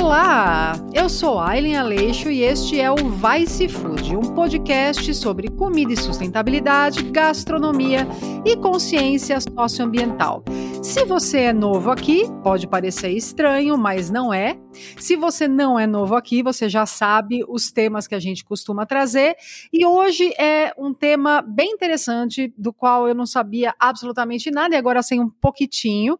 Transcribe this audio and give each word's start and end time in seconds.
Olá, 0.00 0.76
eu 0.94 1.08
sou 1.08 1.40
Aileen 1.40 1.76
Aleixo 1.76 2.30
e 2.30 2.42
este 2.42 2.80
é 2.80 2.88
o 2.88 2.94
Vice 2.96 3.68
Food, 3.68 4.16
um 4.16 4.32
podcast 4.32 5.12
sobre 5.12 5.48
comida 5.50 5.92
e 5.92 5.96
sustentabilidade, 5.96 7.02
gastronomia 7.10 8.06
e 8.46 8.56
consciência 8.56 9.38
socioambiental. 9.40 10.44
Se 10.84 11.04
você 11.04 11.40
é 11.40 11.52
novo 11.52 11.90
aqui, 11.90 12.22
pode 12.44 12.68
parecer 12.68 13.10
estranho, 13.10 13.76
mas 13.76 14.08
não 14.08 14.32
é. 14.32 14.56
Se 14.96 15.16
você 15.16 15.48
não 15.48 15.76
é 15.76 15.86
novo 15.86 16.14
aqui, 16.14 16.44
você 16.44 16.68
já 16.68 16.86
sabe 16.86 17.44
os 17.48 17.72
temas 17.72 18.06
que 18.06 18.14
a 18.14 18.20
gente 18.20 18.44
costuma 18.44 18.86
trazer. 18.86 19.34
E 19.72 19.84
hoje 19.84 20.32
é 20.38 20.72
um 20.78 20.94
tema 20.94 21.42
bem 21.42 21.72
interessante, 21.72 22.54
do 22.56 22.72
qual 22.72 23.08
eu 23.08 23.16
não 23.16 23.26
sabia 23.26 23.74
absolutamente 23.80 24.48
nada 24.48 24.76
e 24.76 24.78
agora 24.78 25.02
sei 25.02 25.18
um 25.18 25.28
pouquitinho. 25.28 26.18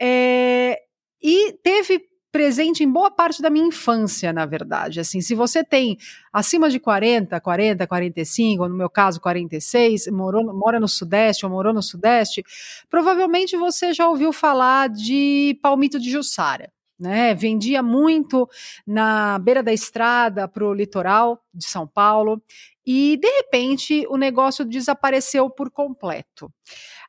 É, 0.00 0.80
e 1.20 1.52
teve 1.64 2.11
presente 2.32 2.82
em 2.82 2.90
boa 2.90 3.10
parte 3.10 3.42
da 3.42 3.50
minha 3.50 3.66
infância, 3.66 4.32
na 4.32 4.46
verdade. 4.46 4.98
Assim, 4.98 5.20
se 5.20 5.34
você 5.34 5.62
tem 5.62 5.98
acima 6.32 6.70
de 6.70 6.80
40, 6.80 7.38
40, 7.38 7.86
45, 7.86 8.62
ou 8.62 8.68
no 8.70 8.74
meu 8.74 8.88
caso 8.88 9.20
46, 9.20 10.06
morou, 10.08 10.42
mora 10.54 10.80
no 10.80 10.88
Sudeste 10.88 11.44
ou 11.44 11.52
morou 11.52 11.74
no 11.74 11.82
Sudeste, 11.82 12.42
provavelmente 12.88 13.54
você 13.56 13.92
já 13.92 14.08
ouviu 14.08 14.32
falar 14.32 14.88
de 14.88 15.58
palmito 15.62 16.00
de 16.00 16.10
Jussara. 16.10 16.72
Né, 17.00 17.34
vendia 17.34 17.82
muito 17.82 18.48
na 18.86 19.36
beira 19.40 19.60
da 19.60 19.72
estrada 19.72 20.46
para 20.46 20.64
o 20.64 20.72
litoral 20.72 21.42
de 21.52 21.64
São 21.64 21.84
Paulo 21.84 22.40
e 22.86 23.16
de 23.16 23.28
repente 23.28 24.06
o 24.08 24.16
negócio 24.16 24.64
desapareceu 24.64 25.50
por 25.50 25.68
completo. 25.68 26.48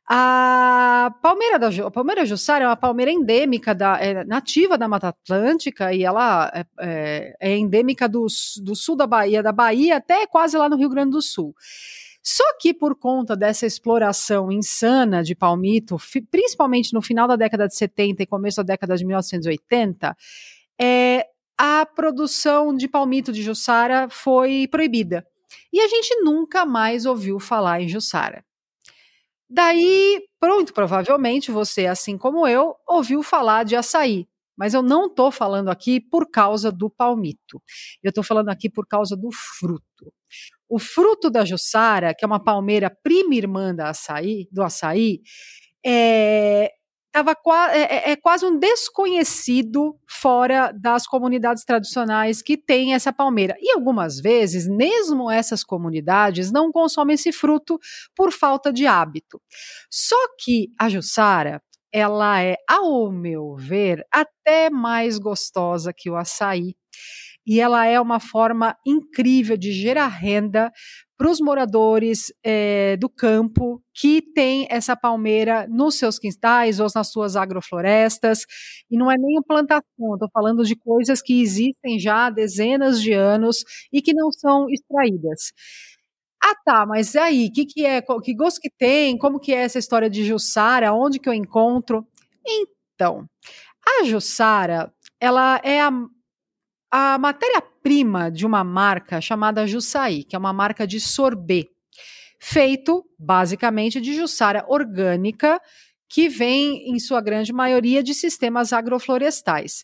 A 0.06 1.16
palmeira 1.22 1.58
da 1.58 1.70
a 1.70 1.92
palmeira 1.92 2.26
jussara 2.26 2.66
é 2.66 2.68
uma 2.68 2.76
palmeira 2.76 3.10
endêmica 3.10 3.74
da 3.74 3.98
é 3.98 4.26
nativa 4.26 4.78
da 4.78 4.88
Mata 4.88 5.10
Atlântica 5.10 5.94
e 5.94 6.04
ela 6.04 6.52
é, 6.54 6.66
é, 6.80 7.38
é 7.40 7.58
endêmica 7.58 8.08
do, 8.10 8.28
do 8.62 8.76
sul 8.76 8.98
da 8.98 9.08
Bahia, 9.08 9.42
da 9.42 9.54
Bahia 9.54 9.98
até 9.98 10.28
quase 10.28 10.58
lá 10.58 10.68
no 10.68 10.76
Rio 10.76 10.90
Grande 10.90 11.12
do 11.12 11.22
Sul. 11.22 11.56
Só 12.22 12.44
que 12.60 12.74
por 12.74 12.96
conta 12.96 13.36
dessa 13.36 13.66
exploração 13.66 14.52
insana 14.52 15.24
de 15.24 15.36
palmito, 15.36 15.98
principalmente 16.32 16.94
no 16.94 17.02
final 17.02 17.28
da 17.28 17.36
década 17.36 17.68
de 17.68 17.76
70 17.76 18.24
e 18.24 18.26
começo 18.26 18.58
da 18.58 18.64
década 18.64 18.96
de 18.98 19.06
1980, 19.06 20.16
é, 20.82 21.28
a 21.58 21.86
produção 21.86 22.76
de 22.76 22.88
palmito 22.88 23.32
de 23.32 23.42
Jussara 23.42 24.08
foi 24.10 24.68
proibida. 24.70 25.26
E 25.72 25.80
a 25.82 25.88
gente 25.88 26.16
nunca 26.22 26.66
mais 26.66 27.06
ouviu 27.06 27.40
falar 27.40 27.82
em 27.82 27.90
Jussara. 27.90 28.44
Daí, 29.56 30.20
pronto, 30.40 30.74
provavelmente 30.74 31.52
você, 31.52 31.86
assim 31.86 32.18
como 32.18 32.48
eu, 32.48 32.76
ouviu 32.88 33.22
falar 33.22 33.64
de 33.64 33.76
açaí. 33.76 34.28
Mas 34.58 34.74
eu 34.74 34.82
não 34.82 35.06
estou 35.06 35.32
falando 35.32 35.70
aqui 35.70 36.00
por 36.02 36.28
causa 36.32 36.72
do 36.72 36.90
palmito. 36.90 37.62
Eu 38.02 38.10
estou 38.10 38.24
falando 38.24 38.50
aqui 38.50 38.68
por 38.68 38.88
causa 38.88 39.16
do 39.16 39.30
fruto. 39.32 40.12
O 40.68 40.80
fruto 40.80 41.30
da 41.30 41.46
Jussara, 41.46 42.16
que 42.16 42.26
é 42.26 42.28
uma 42.28 42.44
palmeira 42.44 42.90
prima 43.04 43.36
irmã 43.36 43.76
da 43.76 43.90
açaí, 43.90 44.48
do 44.52 44.64
açaí, 44.64 45.22
é, 45.86 46.72
tava, 47.14 47.38
é, 47.72 48.10
é, 48.10 48.12
é 48.12 48.16
quase 48.16 48.44
um 48.44 48.58
desconhecido 48.58 49.96
fora 50.10 50.72
das 50.72 51.06
comunidades 51.06 51.64
tradicionais 51.64 52.42
que 52.42 52.58
têm 52.58 52.96
essa 52.96 53.14
palmeira. 53.14 53.56
E 53.62 53.72
algumas 53.72 54.20
vezes, 54.20 54.68
mesmo 54.68 55.30
essas 55.30 55.64
comunidades 55.64 56.52
não 56.52 56.72
consomem 56.72 57.14
esse 57.14 57.32
fruto 57.32 57.80
por 58.16 58.32
falta 58.32 58.74
de 58.74 58.88
hábito. 58.88 59.40
Só 59.92 60.18
que 60.40 60.70
a 60.78 60.90
Jussara, 60.90 61.62
ela 61.94 62.42
é, 62.42 62.58
ao 62.68 63.12
meu 63.12 63.56
ver, 63.56 64.04
até 64.12 64.72
mais 64.72 65.20
gostosa 65.20 65.94
que 65.96 66.10
o 66.10 66.16
açaí. 66.16 66.76
E 67.46 67.60
ela 67.60 67.86
é 67.86 68.00
uma 68.00 68.20
forma 68.20 68.76
incrível 68.86 69.56
de 69.56 69.72
gerar 69.72 70.08
renda 70.08 70.72
para 71.24 71.32
os 71.32 71.40
moradores 71.40 72.34
é, 72.44 72.98
do 72.98 73.08
campo 73.08 73.82
que 73.94 74.22
tem 74.22 74.68
essa 74.70 74.94
palmeira 74.94 75.66
nos 75.70 75.96
seus 75.96 76.20
quintais 76.20 76.82
ou 76.82 76.88
nas 76.94 77.14
suas 77.14 77.38
agroflorestas. 77.38 78.42
E 78.92 78.98
não 78.98 79.10
é 79.10 79.16
nem 79.18 79.42
plantação, 79.42 80.16
estou 80.16 80.28
falando 80.34 80.66
de 80.66 80.76
coisas 80.76 81.22
que 81.22 81.42
existem 81.42 81.98
já 81.98 82.26
há 82.26 82.30
dezenas 82.30 83.02
de 83.02 83.14
anos 83.14 83.64
e 83.90 84.02
que 84.02 84.14
não 84.14 84.34
são 84.34 84.70
extraídas. 84.70 85.54
Ah, 86.44 86.56
tá, 86.66 86.86
mas 86.86 87.16
aí, 87.16 87.48
o 87.48 87.54
que, 87.54 87.68
que 87.68 87.86
é? 87.86 88.04
Que 88.22 88.34
gosto 88.36 88.60
que 88.60 88.70
tem? 88.70 89.18
Como 89.18 89.40
que 89.40 89.54
é 89.54 89.62
essa 89.62 89.80
história 89.80 90.10
de 90.10 90.26
Jussara? 90.26 90.92
Onde 90.92 91.20
que 91.20 91.30
eu 91.30 91.34
encontro? 91.34 92.06
Então, 92.46 93.26
a 93.88 94.04
Jussara, 94.04 94.94
ela 95.22 95.62
é 95.64 95.80
a, 95.80 95.90
a 96.92 97.18
matéria-prima 97.84 98.32
de 98.32 98.46
uma 98.46 98.64
marca 98.64 99.20
chamada 99.20 99.68
Jussaí, 99.68 100.24
que 100.24 100.36
é 100.36 100.40
uma 100.40 100.54
marca 100.54 100.88
de 100.88 101.00
sorbet, 101.00 101.70
feito 102.40 103.04
basicamente 103.20 104.00
de 104.00 104.16
jussara 104.16 104.66
orgânica, 104.68 105.60
que 106.10 106.30
vem, 106.30 106.90
em 106.90 107.00
sua 107.00 107.22
grande 107.22 107.52
maioria, 107.52 108.02
de 108.02 108.14
sistemas 108.14 108.72
agroflorestais. 108.72 109.84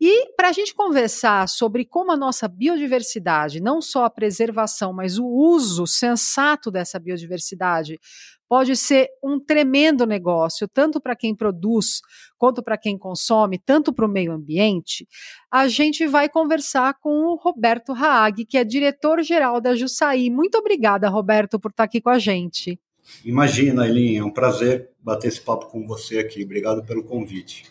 E 0.00 0.32
para 0.34 0.48
a 0.48 0.52
gente 0.52 0.74
conversar 0.74 1.46
sobre 1.46 1.84
como 1.84 2.10
a 2.10 2.16
nossa 2.16 2.48
biodiversidade, 2.48 3.60
não 3.60 3.82
só 3.82 4.04
a 4.04 4.10
preservação, 4.10 4.94
mas 4.94 5.18
o 5.18 5.26
uso 5.26 5.86
sensato 5.86 6.70
dessa 6.70 6.98
biodiversidade, 6.98 8.00
pode 8.48 8.76
ser 8.76 9.08
um 9.22 9.38
tremendo 9.38 10.04
negócio, 10.04 10.66
tanto 10.66 11.00
para 11.00 11.14
quem 11.14 11.36
produz, 11.36 12.00
quanto 12.36 12.62
para 12.62 12.76
quem 12.76 12.98
consome, 12.98 13.58
tanto 13.58 13.92
para 13.92 14.04
o 14.06 14.08
meio 14.08 14.32
ambiente, 14.32 15.06
a 15.48 15.68
gente 15.68 16.04
vai 16.06 16.28
conversar 16.28 16.94
com 16.94 17.26
o 17.26 17.36
Roberto 17.36 17.92
Haag, 17.92 18.44
que 18.46 18.58
é 18.58 18.64
diretor-geral 18.64 19.60
da 19.60 19.76
Jussaí. 19.76 20.30
Muito 20.30 20.58
obrigada, 20.58 21.08
Roberto, 21.08 21.60
por 21.60 21.70
estar 21.70 21.84
aqui 21.84 22.00
com 22.00 22.10
a 22.10 22.18
gente. 22.18 22.80
Imagina, 23.24 23.86
Elin, 23.86 24.16
é 24.16 24.24
um 24.24 24.32
prazer 24.32 24.90
bater 24.98 25.28
esse 25.28 25.40
papo 25.40 25.66
com 25.66 25.86
você 25.86 26.18
aqui. 26.18 26.42
Obrigado 26.42 26.82
pelo 26.84 27.04
convite. 27.04 27.64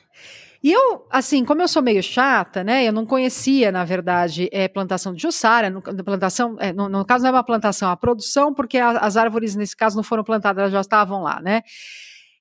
E 0.62 0.74
eu, 0.74 1.06
assim, 1.10 1.46
como 1.46 1.62
eu 1.62 1.68
sou 1.70 1.82
meio 1.82 2.04
chata, 2.04 2.64
né? 2.64 2.86
Eu 2.86 2.92
não 2.92 3.06
conhecia, 3.06 3.72
na 3.72 3.86
verdade, 3.86 4.50
é, 4.52 4.68
plantação 4.68 5.14
de 5.14 5.22
Jussara. 5.22 5.70
No, 5.70 5.82
plantação, 5.82 6.58
é, 6.60 6.74
no, 6.74 6.90
no, 6.90 7.06
caso, 7.06 7.24
não 7.24 7.30
é 7.30 7.34
uma 7.34 7.44
plantação, 7.44 7.88
é 7.88 7.92
uma 7.92 7.98
produção, 7.98 8.54
porque 8.54 8.78
a, 8.78 8.92
as 8.92 9.16
árvores, 9.16 9.56
nesse 9.56 9.76
caso, 9.76 9.96
não 9.96 10.04
foram 10.04 10.24
plantadas, 10.24 10.60
elas 10.60 10.74
já 10.74 10.82
estavam 10.82 11.22
lá, 11.22 11.42
né? 11.42 11.62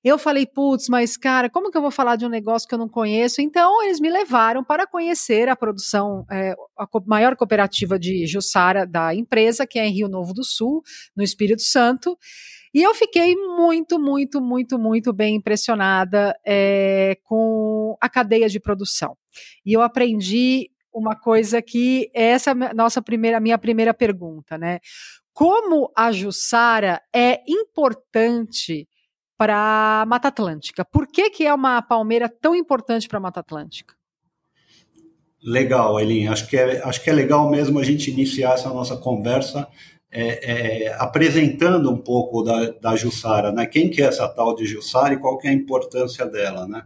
Eu 0.03 0.17
falei, 0.17 0.47
putz, 0.47 0.89
mas 0.89 1.17
cara, 1.17 1.51
como 1.51 1.71
que 1.71 1.77
eu 1.77 1.83
vou 1.83 1.91
falar 1.91 2.17
de 2.17 2.25
um 2.25 2.29
negócio 2.29 2.69
que 2.69 2.75
eu 2.75 2.79
não 2.79 2.89
conheço? 2.89 3.41
Então, 3.41 3.83
eles 3.83 4.01
me 4.01 4.09
levaram 4.09 4.63
para 4.65 4.87
conhecer 4.87 5.49
a 5.49 5.57
produção, 5.57 6.25
é, 6.31 6.55
a 6.79 6.87
maior 7.05 7.37
cooperativa 7.37 7.99
de 7.99 8.27
Jussara 8.27 8.87
da 8.87 9.15
empresa, 9.15 9.67
que 9.67 9.79
é 9.79 9.87
em 9.87 9.93
Rio 9.93 10.09
Novo 10.09 10.33
do 10.33 10.45
Sul, 10.45 10.83
no 11.17 11.23
Espírito 11.23 11.63
Santo. 11.63 12.17
E 12.79 12.83
eu 12.85 12.95
fiquei 12.95 13.35
muito, 13.35 13.99
muito, 13.99 14.41
muito, 14.41 14.79
muito 14.79 15.13
bem 15.13 15.35
impressionada 15.35 16.33
é, 16.47 17.19
com 17.25 17.97
a 18.01 18.09
cadeia 18.09 18.49
de 18.49 18.61
produção. 18.61 19.17
E 19.67 19.73
eu 19.73 19.83
aprendi 19.83 20.71
uma 20.95 21.17
coisa 21.17 21.61
que 21.61 22.09
essa 22.15 22.53
é 22.53 22.73
nossa 22.73 23.03
primeira, 23.03 23.41
minha 23.41 23.59
primeira 23.59 23.93
pergunta, 23.93 24.57
né? 24.57 24.79
Como 25.33 25.91
a 25.97 26.13
Jussara 26.13 27.03
é 27.13 27.41
importante 27.49 28.89
para 29.37 30.03
a 30.03 30.07
Mata 30.07 30.29
Atlântica? 30.29 30.85
Por 30.85 31.09
que, 31.09 31.31
que 31.31 31.45
é 31.45 31.53
uma 31.53 31.83
palmeira 31.83 32.29
tão 32.29 32.55
importante 32.55 33.09
para 33.09 33.19
a 33.19 33.23
Mata 33.23 33.41
Atlântica? 33.41 33.97
Legal, 35.43 35.99
Elin. 35.99 36.29
Acho 36.29 36.47
que, 36.47 36.57
é, 36.57 36.81
acho 36.85 37.03
que 37.03 37.11
é 37.11 37.13
legal 37.13 37.51
mesmo 37.51 37.81
a 37.81 37.83
gente 37.83 38.09
iniciar 38.09 38.55
essa 38.55 38.69
nossa 38.69 38.97
conversa 38.97 39.67
é, 40.11 40.87
é, 40.87 40.95
apresentando 40.95 41.91
um 41.91 41.99
pouco 41.99 42.43
da, 42.43 42.71
da 42.71 42.97
Jussara, 42.97 43.53
né? 43.53 43.67
Quem 43.67 43.91
que 43.91 44.03
é 44.03 44.07
essa 44.07 44.29
tal 44.29 44.55
de 44.55 44.65
Jussara 44.65 45.15
e 45.15 45.19
qual 45.19 45.39
que 45.39 45.47
é 45.47 45.51
a 45.51 45.55
importância 45.55 46.25
dela, 46.27 46.67
né? 46.67 46.85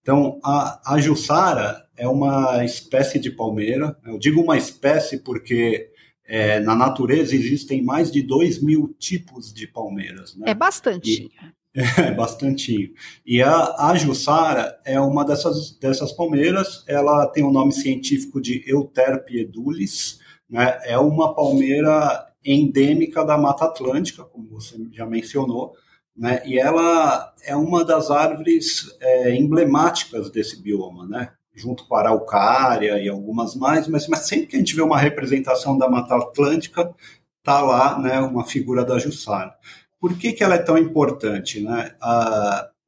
Então, 0.00 0.38
a, 0.44 0.94
a 0.94 0.98
Jussara 0.98 1.84
é 1.96 2.06
uma 2.06 2.64
espécie 2.64 3.18
de 3.18 3.30
palmeira. 3.30 3.96
Eu 4.04 4.18
digo 4.18 4.42
uma 4.42 4.56
espécie 4.56 5.18
porque 5.18 5.90
é, 6.26 6.60
na 6.60 6.74
natureza 6.74 7.34
existem 7.34 7.82
mais 7.82 8.10
de 8.12 8.22
2 8.22 8.62
mil 8.62 8.94
tipos 8.98 9.52
de 9.52 9.66
palmeiras. 9.66 10.36
Né? 10.36 10.50
É 10.50 10.54
bastante. 10.54 11.30
É, 11.76 12.12
bastante. 12.12 12.94
E 13.26 13.42
a, 13.42 13.88
a 13.88 13.96
Jussara 13.96 14.78
é 14.84 15.00
uma 15.00 15.24
dessas, 15.24 15.76
dessas 15.76 16.12
palmeiras. 16.12 16.84
Ela 16.86 17.26
tem 17.26 17.42
o 17.42 17.50
nome 17.50 17.72
científico 17.72 18.40
de 18.40 18.62
Euterpe 18.64 19.40
edulis. 19.40 20.20
Né? 20.48 20.78
É 20.84 20.96
uma 20.96 21.34
palmeira 21.34 22.32
endêmica 22.44 23.24
da 23.24 23.38
Mata 23.38 23.64
Atlântica, 23.64 24.24
como 24.24 24.48
você 24.48 24.76
já 24.92 25.06
mencionou, 25.06 25.74
né? 26.16 26.42
E 26.46 26.58
ela 26.58 27.32
é 27.44 27.56
uma 27.56 27.84
das 27.84 28.10
árvores 28.10 28.96
é, 29.00 29.34
emblemáticas 29.34 30.30
desse 30.30 30.60
bioma, 30.62 31.06
né? 31.06 31.32
Junto 31.54 31.86
com 31.86 31.94
a 31.94 32.00
araucária 32.00 32.98
e 32.98 33.08
algumas 33.08 33.54
mais, 33.54 33.88
mas, 33.88 34.08
mas 34.08 34.26
sempre 34.26 34.46
que 34.46 34.56
a 34.56 34.58
gente 34.58 34.74
vê 34.74 34.82
uma 34.82 34.98
representação 34.98 35.78
da 35.78 35.88
Mata 35.88 36.16
Atlântica, 36.16 36.94
tá 37.42 37.60
lá, 37.62 37.98
né? 37.98 38.20
Uma 38.20 38.44
figura 38.44 38.84
da 38.84 38.98
Jussara. 38.98 39.54
Por 40.00 40.16
que, 40.18 40.32
que 40.32 40.44
ela 40.44 40.56
é 40.56 40.58
tão 40.58 40.76
importante, 40.76 41.60
né? 41.60 41.94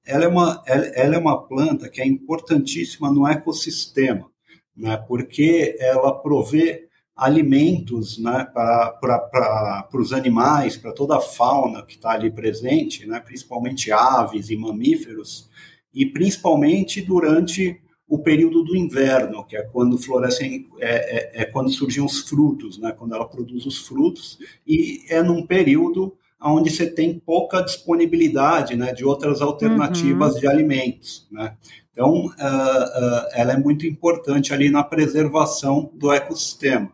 ela 0.04 0.24
é 0.24 0.28
uma 0.28 0.62
ela, 0.66 1.16
é 1.16 1.18
uma 1.18 1.46
planta 1.48 1.88
que 1.88 2.00
é 2.00 2.06
importantíssima 2.06 3.10
no 3.10 3.26
ecossistema 3.26 4.30
né, 4.76 4.96
porque 5.08 5.76
ela 5.80 6.12
provê 6.12 6.85
alimentos 7.16 8.18
né, 8.18 8.46
para 8.52 9.88
os 9.94 10.12
animais, 10.12 10.76
para 10.76 10.92
toda 10.92 11.16
a 11.16 11.20
fauna 11.20 11.82
que 11.82 11.94
está 11.94 12.10
ali 12.10 12.30
presente, 12.30 13.06
né, 13.06 13.18
principalmente 13.20 13.90
aves 13.90 14.50
e 14.50 14.56
mamíferos, 14.56 15.48
e 15.94 16.04
principalmente 16.04 17.00
durante 17.00 17.80
o 18.06 18.18
período 18.18 18.62
do 18.62 18.76
inverno, 18.76 19.44
que 19.44 19.56
é 19.56 19.62
quando 19.62 19.98
florescem, 19.98 20.68
é, 20.78 21.40
é, 21.40 21.42
é, 21.42 21.44
quando 21.46 21.72
surgem 21.72 22.04
os 22.04 22.20
frutos, 22.20 22.78
né, 22.78 22.92
quando 22.92 23.14
ela 23.14 23.26
produz 23.26 23.64
os 23.64 23.78
frutos, 23.78 24.38
e 24.66 25.02
é 25.08 25.22
num 25.22 25.44
período 25.44 26.14
onde 26.40 26.70
você 26.70 26.86
tem 26.86 27.18
pouca 27.18 27.62
disponibilidade 27.62 28.76
né, 28.76 28.92
de 28.92 29.04
outras 29.04 29.40
alternativas 29.40 30.34
uhum. 30.34 30.40
de 30.40 30.46
alimentos. 30.46 31.26
Né? 31.32 31.56
Então, 31.90 32.26
uh, 32.26 32.28
uh, 32.28 33.26
ela 33.32 33.54
é 33.54 33.56
muito 33.56 33.86
importante 33.86 34.52
ali 34.52 34.70
na 34.70 34.84
preservação 34.84 35.90
do 35.94 36.12
ecossistema. 36.12 36.92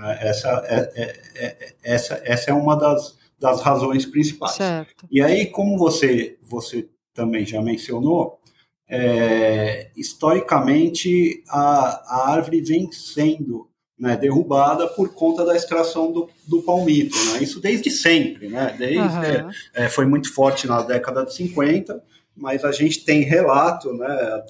Né? 0.00 0.18
Essa, 0.22 0.64
é, 0.66 0.92
é, 0.94 1.04
é, 1.34 1.74
essa, 1.82 2.20
essa 2.24 2.50
é 2.50 2.54
uma 2.54 2.74
das, 2.74 3.18
das 3.38 3.60
razões 3.60 4.06
principais. 4.06 4.54
Certo. 4.54 5.06
E 5.10 5.20
aí, 5.20 5.46
como 5.46 5.76
você, 5.76 6.38
você 6.42 6.88
também 7.12 7.44
já 7.44 7.60
mencionou, 7.60 8.40
é, 8.88 9.90
historicamente 9.94 11.44
a, 11.48 12.02
a 12.06 12.30
árvore 12.32 12.62
vem 12.62 12.90
sendo 12.90 13.68
né, 13.96 14.16
derrubada 14.16 14.88
por 14.88 15.12
conta 15.14 15.44
da 15.44 15.54
extração 15.54 16.10
do, 16.10 16.28
do 16.48 16.62
palmito. 16.62 17.16
Né? 17.26 17.42
Isso 17.42 17.60
desde 17.60 17.90
sempre, 17.90 18.48
né? 18.48 18.74
desde, 18.78 18.98
uhum. 18.98 19.50
é, 19.74 19.88
foi 19.90 20.06
muito 20.06 20.32
forte 20.32 20.66
na 20.66 20.82
década 20.82 21.24
de 21.24 21.34
50, 21.34 22.02
mas 22.34 22.64
a 22.64 22.72
gente 22.72 23.04
tem 23.04 23.20
relato 23.20 23.92
né, 23.92 24.42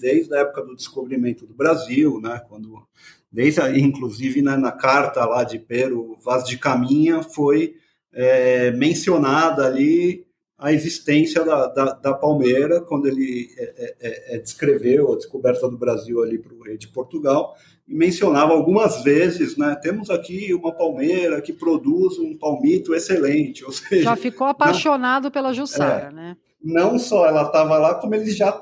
desde 0.00 0.32
a 0.32 0.40
época 0.40 0.62
do 0.62 0.76
descobrimento 0.76 1.44
do 1.44 1.52
Brasil, 1.52 2.20
né, 2.20 2.40
quando 2.48 2.86
desde 3.32 3.60
inclusive 3.80 4.42
né, 4.42 4.56
na 4.56 4.72
carta 4.72 5.24
lá 5.24 5.42
de 5.42 5.58
Pero 5.58 6.16
Vaz 6.22 6.44
de 6.44 6.58
Caminha 6.58 7.22
foi 7.22 7.74
é, 8.12 8.70
mencionada 8.72 9.66
ali 9.66 10.26
a 10.58 10.72
existência 10.72 11.44
da, 11.44 11.66
da, 11.66 11.84
da 11.94 12.14
palmeira 12.14 12.80
quando 12.82 13.06
ele 13.06 13.48
é, 13.58 13.62
é, 13.62 13.96
é, 14.00 14.36
é 14.36 14.38
descreveu 14.38 15.12
a 15.12 15.16
descoberta 15.16 15.68
do 15.68 15.76
Brasil 15.76 16.22
ali 16.22 16.38
para 16.38 16.54
o 16.54 16.62
rei 16.62 16.76
de 16.76 16.88
Portugal 16.88 17.56
e 17.88 17.94
mencionava 17.94 18.52
algumas 18.52 19.02
vezes, 19.02 19.56
né? 19.56 19.76
Temos 19.82 20.08
aqui 20.08 20.54
uma 20.54 20.72
palmeira 20.72 21.42
que 21.42 21.52
produz 21.52 22.16
um 22.18 22.36
palmito 22.38 22.94
excelente, 22.94 23.64
ou 23.64 23.72
seja, 23.72 24.04
já 24.04 24.16
ficou 24.16 24.46
apaixonado 24.46 25.24
não, 25.24 25.30
pela 25.32 25.52
Jussara, 25.52 26.08
é, 26.08 26.12
né? 26.12 26.36
Não 26.62 26.96
só 26.96 27.26
ela 27.26 27.42
estava 27.42 27.76
lá, 27.78 27.96
como 27.96 28.14
ele 28.14 28.30
já 28.30 28.52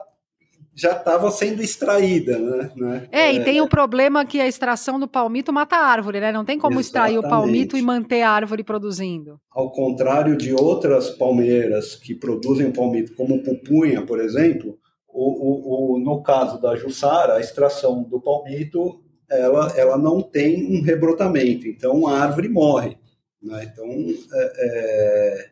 já 0.81 0.93
estava 0.93 1.31
sendo 1.31 1.63
extraída, 1.63 2.39
né? 2.39 2.71
né? 2.75 3.09
É, 3.13 3.33
e 3.33 3.45
tem 3.45 3.61
o 3.61 3.69
problema 3.69 4.25
que 4.25 4.41
a 4.41 4.49
extração 4.49 4.99
do 4.99 5.07
palmito 5.07 5.53
mata 5.53 5.77
a 5.77 5.85
árvore, 5.85 6.21
né? 6.21 6.33
Não 6.33 6.45
tem 6.45 6.59
como 6.59 6.81
Exatamente. 6.81 6.87
extrair 6.87 7.19
o 7.19 7.29
palmito 7.29 7.77
e 7.77 7.83
manter 7.83 8.23
a 8.23 8.31
árvore 8.31 8.65
produzindo. 8.65 9.39
Ao 9.51 9.71
contrário 9.71 10.37
de 10.37 10.55
outras 10.55 11.11
palmeiras 11.11 11.95
que 11.97 12.15
produzem 12.15 12.73
palmito, 12.73 13.15
como 13.15 13.43
pupunha, 13.43 14.07
por 14.07 14.21
exemplo, 14.21 14.79
o, 15.07 15.95
o, 15.95 15.97
o, 15.97 15.99
no 15.99 16.23
caso 16.23 16.59
da 16.61 16.75
Jussara, 16.75 17.35
a 17.35 17.41
extração 17.41 18.03
do 18.03 18.21
palmito 18.21 19.01
ela, 19.31 19.73
ela 19.77 19.99
não 19.99 20.21
tem 20.21 20.67
um 20.67 20.83
rebrotamento, 20.83 21.69
então 21.69 22.07
a 22.07 22.19
árvore 22.19 22.49
morre. 22.49 22.97
Né? 23.43 23.71
Então, 23.73 23.87
é, 23.87 24.53
é, 24.59 25.50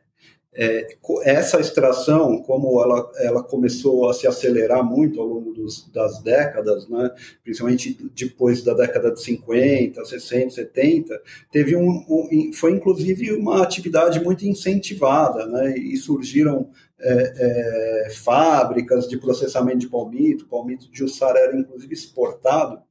é, 0.61 0.89
essa 1.23 1.61
extração, 1.61 2.43
como 2.43 2.83
ela, 2.83 3.13
ela 3.19 3.45
começou 3.45 4.11
a 4.11 4.13
se 4.13 4.27
acelerar 4.27 4.85
muito 4.85 5.21
ao 5.21 5.27
longo 5.27 5.53
dos, 5.53 5.89
das 5.93 6.21
décadas, 6.21 6.89
né? 6.89 7.11
principalmente 7.45 7.97
depois 8.13 8.63
da 8.65 8.75
década 8.75 9.13
de 9.13 9.23
50, 9.23 10.05
60, 10.05 10.51
70, 10.51 11.23
teve 11.53 11.77
um, 11.77 12.05
um 12.09 12.51
foi 12.53 12.73
inclusive 12.73 13.33
uma 13.33 13.63
atividade 13.63 14.19
muito 14.19 14.45
incentivada, 14.45 15.47
né? 15.47 15.79
e 15.79 15.97
surgiram 15.97 16.69
é, 17.01 18.07
é, 18.07 18.11
fábricas 18.11 19.07
de 19.07 19.17
processamento 19.17 19.79
de 19.79 19.89
palmito, 19.89 20.49
palmito 20.49 20.91
de 20.91 20.99
Jussara 20.99 21.39
era 21.39 21.57
inclusive 21.57 21.95
exportado 21.95 22.83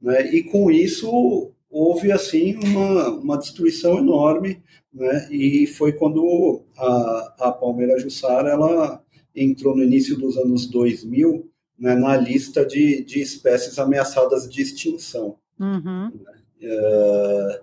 né? 0.00 0.34
E 0.34 0.42
com 0.44 0.70
isso 0.70 1.52
houve 1.70 2.10
assim 2.10 2.56
uma, 2.56 3.08
uma 3.10 3.38
destruição 3.38 3.98
enorme, 3.98 4.62
né? 4.92 5.28
E 5.30 5.66
foi 5.66 5.92
quando 5.92 6.62
a, 6.76 7.34
a 7.38 7.52
Palmeira 7.52 7.98
Jussara 7.98 8.50
ela 8.50 9.02
entrou 9.34 9.76
no 9.76 9.84
início 9.84 10.16
dos 10.18 10.36
anos 10.36 10.66
2000 10.66 11.48
né, 11.80 11.94
na 11.94 12.16
lista 12.16 12.66
de, 12.66 13.02
de 13.04 13.20
espécies 13.22 13.78
ameaçadas 13.78 14.48
de 14.48 14.60
extinção. 14.60 15.38
Uhum. 15.58 16.12
É, 16.60 17.60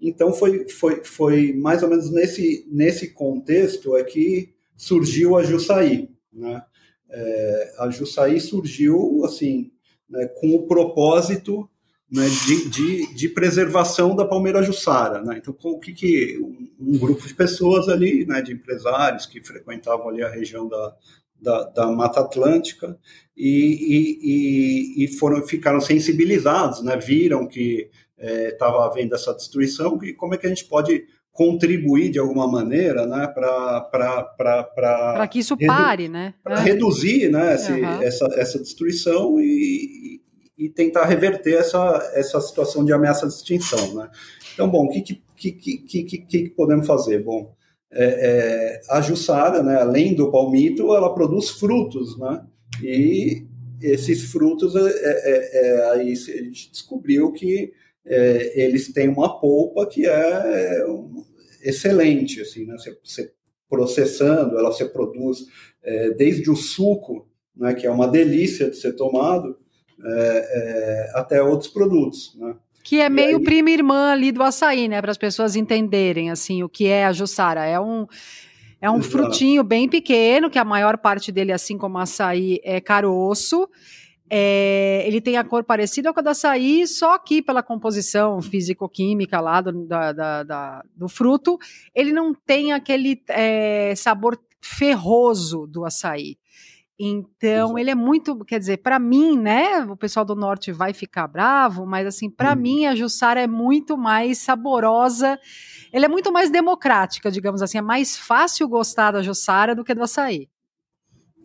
então 0.00 0.32
foi, 0.32 0.66
foi, 0.68 1.04
foi 1.04 1.52
mais 1.52 1.82
ou 1.82 1.90
menos 1.90 2.10
nesse, 2.10 2.66
nesse 2.70 3.10
contexto 3.12 3.96
é 3.96 4.04
que 4.04 4.54
surgiu 4.74 5.36
a 5.36 5.42
Jussaí. 5.42 6.08
Né? 6.32 6.62
É, 7.10 7.74
a 7.78 7.90
Jussaí 7.90 8.40
surgiu 8.40 9.22
assim 9.24 9.70
né, 10.08 10.26
com 10.26 10.54
o 10.54 10.66
propósito 10.66 11.68
né, 12.10 12.26
de, 12.46 12.70
de, 12.70 13.14
de, 13.14 13.28
preservação 13.28 14.16
da 14.16 14.24
palmeira 14.24 14.62
jussara. 14.62 15.22
Né? 15.22 15.38
Então, 15.38 15.54
o 15.62 15.78
que, 15.78 15.92
que 15.92 16.38
um, 16.38 16.94
um, 16.94 16.98
grupo 16.98 17.26
de 17.26 17.34
pessoas 17.34 17.88
ali, 17.88 18.24
né, 18.24 18.40
de 18.40 18.52
empresários 18.52 19.26
que 19.26 19.42
frequentavam 19.42 20.08
ali 20.08 20.22
a 20.22 20.30
região 20.30 20.66
da, 20.66 20.94
da, 21.40 21.64
da 21.64 21.86
Mata 21.86 22.20
Atlântica 22.20 22.98
e, 23.36 24.96
e, 24.98 25.04
e, 25.04 25.08
foram 25.18 25.46
ficaram 25.46 25.80
sensibilizados, 25.80 26.82
né, 26.82 26.96
viram 26.96 27.46
que 27.46 27.90
estava 28.18 28.78
é, 28.78 28.86
havendo 28.86 29.14
essa 29.14 29.34
destruição 29.34 29.98
e 30.02 30.12
como 30.12 30.34
é 30.34 30.38
que 30.38 30.46
a 30.46 30.48
gente 30.48 30.64
pode 30.64 31.04
contribuir 31.30 32.10
de 32.10 32.18
alguma 32.18 32.48
maneira 32.48 33.06
né, 33.06 33.28
para 33.28 35.28
que 35.30 35.38
isso 35.38 35.56
pare, 35.56 36.08
né? 36.08 36.34
Para 36.42 36.58
é. 36.58 36.64
reduzir 36.64 37.30
né, 37.30 37.54
esse, 37.54 37.70
uhum. 37.70 38.02
essa, 38.02 38.26
essa 38.34 38.58
destruição 38.58 39.38
e, 39.38 40.17
e 40.58 40.68
tentar 40.68 41.04
reverter 41.04 41.54
essa, 41.54 42.10
essa 42.14 42.40
situação 42.40 42.84
de 42.84 42.92
ameaça 42.92 43.28
de 43.28 43.32
extinção. 43.32 43.94
Né? 43.94 44.10
Então, 44.52 44.68
bom, 44.68 44.86
o 44.86 44.88
que, 44.88 45.00
que, 45.00 45.52
que, 45.52 46.02
que, 46.02 46.18
que, 46.18 46.50
podemos 46.50 46.84
fazer? 46.84 47.22
Bom, 47.22 47.54
é, 47.92 48.04
é, 48.04 48.80
a 48.90 49.00
Jussara, 49.00 49.62
né, 49.62 49.76
além 49.76 50.14
do 50.14 50.32
palmito, 50.32 50.94
ela 50.94 51.14
produz 51.14 51.50
frutos, 51.50 52.18
né? 52.18 52.44
E 52.82 53.46
esses 53.80 54.30
frutos, 54.30 54.74
é, 54.74 54.80
é, 54.80 55.50
é 55.52 55.90
aí 55.92 56.12
a 56.12 56.42
gente 56.42 56.70
descobriu 56.70 57.32
que 57.32 57.72
é, 58.04 58.64
eles 58.64 58.92
têm 58.92 59.08
uma 59.08 59.40
polpa 59.40 59.86
que 59.86 60.06
é 60.06 60.84
excelente, 61.62 62.40
assim, 62.40 62.66
né? 62.66 62.76
Você, 62.76 62.98
você 63.02 63.32
processando, 63.70 64.58
ela 64.58 64.72
se 64.72 64.84
produz 64.86 65.44
desde 66.16 66.50
o 66.50 66.56
suco, 66.56 67.28
né, 67.54 67.74
que 67.74 67.86
é 67.86 67.90
uma 67.90 68.08
delícia 68.08 68.70
de 68.70 68.76
ser 68.76 68.94
tomado, 68.94 69.58
é, 70.04 71.10
é, 71.12 71.12
até 71.14 71.42
outros 71.42 71.70
produtos, 71.70 72.36
né? 72.36 72.54
Que 72.84 73.00
é 73.00 73.08
meio 73.08 73.38
aí... 73.38 73.44
prima 73.44 73.70
irmã 73.70 74.12
ali 74.12 74.32
do 74.32 74.42
açaí, 74.42 74.88
né? 74.88 75.00
Para 75.00 75.10
as 75.10 75.18
pessoas 75.18 75.56
entenderem 75.56 76.30
assim 76.30 76.62
o 76.62 76.68
que 76.68 76.86
é 76.86 77.04
a 77.04 77.12
Jussara. 77.12 77.64
É 77.64 77.78
um 77.78 78.06
é 78.80 78.88
um 78.88 78.98
Exato. 78.98 79.10
frutinho 79.10 79.64
bem 79.64 79.88
pequeno, 79.88 80.48
que 80.48 80.58
a 80.58 80.64
maior 80.64 80.98
parte 80.98 81.32
dele, 81.32 81.52
assim 81.52 81.76
como 81.76 81.98
açaí, 81.98 82.60
é 82.62 82.80
caroço. 82.80 83.68
É, 84.30 85.02
ele 85.06 85.20
tem 85.20 85.36
a 85.36 85.44
cor 85.44 85.64
parecida 85.64 86.12
com 86.12 86.20
a 86.20 86.22
do 86.22 86.28
açaí, 86.28 86.86
só 86.86 87.18
que 87.18 87.42
pela 87.42 87.62
composição 87.62 88.40
físico-química 88.40 89.40
lá 89.40 89.60
do, 89.60 89.86
da, 89.86 90.12
da, 90.12 90.42
da, 90.42 90.84
do 90.94 91.08
fruto, 91.08 91.58
ele 91.94 92.12
não 92.12 92.32
tem 92.32 92.72
aquele 92.72 93.20
é, 93.28 93.94
sabor 93.96 94.38
ferroso 94.60 95.66
do 95.66 95.84
açaí. 95.84 96.36
Então, 96.98 97.68
Exato. 97.68 97.78
ele 97.78 97.90
é 97.90 97.94
muito, 97.94 98.44
quer 98.44 98.58
dizer, 98.58 98.78
para 98.78 98.98
mim, 98.98 99.38
né, 99.38 99.80
o 99.88 99.96
pessoal 99.96 100.24
do 100.24 100.34
norte 100.34 100.72
vai 100.72 100.92
ficar 100.92 101.28
bravo, 101.28 101.86
mas 101.86 102.06
assim, 102.06 102.28
para 102.28 102.52
hum. 102.52 102.56
mim 102.56 102.86
a 102.86 102.96
Jussara 102.96 103.40
é 103.40 103.46
muito 103.46 103.96
mais 103.96 104.38
saborosa, 104.38 105.38
ela 105.92 106.06
é 106.06 106.08
muito 106.08 106.32
mais 106.32 106.50
democrática, 106.50 107.30
digamos 107.30 107.62
assim, 107.62 107.78
é 107.78 107.82
mais 107.82 108.16
fácil 108.16 108.68
gostar 108.68 109.12
da 109.12 109.22
Jussara 109.22 109.76
do 109.76 109.84
que 109.84 109.94
do 109.94 110.02
açaí. 110.02 110.48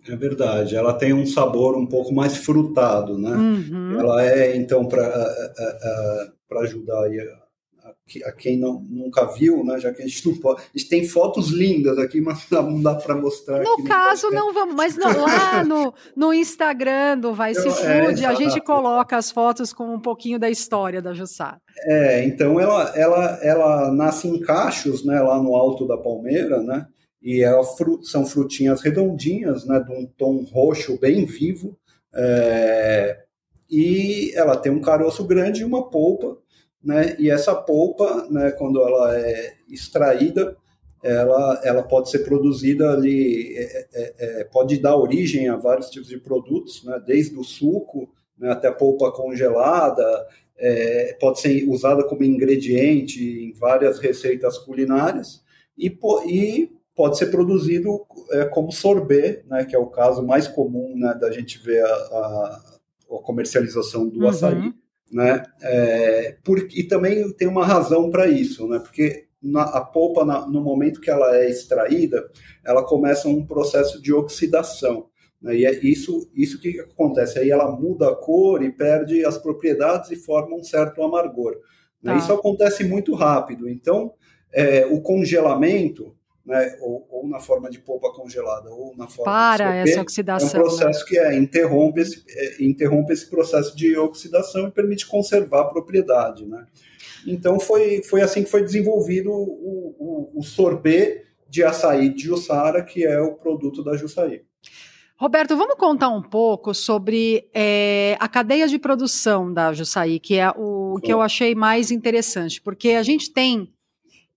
É 0.07 0.15
verdade, 0.15 0.75
ela 0.75 0.93
tem 0.93 1.13
um 1.13 1.25
sabor 1.25 1.77
um 1.77 1.85
pouco 1.85 2.13
mais 2.13 2.35
frutado, 2.35 3.17
né? 3.17 3.31
Uhum. 3.31 3.99
Ela 3.99 4.25
é, 4.25 4.57
então, 4.57 4.85
para 4.87 6.59
ajudar 6.61 7.03
aí 7.03 7.19
a 8.25 8.31
quem 8.31 8.59
não, 8.59 8.85
nunca 8.89 9.25
viu, 9.25 9.63
né? 9.63 9.79
Já 9.79 9.93
que 9.93 10.01
a 10.01 10.07
gente 10.07 10.27
não 10.27 10.37
pode. 10.37 10.61
A 10.61 10.77
gente 10.77 10.89
tem 10.89 11.07
fotos 11.07 11.49
lindas 11.49 11.97
aqui, 11.97 12.19
mas 12.19 12.45
não 12.51 12.81
dá 12.81 12.95
para 12.95 13.15
mostrar. 13.15 13.63
No 13.63 13.83
caso, 13.83 14.27
no 14.27 14.35
não 14.35 14.53
vamos, 14.53 14.75
mas 14.75 14.97
não, 14.97 15.21
lá 15.21 15.63
no, 15.63 15.93
no 16.15 16.33
Instagram 16.33 17.17
do 17.17 17.33
Vai 17.33 17.55
Se 17.55 17.69
Food, 17.69 18.23
é, 18.23 18.27
a 18.27 18.33
gente 18.35 18.59
coloca 18.61 19.15
as 19.15 19.31
fotos 19.31 19.71
com 19.71 19.93
um 19.95 19.99
pouquinho 19.99 20.37
da 20.37 20.49
história 20.49 21.01
da 21.01 21.13
Jussara. 21.13 21.61
É, 21.85 22.25
então 22.25 22.59
ela, 22.59 22.91
ela, 22.95 23.39
ela 23.41 23.91
nasce 23.91 24.27
em 24.27 24.39
cachos, 24.39 25.05
né? 25.05 25.21
Lá 25.21 25.41
no 25.41 25.55
alto 25.55 25.87
da 25.87 25.97
palmeira, 25.97 26.61
né? 26.61 26.85
E 27.21 27.41
ela, 27.41 27.63
são 28.01 28.25
frutinhas 28.25 28.81
redondinhas, 28.81 29.65
né? 29.65 29.79
De 29.79 29.91
um 29.91 30.05
tom 30.05 30.43
roxo 30.51 30.99
bem 30.99 31.25
vivo. 31.25 31.77
É, 32.13 33.23
e 33.69 34.31
ela 34.35 34.55
tem 34.57 34.71
um 34.71 34.81
caroço 34.81 35.25
grande 35.25 35.61
e 35.61 35.65
uma 35.65 35.89
polpa, 35.89 36.37
né? 36.83 37.15
E 37.17 37.29
essa 37.29 37.55
polpa, 37.55 38.27
né, 38.29 38.51
quando 38.51 38.81
ela 38.81 39.17
é 39.17 39.53
extraída, 39.69 40.57
ela, 41.03 41.61
ela 41.63 41.83
pode 41.83 42.09
ser 42.09 42.19
produzida 42.19 42.91
ali, 42.91 43.55
é, 43.57 43.87
é, 43.93 44.13
é, 44.19 44.43
pode 44.45 44.77
dar 44.79 44.95
origem 44.95 45.49
a 45.49 45.57
vários 45.57 45.89
tipos 45.89 46.07
de 46.07 46.17
produtos, 46.17 46.83
né, 46.85 47.01
desde 47.05 47.37
o 47.37 47.43
suco 47.43 48.09
né, 48.37 48.51
até 48.51 48.69
a 48.69 48.73
polpa 48.73 49.11
congelada, 49.11 50.05
é, 50.57 51.17
pode 51.19 51.41
ser 51.41 51.67
usada 51.67 52.03
como 52.05 52.23
ingrediente 52.23 53.21
em 53.21 53.53
várias 53.53 53.99
receitas 53.99 54.57
culinárias 54.57 55.43
e, 55.77 55.93
e 56.25 56.71
pode 56.95 57.17
ser 57.17 57.27
produzido 57.27 58.05
é, 58.31 58.45
como 58.45 58.71
sorbet, 58.71 59.43
né, 59.47 59.65
que 59.65 59.75
é 59.75 59.79
o 59.79 59.87
caso 59.87 60.25
mais 60.25 60.47
comum 60.47 60.95
né, 60.95 61.17
da 61.19 61.31
gente 61.31 61.59
ver 61.59 61.83
a, 61.83 61.93
a, 61.93 62.61
a 63.11 63.17
comercialização 63.23 64.07
do 64.07 64.21
uhum. 64.21 64.29
açaí. 64.29 64.73
Né, 65.13 65.43
é, 65.61 66.37
por, 66.43 66.57
e 66.73 66.83
também 66.83 67.31
tem 67.33 67.47
uma 67.47 67.63
razão 67.63 68.09
para 68.09 68.25
isso, 68.25 68.67
né, 68.67 68.79
porque 68.79 69.27
na, 69.43 69.63
a 69.63 69.81
polpa, 69.81 70.25
na, 70.25 70.47
no 70.47 70.61
momento 70.61 71.01
que 71.01 71.09
ela 71.09 71.37
é 71.37 71.49
extraída, 71.49 72.27
ela 72.65 72.83
começa 72.83 73.27
um 73.27 73.45
processo 73.45 74.01
de 74.01 74.13
oxidação. 74.13 75.07
Né? 75.41 75.57
E 75.57 75.65
é 75.65 75.71
isso, 75.85 76.31
isso 76.33 76.59
que 76.59 76.79
acontece. 76.79 77.37
Aí 77.37 77.51
ela 77.51 77.69
muda 77.69 78.09
a 78.09 78.15
cor 78.15 78.63
e 78.63 78.71
perde 78.71 79.25
as 79.25 79.37
propriedades 79.37 80.09
e 80.11 80.15
forma 80.15 80.55
um 80.55 80.63
certo 80.63 81.03
amargor. 81.03 81.59
Né? 82.01 82.13
Tá. 82.13 82.17
Isso 82.17 82.31
acontece 82.31 82.85
muito 82.85 83.13
rápido. 83.13 83.67
Então, 83.69 84.13
é, 84.53 84.85
o 84.85 85.01
congelamento, 85.01 86.15
né, 86.45 86.77
ou, 86.81 87.07
ou, 87.09 87.27
na 87.27 87.39
forma 87.39 87.69
de 87.69 87.79
polpa 87.79 88.11
congelada, 88.13 88.69
ou 88.69 88.95
na 88.97 89.07
forma 89.07 89.31
Para 89.31 89.83
de 89.83 89.91
essa 89.91 90.01
oxidação. 90.01 90.59
É 90.59 90.63
um 90.63 90.67
processo 90.67 90.99
né? 90.99 91.05
que 91.07 91.17
é, 91.17 91.37
interrompe, 91.37 92.01
esse, 92.01 92.23
é, 92.27 92.63
interrompe 92.63 93.13
esse 93.13 93.29
processo 93.29 93.75
de 93.75 93.97
oxidação 93.97 94.67
e 94.67 94.71
permite 94.71 95.07
conservar 95.07 95.61
a 95.61 95.65
propriedade. 95.65 96.45
Né? 96.45 96.65
Então, 97.25 97.59
foi, 97.59 98.03
foi 98.03 98.21
assim 98.21 98.43
que 98.43 98.49
foi 98.49 98.61
desenvolvido 98.61 99.31
o, 99.31 99.95
o, 100.33 100.39
o 100.39 100.43
sorbet 100.43 101.23
de 101.49 101.63
açaí 101.63 102.09
de 102.09 102.23
Jussara, 102.23 102.83
que 102.83 103.05
é 103.05 103.21
o 103.21 103.35
produto 103.35 103.83
da 103.83 103.95
Jussaí. 103.95 104.41
Roberto, 105.15 105.55
vamos 105.55 105.75
contar 105.75 106.09
um 106.09 106.21
pouco 106.21 106.73
sobre 106.73 107.47
é, 107.53 108.17
a 108.19 108.27
cadeia 108.27 108.67
de 108.67 108.77
produção 108.77 109.53
da 109.53 109.71
Jussaí, 109.71 110.19
que 110.19 110.35
é 110.37 110.49
o 110.49 110.99
que 111.01 111.13
eu 111.13 111.21
achei 111.21 111.55
mais 111.55 111.91
interessante, 111.91 112.59
porque 112.59 112.89
a 112.89 113.03
gente 113.03 113.31
tem, 113.31 113.72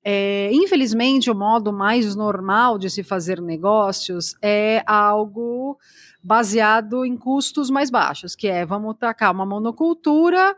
é, 0.09 0.51
infelizmente, 0.53 1.29
o 1.29 1.35
modo 1.35 1.73
mais 1.73 2.15
normal 2.15 2.79
de 2.79 2.89
se 2.89 3.03
fazer 3.03 3.41
negócios 3.43 4.37
é 4.41 4.85
algo 4.87 5.77
baseado 6.23 7.05
em 7.05 7.17
custos 7.17 7.71
mais 7.71 7.91
baixos, 7.91 8.37
que 8.37 8.47
é 8.47 8.65
vamos 8.65 8.97
tacar 8.97 9.33
uma 9.33 9.45
monocultura 9.45 10.57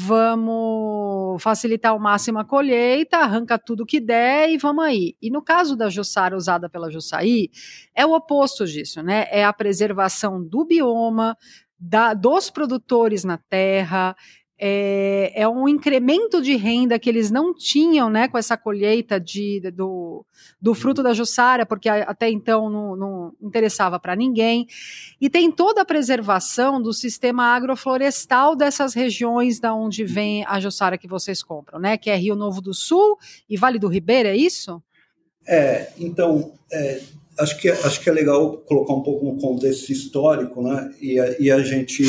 vamos 0.00 1.42
facilitar 1.42 1.90
ao 1.90 1.98
máximo 1.98 2.38
a 2.38 2.44
colheita, 2.44 3.18
arranca 3.18 3.58
tudo 3.58 3.84
que 3.84 3.98
der 3.98 4.48
e 4.48 4.56
vamos 4.56 4.84
aí. 4.84 5.16
E 5.20 5.28
no 5.28 5.42
caso 5.42 5.74
da 5.74 5.90
Jussara 5.90 6.36
usada 6.36 6.68
pela 6.68 6.88
Jussaí, 6.88 7.50
é 7.92 8.06
o 8.06 8.14
oposto 8.14 8.64
disso, 8.64 9.02
né? 9.02 9.26
É 9.28 9.44
a 9.44 9.52
preservação 9.52 10.40
do 10.40 10.64
bioma, 10.64 11.36
da, 11.76 12.14
dos 12.14 12.48
produtores 12.48 13.24
na 13.24 13.38
terra, 13.38 14.14
é, 14.60 15.32
é, 15.34 15.48
um 15.48 15.68
incremento 15.68 16.42
de 16.42 16.56
renda 16.56 16.98
que 16.98 17.08
eles 17.08 17.30
não 17.30 17.54
tinham 17.54 18.10
né, 18.10 18.26
com 18.26 18.36
essa 18.36 18.56
colheita 18.56 19.20
de, 19.20 19.60
do, 19.72 20.26
do 20.60 20.74
fruto 20.74 21.00
da 21.00 21.14
Jussara, 21.14 21.64
porque 21.64 21.88
até 21.88 22.28
então 22.28 22.68
não, 22.68 22.96
não 22.96 23.32
interessava 23.40 24.00
para 24.00 24.16
ninguém. 24.16 24.66
E 25.20 25.30
tem 25.30 25.50
toda 25.52 25.82
a 25.82 25.84
preservação 25.84 26.82
do 26.82 26.92
sistema 26.92 27.54
agroflorestal 27.54 28.56
dessas 28.56 28.94
regiões 28.94 29.60
da 29.60 29.72
onde 29.72 30.04
vem 30.04 30.44
a 30.46 30.58
Jussara 30.58 30.98
que 30.98 31.06
vocês 31.06 31.40
compram, 31.40 31.78
né? 31.78 31.96
Que 31.96 32.10
é 32.10 32.16
Rio 32.16 32.34
Novo 32.34 32.60
do 32.60 32.74
Sul 32.74 33.16
e 33.48 33.56
Vale 33.56 33.78
do 33.78 33.86
Ribeira, 33.86 34.30
é 34.30 34.36
isso? 34.36 34.82
É, 35.46 35.92
então, 35.96 36.52
é, 36.72 37.00
acho, 37.38 37.56
que, 37.58 37.68
acho 37.68 38.00
que 38.00 38.10
é 38.10 38.12
legal 38.12 38.58
colocar 38.58 38.92
um 38.92 39.02
pouco 39.02 39.24
no 39.24 39.40
contexto 39.40 39.90
histórico, 39.90 40.62
né? 40.62 40.92
E, 41.00 41.16
e 41.38 41.50
a 41.50 41.60
gente 41.60 42.02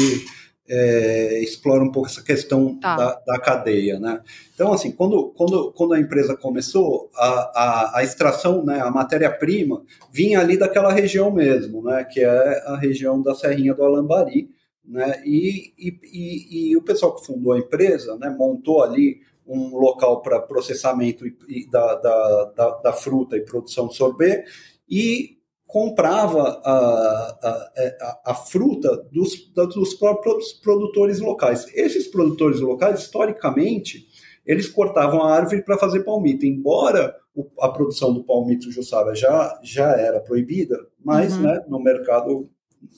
é, 0.69 1.39
explora 1.41 1.83
um 1.83 1.91
pouco 1.91 2.07
essa 2.07 2.23
questão 2.23 2.79
tá. 2.79 2.95
da, 2.95 3.21
da, 3.25 3.39
cadeia, 3.39 3.99
né? 3.99 4.21
Então, 4.53 4.71
assim, 4.71 4.91
quando, 4.91 5.29
quando, 5.35 5.71
quando 5.71 5.93
a 5.93 5.99
empresa 5.99 6.37
começou, 6.37 7.09
a, 7.15 7.27
a, 7.27 7.97
a 7.97 8.03
extração, 8.03 8.63
né, 8.63 8.79
a 8.79 8.91
matéria-prima, 8.91 9.83
vinha 10.11 10.39
ali 10.39 10.57
daquela 10.57 10.93
região 10.93 11.31
mesmo, 11.31 11.81
né, 11.81 12.03
que 12.03 12.19
é 12.19 12.63
a 12.67 12.77
região 12.77 13.19
da 13.19 13.33
Serrinha 13.33 13.73
do 13.73 13.83
Alambari, 13.83 14.51
né, 14.85 15.23
e, 15.25 15.73
e, 15.77 15.99
e, 16.03 16.69
e 16.69 16.77
o 16.77 16.83
pessoal 16.83 17.15
que 17.15 17.25
fundou 17.25 17.53
a 17.53 17.59
empresa, 17.59 18.15
né, 18.17 18.29
montou 18.29 18.83
ali 18.83 19.21
um 19.47 19.75
local 19.75 20.21
para 20.21 20.39
processamento 20.39 21.25
da, 21.71 21.95
da, 21.95 22.43
da, 22.55 22.69
da 22.77 22.93
fruta 22.93 23.35
e 23.35 23.41
produção 23.41 23.87
de 23.87 23.95
sorbet, 23.95 24.43
e 24.87 25.38
comprava 25.69 26.59
a, 26.65 27.37
a, 27.43 27.71
é, 27.77 27.97
a, 28.01 28.31
a 28.31 28.33
fruta 28.33 29.05
dos, 29.11 29.51
dos 29.53 29.93
próprios 29.93 30.53
produtores 30.53 31.19
locais. 31.19 31.67
Esses 31.75 32.07
produtores 32.07 32.59
locais, 32.59 33.01
historicamente, 33.01 34.07
eles 34.43 34.67
cortavam 34.67 35.21
a 35.21 35.31
árvore 35.31 35.61
para 35.61 35.77
fazer 35.77 35.99
palmito. 35.99 36.43
Embora 36.43 37.15
a 37.59 37.69
produção 37.69 38.11
do 38.11 38.23
palmito 38.23 38.71
Jussara 38.71 39.13
já, 39.13 39.59
já 39.61 39.91
era 39.91 40.19
proibida, 40.19 40.75
mas 41.05 41.35
uhum. 41.35 41.43
né, 41.43 41.63
no 41.67 41.79
mercado 41.79 42.49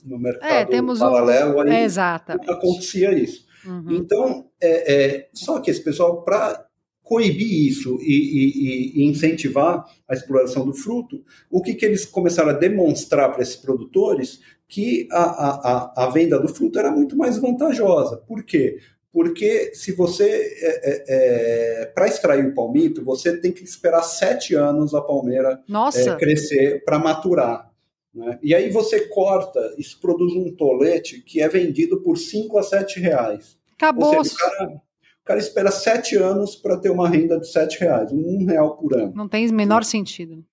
no 0.05 0.17
mercado 0.17 0.73
é, 0.73 0.81
paralelo 0.97 1.57
um... 1.57 1.61
aí 1.61 1.69
é, 1.71 2.51
acontecia 2.53 3.11
isso. 3.11 3.45
Uhum. 3.65 3.91
Então, 3.91 4.45
é, 4.61 4.93
é, 4.93 5.29
só 5.33 5.59
que 5.59 5.69
esse 5.69 5.83
pessoal, 5.83 6.21
para 6.23 6.65
coibir 7.03 7.67
isso 7.67 7.97
e, 8.01 8.13
e, 8.13 9.01
e, 9.01 9.05
incentivar 9.05 9.85
a 10.07 10.13
exploração 10.13 10.65
do 10.65 10.73
fruto, 10.73 11.23
o 11.49 11.61
que, 11.61 11.73
que 11.73 11.85
eles 11.85 12.05
começaram 12.05 12.49
a 12.49 12.53
demonstrar 12.53 13.31
para 13.33 13.41
esses 13.41 13.55
produtores? 13.55 14.39
Que 14.67 15.07
a, 15.11 15.23
a, 15.23 16.05
a, 16.05 16.09
venda 16.09 16.39
do 16.39 16.47
fruto 16.47 16.79
era 16.79 16.89
muito 16.89 17.17
mais 17.17 17.37
vantajosa. 17.37 18.15
Por 18.15 18.43
quê? 18.45 18.77
Porque 19.11 19.71
se 19.73 19.91
você, 19.91 20.23
é, 20.23 20.89
é, 20.89 21.81
é 21.81 21.85
para 21.87 22.07
extrair 22.07 22.45
o 22.45 22.55
palmito, 22.55 23.03
você 23.03 23.35
tem 23.35 23.51
que 23.51 23.63
esperar 23.63 24.03
sete 24.03 24.55
anos 24.55 24.95
a 24.95 25.01
palmeira 25.01 25.61
é, 26.07 26.15
crescer 26.15 26.85
para 26.85 26.97
maturar. 26.97 27.69
Né? 28.13 28.39
E 28.41 28.53
aí 28.53 28.69
você 28.69 29.07
corta, 29.07 29.73
isso 29.77 29.99
produz 29.99 30.33
um 30.33 30.55
tolete 30.55 31.21
que 31.21 31.41
é 31.41 31.47
vendido 31.47 32.01
por 32.01 32.17
5 32.17 32.57
a 32.57 32.63
7 32.63 32.99
reais. 32.99 33.57
Acabou. 33.73 34.15
Ou 34.15 34.23
seja, 34.23 34.35
o 34.35 34.37
cara, 34.37 34.81
o 35.23 35.25
cara 35.25 35.39
espera 35.39 35.71
sete 35.71 36.15
anos 36.15 36.55
para 36.55 36.77
ter 36.77 36.89
uma 36.89 37.07
renda 37.07 37.39
de 37.39 37.47
sete 37.47 37.79
reais, 37.79 38.11
um 38.11 38.45
real 38.45 38.75
por 38.77 38.95
ano. 38.95 39.13
Não 39.15 39.27
tem 39.27 39.47
menor 39.51 39.83
sentido. 39.83 40.43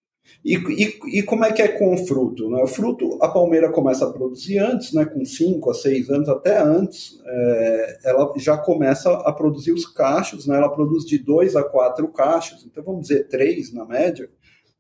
E, 0.45 0.57
e, 0.57 1.19
e, 1.19 1.23
como 1.23 1.45
é 1.45 1.53
que 1.53 1.63
é 1.63 1.69
com 1.69 1.95
o 1.95 2.07
fruto? 2.07 2.51
Né? 2.51 2.63
O 2.63 2.67
fruto, 2.67 3.19
a 3.23 3.29
palmeira 3.29 3.71
começa 3.73 4.07
a 4.07 4.13
produzir 4.13 4.59
antes, 4.59 4.93
né, 4.93 5.05
com 5.05 5.25
5 5.25 5.71
a 5.71 5.75
6 5.75 6.11
anos, 6.11 6.29
até 6.29 6.61
antes, 6.61 7.19
é, 7.25 7.99
ela 8.05 8.33
já 8.37 8.57
começa 8.57 9.11
a 9.11 9.33
produzir 9.33 9.73
os 9.73 9.87
cachos, 9.87 10.47
né, 10.47 10.57
ela 10.57 10.69
produz 10.69 11.05
de 11.05 11.19
2 11.19 11.57
a 11.57 11.65
4 11.65 12.07
cachos, 12.09 12.65
então 12.65 12.85
vamos 12.85 13.09
dizer 13.09 13.27
3 13.29 13.73
na 13.73 13.85
média. 13.85 14.29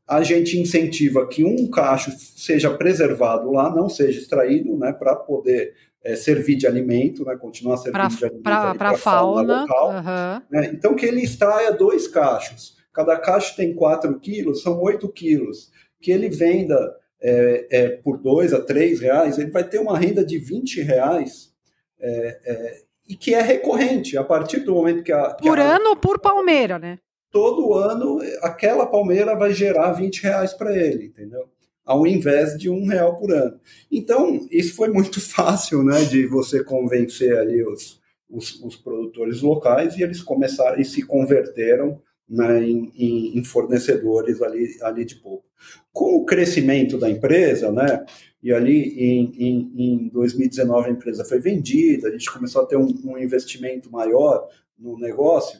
A 0.06 0.22
gente 0.22 0.58
incentiva 0.58 1.26
que 1.26 1.44
um 1.44 1.68
cacho 1.68 2.12
seja 2.18 2.70
preservado 2.70 3.50
lá, 3.50 3.74
não 3.74 3.88
seja 3.88 4.20
extraído, 4.20 4.76
né, 4.76 4.92
para 4.92 5.16
poder 5.16 5.74
é, 6.08 6.16
servir 6.16 6.56
de 6.56 6.66
alimento, 6.66 7.22
né, 7.22 7.36
continuar 7.36 7.76
servindo 7.76 7.92
pra, 7.92 8.08
de 8.08 8.24
alimento 8.24 8.42
para 8.42 8.90
a 8.90 8.96
fauna, 8.96 8.98
fauna 8.98 9.60
local. 9.62 9.90
Uhum. 9.90 10.42
Né, 10.50 10.70
então, 10.72 10.94
que 10.94 11.04
ele 11.04 11.20
extraia 11.20 11.70
dois 11.70 12.08
cachos. 12.08 12.78
Cada 12.94 13.18
cacho 13.18 13.54
tem 13.54 13.74
4 13.74 14.18
quilos, 14.18 14.62
são 14.62 14.80
8 14.80 15.06
quilos. 15.10 15.70
Que 16.00 16.10
ele 16.10 16.30
venda 16.30 16.96
é, 17.20 17.66
é, 17.70 17.88
por 17.90 18.16
2 18.16 18.54
a 18.54 18.60
3 18.60 19.00
reais, 19.00 19.38
ele 19.38 19.50
vai 19.50 19.64
ter 19.64 19.78
uma 19.80 19.98
renda 19.98 20.24
de 20.24 20.38
20 20.38 20.80
reais 20.80 21.52
é, 22.00 22.40
é, 22.44 22.80
e 23.06 23.14
que 23.14 23.34
é 23.34 23.42
recorrente. 23.42 24.16
A 24.16 24.24
partir 24.24 24.60
do 24.60 24.74
momento 24.74 25.02
que 25.02 25.12
a. 25.12 25.34
Que 25.34 25.46
por 25.46 25.58
a, 25.58 25.76
ano 25.76 25.90
ou 25.90 25.96
por 25.96 26.18
palmeira, 26.18 26.78
né? 26.78 26.98
Todo 27.30 27.74
ano, 27.74 28.18
aquela 28.40 28.86
palmeira 28.86 29.36
vai 29.36 29.52
gerar 29.52 29.92
20 29.92 30.22
reais 30.22 30.54
para 30.54 30.74
ele, 30.74 31.04
entendeu? 31.04 31.50
Ao 31.88 32.06
invés 32.06 32.58
de 32.58 32.68
um 32.68 32.86
real 32.86 33.16
por 33.16 33.32
ano. 33.32 33.58
Então, 33.90 34.46
isso 34.50 34.76
foi 34.76 34.90
muito 34.90 35.18
fácil, 35.24 35.82
né, 35.82 36.04
de 36.04 36.26
você 36.26 36.62
convencer 36.62 37.34
ali 37.34 37.64
os, 37.64 37.98
os, 38.28 38.62
os 38.62 38.76
produtores 38.76 39.40
locais 39.40 39.96
e 39.96 40.02
eles 40.02 40.20
começaram 40.20 40.78
e 40.78 40.84
se 40.84 41.02
converteram 41.02 41.98
né, 42.28 42.62
em, 42.62 42.92
em, 43.38 43.42
fornecedores 43.42 44.42
ali, 44.42 44.68
ali 44.82 45.02
de 45.06 45.16
pouco. 45.16 45.46
Com 45.90 46.16
o 46.16 46.26
crescimento 46.26 46.98
da 46.98 47.08
empresa, 47.08 47.72
né, 47.72 48.04
e 48.42 48.52
ali 48.52 48.90
em, 48.98 49.32
em, 49.38 49.72
em 49.76 50.08
2019 50.08 50.88
a 50.88 50.92
empresa 50.92 51.24
foi 51.24 51.40
vendida, 51.40 52.08
a 52.08 52.12
gente 52.12 52.30
começou 52.30 52.62
a 52.62 52.66
ter 52.66 52.76
um, 52.76 52.86
um 53.02 53.16
investimento 53.16 53.90
maior 53.90 54.46
no 54.78 54.98
negócio, 54.98 55.58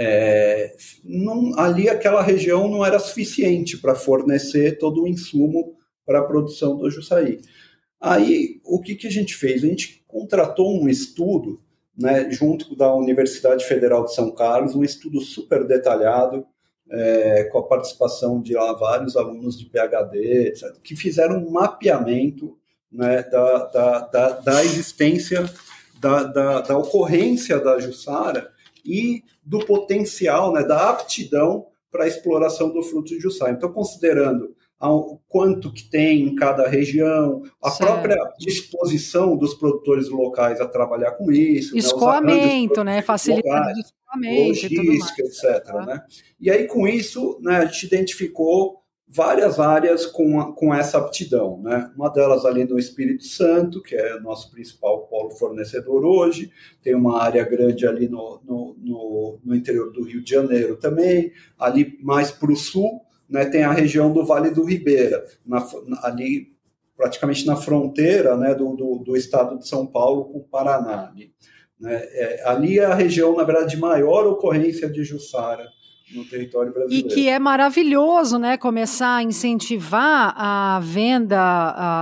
é, 0.00 0.76
não, 1.02 1.58
ali 1.58 1.88
aquela 1.88 2.22
região 2.22 2.68
não 2.68 2.86
era 2.86 3.00
suficiente 3.00 3.76
para 3.78 3.96
fornecer 3.96 4.78
todo 4.78 5.02
o 5.02 5.08
insumo 5.08 5.74
para 6.06 6.20
a 6.20 6.24
produção 6.24 6.76
do 6.76 6.88
Jussaí. 6.88 7.40
Aí, 8.00 8.60
o 8.64 8.80
que, 8.80 8.94
que 8.94 9.08
a 9.08 9.10
gente 9.10 9.34
fez? 9.34 9.64
A 9.64 9.66
gente 9.66 10.04
contratou 10.06 10.80
um 10.80 10.88
estudo, 10.88 11.60
né, 11.98 12.30
junto 12.30 12.76
da 12.76 12.94
Universidade 12.94 13.64
Federal 13.64 14.04
de 14.04 14.14
São 14.14 14.30
Carlos, 14.30 14.76
um 14.76 14.84
estudo 14.84 15.20
super 15.20 15.66
detalhado, 15.66 16.46
é, 16.88 17.44
com 17.50 17.58
a 17.58 17.66
participação 17.66 18.40
de 18.40 18.54
lá, 18.54 18.72
vários 18.74 19.16
alunos 19.16 19.58
de 19.58 19.66
PhD, 19.66 20.46
etc., 20.46 20.76
que 20.80 20.94
fizeram 20.94 21.38
um 21.38 21.50
mapeamento 21.50 22.56
né, 22.90 23.24
da, 23.24 23.64
da, 23.66 23.98
da, 23.98 24.30
da, 24.30 24.64
existência, 24.64 25.44
da, 26.00 26.22
da, 26.22 26.60
da, 26.60 26.78
ocorrência 26.78 27.58
da 27.58 27.80
Jussara 27.80 28.56
e 28.84 29.22
do 29.44 29.58
potencial, 29.60 30.52
né, 30.52 30.62
da 30.62 30.90
aptidão 30.90 31.66
para 31.90 32.04
a 32.04 32.08
exploração 32.08 32.70
do 32.70 32.82
fruto 32.82 33.08
de 33.08 33.20
Jussara. 33.20 33.52
Então, 33.52 33.72
considerando 33.72 34.54
o 34.80 35.18
quanto 35.28 35.72
que 35.72 35.88
tem 35.90 36.22
em 36.22 36.34
cada 36.36 36.68
região, 36.68 37.42
a 37.62 37.70
certo. 37.70 37.90
própria 37.90 38.16
disposição 38.38 39.36
dos 39.36 39.54
produtores 39.54 40.08
locais 40.08 40.60
a 40.60 40.68
trabalhar 40.68 41.12
com 41.12 41.32
isso. 41.32 41.74
Né, 41.74 41.80
Escoamento, 41.80 42.84
né? 42.84 43.02
Facilitando 43.02 43.66
o 43.66 43.80
escoamento 43.80 44.74
logística, 44.74 45.22
etc. 45.22 45.64
Tá. 45.64 45.86
Né? 45.86 46.02
E 46.40 46.50
aí, 46.50 46.66
com 46.66 46.86
isso, 46.86 47.38
né, 47.42 47.56
a 47.56 47.64
gente 47.64 47.86
identificou 47.86 48.77
várias 49.10 49.58
áreas 49.58 50.04
com, 50.04 50.52
com 50.52 50.74
essa 50.74 50.98
aptidão. 50.98 51.60
Né? 51.62 51.90
Uma 51.96 52.10
delas 52.10 52.44
ali 52.44 52.64
no 52.64 52.78
Espírito 52.78 53.24
Santo, 53.24 53.82
que 53.82 53.96
é 53.96 54.20
nosso 54.20 54.50
principal 54.50 55.06
polo 55.06 55.30
fornecedor 55.30 56.04
hoje, 56.04 56.52
tem 56.82 56.94
uma 56.94 57.22
área 57.22 57.42
grande 57.44 57.86
ali 57.86 58.08
no, 58.08 58.40
no, 58.44 58.76
no, 58.78 59.40
no 59.42 59.54
interior 59.54 59.90
do 59.92 60.04
Rio 60.04 60.22
de 60.22 60.30
Janeiro 60.30 60.76
também, 60.76 61.32
ali 61.58 61.98
mais 62.02 62.30
para 62.30 62.52
o 62.52 62.56
sul, 62.56 63.00
né, 63.28 63.44
tem 63.46 63.62
a 63.62 63.72
região 63.72 64.12
do 64.12 64.24
Vale 64.24 64.50
do 64.50 64.64
Ribeira, 64.64 65.24
na, 65.44 65.66
ali 66.02 66.56
praticamente 66.96 67.46
na 67.46 67.56
fronteira 67.56 68.36
né, 68.36 68.54
do, 68.54 68.74
do, 68.74 68.98
do, 68.98 69.16
estado 69.16 69.58
de 69.58 69.68
São 69.68 69.86
Paulo 69.86 70.24
com 70.26 70.38
o 70.38 70.44
Paraná. 70.44 71.12
Né, 71.78 71.94
é, 71.94 72.42
ali 72.44 72.78
é 72.78 72.84
a 72.84 72.94
região, 72.94 73.36
na 73.36 73.44
verdade, 73.44 73.74
de 73.74 73.80
maior 73.80 74.26
ocorrência 74.26 74.88
de 74.88 75.04
Jussara 75.04 75.64
no 76.12 76.24
território 76.24 76.72
brasileiro. 76.72 77.08
E 77.08 77.10
que 77.10 77.28
é 77.28 77.38
maravilhoso, 77.38 78.38
né, 78.38 78.56
começar 78.56 79.16
a 79.16 79.22
incentivar 79.22 80.34
a 80.36 80.80
venda, 80.82 81.38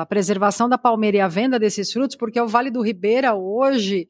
a 0.03 0.07
preservação 0.07 0.69
da 0.69 0.79
palmeira 0.79 1.17
e 1.19 1.21
a 1.21 1.29
venda 1.29 1.59
desses 1.59 1.93
frutos, 1.93 2.17
porque 2.17 2.41
o 2.41 2.47
Vale 2.47 2.71
do 2.71 2.83
Ribeira 2.83 3.35
hoje 3.35 4.09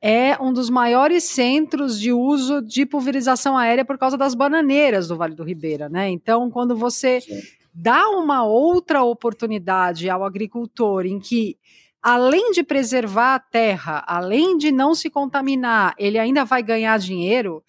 é 0.00 0.36
um 0.42 0.52
dos 0.52 0.68
maiores 0.68 1.24
centros 1.24 1.98
de 1.98 2.12
uso 2.12 2.60
de 2.60 2.84
pulverização 2.84 3.56
aérea 3.56 3.84
por 3.84 3.96
causa 3.96 4.18
das 4.18 4.34
bananeiras 4.34 5.08
do 5.08 5.16
Vale 5.16 5.34
do 5.34 5.44
Ribeira, 5.44 5.88
né? 5.88 6.10
Então, 6.10 6.50
quando 6.50 6.74
você 6.74 7.20
Sim. 7.20 7.40
dá 7.72 8.08
uma 8.08 8.44
outra 8.44 9.04
oportunidade 9.04 10.10
ao 10.10 10.24
agricultor 10.24 11.06
em 11.06 11.20
que 11.20 11.56
além 12.02 12.50
de 12.50 12.64
preservar 12.64 13.36
a 13.36 13.38
terra, 13.38 14.02
além 14.04 14.58
de 14.58 14.72
não 14.72 14.92
se 14.92 15.08
contaminar, 15.08 15.94
ele 15.96 16.18
ainda 16.18 16.44
vai 16.44 16.64
ganhar 16.64 16.98
dinheiro, 16.98 17.62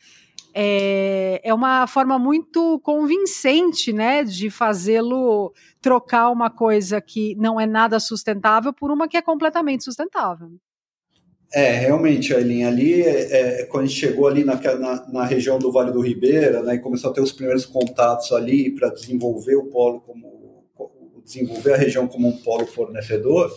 é, 0.53 1.41
é 1.43 1.53
uma 1.53 1.87
forma 1.87 2.19
muito 2.19 2.79
convincente, 2.79 3.91
né, 3.91 4.23
de 4.23 4.49
fazê-lo 4.49 5.53
trocar 5.81 6.29
uma 6.29 6.49
coisa 6.49 7.01
que 7.01 7.35
não 7.35 7.59
é 7.59 7.65
nada 7.65 7.99
sustentável 7.99 8.71
por 8.71 8.91
uma 8.91 9.07
que 9.07 9.17
é 9.17 9.21
completamente 9.21 9.83
sustentável. 9.83 10.51
É, 11.53 11.71
realmente, 11.71 12.33
Aileen, 12.33 12.65
ali, 12.65 13.01
é, 13.03 13.61
é, 13.61 13.65
quando 13.65 13.83
a 13.83 13.87
gente 13.87 13.99
chegou 13.99 14.27
ali 14.27 14.43
na, 14.43 14.55
na, 14.55 15.07
na, 15.11 15.23
região 15.23 15.59
do 15.59 15.71
Vale 15.71 15.91
do 15.91 16.01
Ribeira, 16.01 16.63
né, 16.63 16.75
e 16.75 16.79
começou 16.79 17.11
a 17.11 17.13
ter 17.13 17.21
os 17.21 17.31
primeiros 17.31 17.65
contatos 17.65 18.31
ali 18.31 18.71
para 18.71 18.89
desenvolver 18.89 19.55
o 19.55 19.65
polo 19.65 20.01
como, 20.01 20.65
desenvolver 21.23 21.73
a 21.73 21.77
região 21.77 22.07
como 22.07 22.27
um 22.27 22.37
polo 22.37 22.65
fornecedor, 22.65 23.51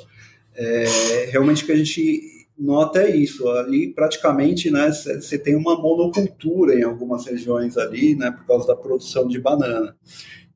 é, 0.54 1.28
realmente 1.30 1.64
que 1.64 1.72
a 1.72 1.76
gente 1.76 2.35
nota 2.58 3.00
é 3.02 3.14
isso, 3.14 3.48
ali 3.48 3.92
praticamente, 3.92 4.70
né, 4.70 4.90
você 4.90 5.38
tem 5.38 5.54
uma 5.54 5.76
monocultura 5.78 6.74
em 6.74 6.82
algumas 6.82 7.26
regiões 7.26 7.76
ali, 7.76 8.14
né, 8.14 8.30
por 8.30 8.46
causa 8.46 8.66
da 8.66 8.76
produção 8.76 9.28
de 9.28 9.40
banana. 9.40 9.96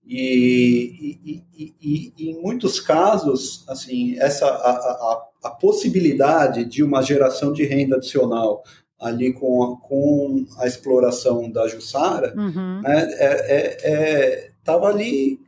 E, 0.07 1.19
e, 1.23 1.45
e, 1.57 2.13
e, 2.19 2.31
em 2.31 2.43
muitos 2.43 2.81
casos, 2.81 3.65
assim, 3.69 4.19
essa 4.19 4.47
a, 4.47 4.71
a, 4.71 5.29
a, 5.45 5.51
possibilidade 5.51 6.65
de 6.65 6.83
uma 6.83 7.01
geração 7.01 7.53
de 7.53 7.65
renda 7.65 7.95
adicional 7.95 8.65
ali 8.99 9.33
com 9.33 9.63
a, 9.63 9.77
com 9.81 10.47
a 10.59 10.67
exploração 10.67 11.49
da 11.51 11.69
Jussara, 11.69 12.35
uhum. 12.37 12.81
né, 12.81 13.09
é, 13.13 13.25
é, 13.25 13.79
é, 13.85 14.51
tava 14.65 14.89
ali 14.89 15.39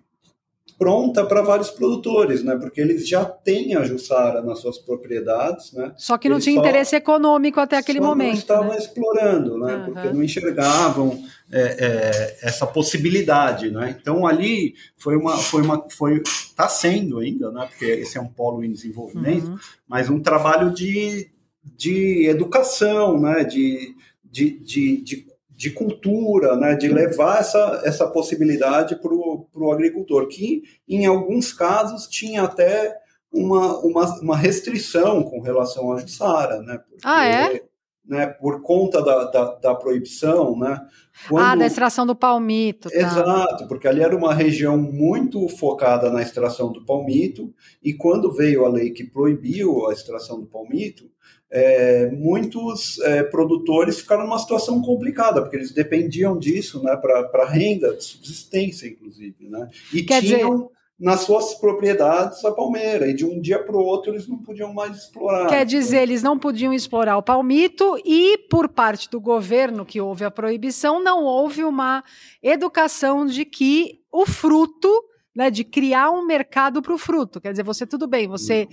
pronta 0.83 1.25
para 1.25 1.43
vários 1.43 1.71
produtores, 1.71 2.43
né? 2.43 2.57
Porque 2.57 2.81
eles 2.81 3.09
já 3.09 3.25
têm 3.25 3.77
a 3.77 3.85
Jussara 3.85 4.43
nas 4.43 4.59
suas 4.59 4.79
propriedades, 4.79 5.73
né? 5.73 5.93
Só 5.97 6.19
que 6.19 6.29
não 6.29 6.37
eles 6.37 6.45
tinha 6.45 6.59
interesse 6.59 6.97
econômico 6.97 7.61
até 7.61 7.77
aquele 7.77 8.01
momento. 8.01 8.33
Não 8.33 8.39
estavam 8.39 8.71
né? 8.71 8.79
explorando, 8.79 9.59
né? 9.59 9.77
Uhum. 9.77 9.85
Porque 9.85 10.09
não 10.09 10.25
enxergavam 10.25 11.23
é, 11.53 11.61
é, 11.61 12.39
essa 12.43 12.67
possibilidade, 12.67 13.71
né? 13.71 13.97
Então 14.01 14.27
ali 14.27 14.75
foi 14.99 15.17
uma, 15.17 15.37
foi 15.37 15.63
uma, 15.63 15.89
foi, 15.89 16.21
está 16.25 16.69
sendo 16.69 17.21
ainda, 17.21 17.53
né? 17.53 17.69
Porque 17.69 17.85
esse 17.85 18.19
é 18.19 18.21
um 18.21 18.27
polo 18.27 18.65
em 18.65 18.73
desenvolvimento, 18.73 19.47
uhum. 19.47 19.59
mas 19.87 20.11
um 20.11 20.19
trabalho 20.19 20.73
de, 20.73 21.31
de 21.63 22.27
educação, 22.27 23.21
né? 23.21 23.45
De, 23.45 23.95
de, 24.25 24.59
de, 24.59 24.97
de 25.05 25.33
de 25.63 25.71
cultura, 25.71 26.57
né, 26.57 26.75
de 26.75 26.89
levar 26.89 27.39
essa, 27.39 27.83
essa 27.85 28.09
possibilidade 28.09 28.97
para 28.97 29.15
o 29.15 29.32
agricultor, 29.71 30.27
que 30.27 30.63
em 30.89 31.07
alguns 31.07 31.53
casos 31.53 32.09
tinha 32.09 32.43
até 32.43 32.97
uma, 33.33 33.79
uma, 33.79 34.21
uma 34.21 34.37
restrição 34.37 35.23
com 35.23 35.41
relação 35.41 35.93
à 35.93 35.99
Jussara, 35.99 36.61
né, 36.63 36.79
porque, 36.79 37.03
ah, 37.05 37.25
é? 37.25 37.63
Né, 38.05 38.27
por 38.27 38.63
conta 38.63 39.01
da, 39.01 39.25
da, 39.31 39.55
da 39.55 39.75
proibição, 39.75 40.59
né, 40.59 40.81
quando... 41.29 41.45
Ah, 41.45 41.55
da 41.55 41.67
extração 41.67 42.05
do 42.05 42.17
palmito. 42.17 42.91
Tá. 42.91 42.97
Exato, 42.97 43.69
porque 43.69 43.87
ali 43.87 44.03
era 44.03 44.17
uma 44.17 44.35
região 44.35 44.77
muito 44.77 45.49
focada 45.49 46.11
na 46.11 46.21
extração 46.21 46.73
do 46.73 46.85
palmito, 46.85 47.55
e 47.83 47.95
quando 47.95 48.33
veio 48.33 48.65
a 48.65 48.69
lei 48.69 48.91
que 48.91 49.05
proibiu 49.05 49.89
a 49.89 49.93
extração 49.93 50.41
do 50.41 50.47
palmito, 50.47 51.12
é, 51.55 52.11
muitos 52.11 52.99
é, 53.01 53.23
produtores 53.23 54.01
ficaram 54.01 54.25
numa 54.25 54.39
situação 54.39 54.81
complicada, 54.81 55.43
porque 55.43 55.57
eles 55.57 55.71
dependiam 55.71 56.39
disso 56.39 56.83
né, 56.83 56.97
para 56.97 57.45
renda, 57.45 57.95
de 57.95 58.03
subsistência, 58.03 58.89
inclusive. 58.89 59.37
Né? 59.51 59.69
E 59.93 60.03
Quer 60.03 60.23
tinham 60.23 60.57
dizer... 60.57 60.69
nas 60.99 61.21
suas 61.21 61.55
propriedades 61.55 62.43
a 62.43 62.53
palmeira, 62.53 63.07
e 63.07 63.13
de 63.13 63.27
um 63.27 63.39
dia 63.39 63.63
para 63.63 63.77
o 63.77 63.85
outro 63.85 64.13
eles 64.13 64.27
não 64.27 64.39
podiam 64.39 64.73
mais 64.73 64.97
explorar. 64.97 65.47
Quer 65.47 65.67
dizer, 65.67 66.01
eles 66.01 66.23
não 66.23 66.39
podiam 66.39 66.73
explorar 66.73 67.19
o 67.19 67.23
palmito, 67.23 68.01
e 68.03 68.39
por 68.49 68.67
parte 68.71 69.11
do 69.11 69.21
governo 69.21 69.85
que 69.85 70.01
houve 70.01 70.25
a 70.25 70.31
proibição, 70.31 71.05
não 71.05 71.23
houve 71.23 71.63
uma 71.65 72.03
educação 72.43 73.27
de 73.27 73.45
que 73.45 74.01
o 74.11 74.25
fruto 74.25 75.12
né, 75.35 75.51
de 75.51 75.65
criar 75.65 76.11
um 76.11 76.27
mercado 76.27 76.83
para 76.83 76.93
o 76.93 76.99
fruto. 76.99 77.41
Quer 77.41 77.53
dizer, 77.53 77.63
você 77.63 77.87
tudo 77.87 78.07
bem, 78.07 78.29
você 78.29 78.69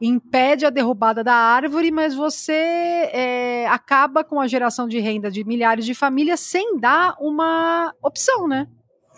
impede 0.00 0.64
a 0.64 0.70
derrubada 0.70 1.24
da 1.24 1.34
árvore, 1.34 1.90
mas 1.90 2.14
você 2.14 2.52
é, 2.52 3.66
acaba 3.68 4.22
com 4.22 4.40
a 4.40 4.46
geração 4.46 4.86
de 4.86 4.98
renda 5.00 5.30
de 5.30 5.44
milhares 5.44 5.84
de 5.84 5.94
famílias 5.94 6.40
sem 6.40 6.78
dar 6.78 7.16
uma 7.20 7.92
opção, 8.02 8.46
né? 8.46 8.68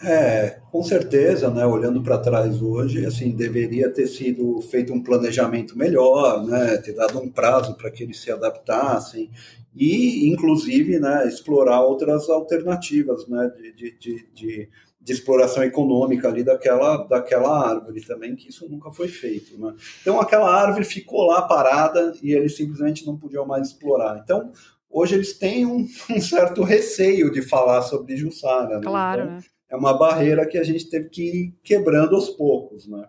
É, 0.02 0.58
com 0.70 0.82
certeza, 0.82 1.50
né? 1.50 1.64
Olhando 1.64 2.02
para 2.02 2.18
trás 2.18 2.60
hoje, 2.60 3.06
assim, 3.06 3.30
deveria 3.30 3.90
ter 3.90 4.06
sido 4.06 4.60
feito 4.60 4.92
um 4.92 5.02
planejamento 5.02 5.76
melhor, 5.76 6.46
né? 6.46 6.76
Ter 6.78 6.92
dado 6.92 7.18
um 7.18 7.30
prazo 7.30 7.74
para 7.76 7.90
que 7.90 8.02
eles 8.02 8.20
se 8.20 8.30
adaptassem 8.30 9.30
e, 9.74 10.28
inclusive, 10.28 10.98
né? 10.98 11.26
Explorar 11.26 11.80
outras 11.80 12.28
alternativas, 12.28 13.26
né? 13.26 13.50
de, 13.56 13.72
de, 13.72 13.98
de, 13.98 14.28
de 14.34 14.68
de 15.06 15.12
exploração 15.12 15.62
econômica 15.62 16.26
ali 16.26 16.42
daquela, 16.42 16.96
daquela 17.04 17.70
árvore 17.70 18.04
também, 18.04 18.34
que 18.34 18.48
isso 18.48 18.68
nunca 18.68 18.90
foi 18.90 19.06
feito. 19.06 19.56
Né? 19.56 19.72
Então 20.02 20.20
aquela 20.20 20.52
árvore 20.52 20.84
ficou 20.84 21.26
lá 21.26 21.42
parada 21.42 22.12
e 22.20 22.32
eles 22.32 22.56
simplesmente 22.56 23.06
não 23.06 23.16
podiam 23.16 23.46
mais 23.46 23.68
explorar. 23.68 24.20
Então 24.24 24.50
hoje 24.90 25.14
eles 25.14 25.38
têm 25.38 25.64
um, 25.64 25.86
um 26.10 26.20
certo 26.20 26.64
receio 26.64 27.30
de 27.30 27.40
falar 27.40 27.82
sobre 27.82 28.16
Jussara. 28.16 28.80
Né? 28.80 28.82
Claro. 28.82 29.22
Então, 29.22 29.38
é 29.70 29.76
uma 29.76 29.96
barreira 29.96 30.44
que 30.44 30.58
a 30.58 30.64
gente 30.64 30.90
teve 30.90 31.08
que 31.08 31.22
ir 31.22 31.54
quebrando 31.62 32.16
aos 32.16 32.28
poucos. 32.30 32.88
Né? 32.88 33.06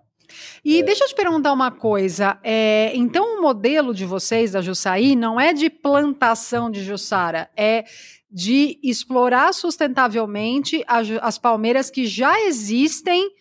E 0.63 0.79
é. 0.79 0.83
deixa 0.83 1.03
eu 1.03 1.07
te 1.07 1.15
perguntar 1.15 1.53
uma 1.53 1.71
coisa. 1.71 2.37
É, 2.43 2.91
então, 2.95 3.37
o 3.37 3.41
modelo 3.41 3.93
de 3.93 4.05
vocês 4.05 4.51
da 4.51 4.61
Jussaí 4.61 5.15
não 5.15 5.39
é 5.39 5.53
de 5.53 5.69
plantação 5.69 6.69
de 6.69 6.83
Jussara, 6.83 7.49
é 7.55 7.85
de 8.29 8.77
explorar 8.83 9.53
sustentavelmente 9.53 10.83
as, 10.87 11.07
as 11.21 11.37
palmeiras 11.37 11.89
que 11.89 12.05
já 12.05 12.39
existem 12.41 13.31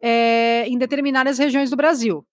é, 0.00 0.66
em 0.66 0.76
determinadas 0.76 1.38
regiões 1.38 1.70
do 1.70 1.76
Brasil. 1.76 2.26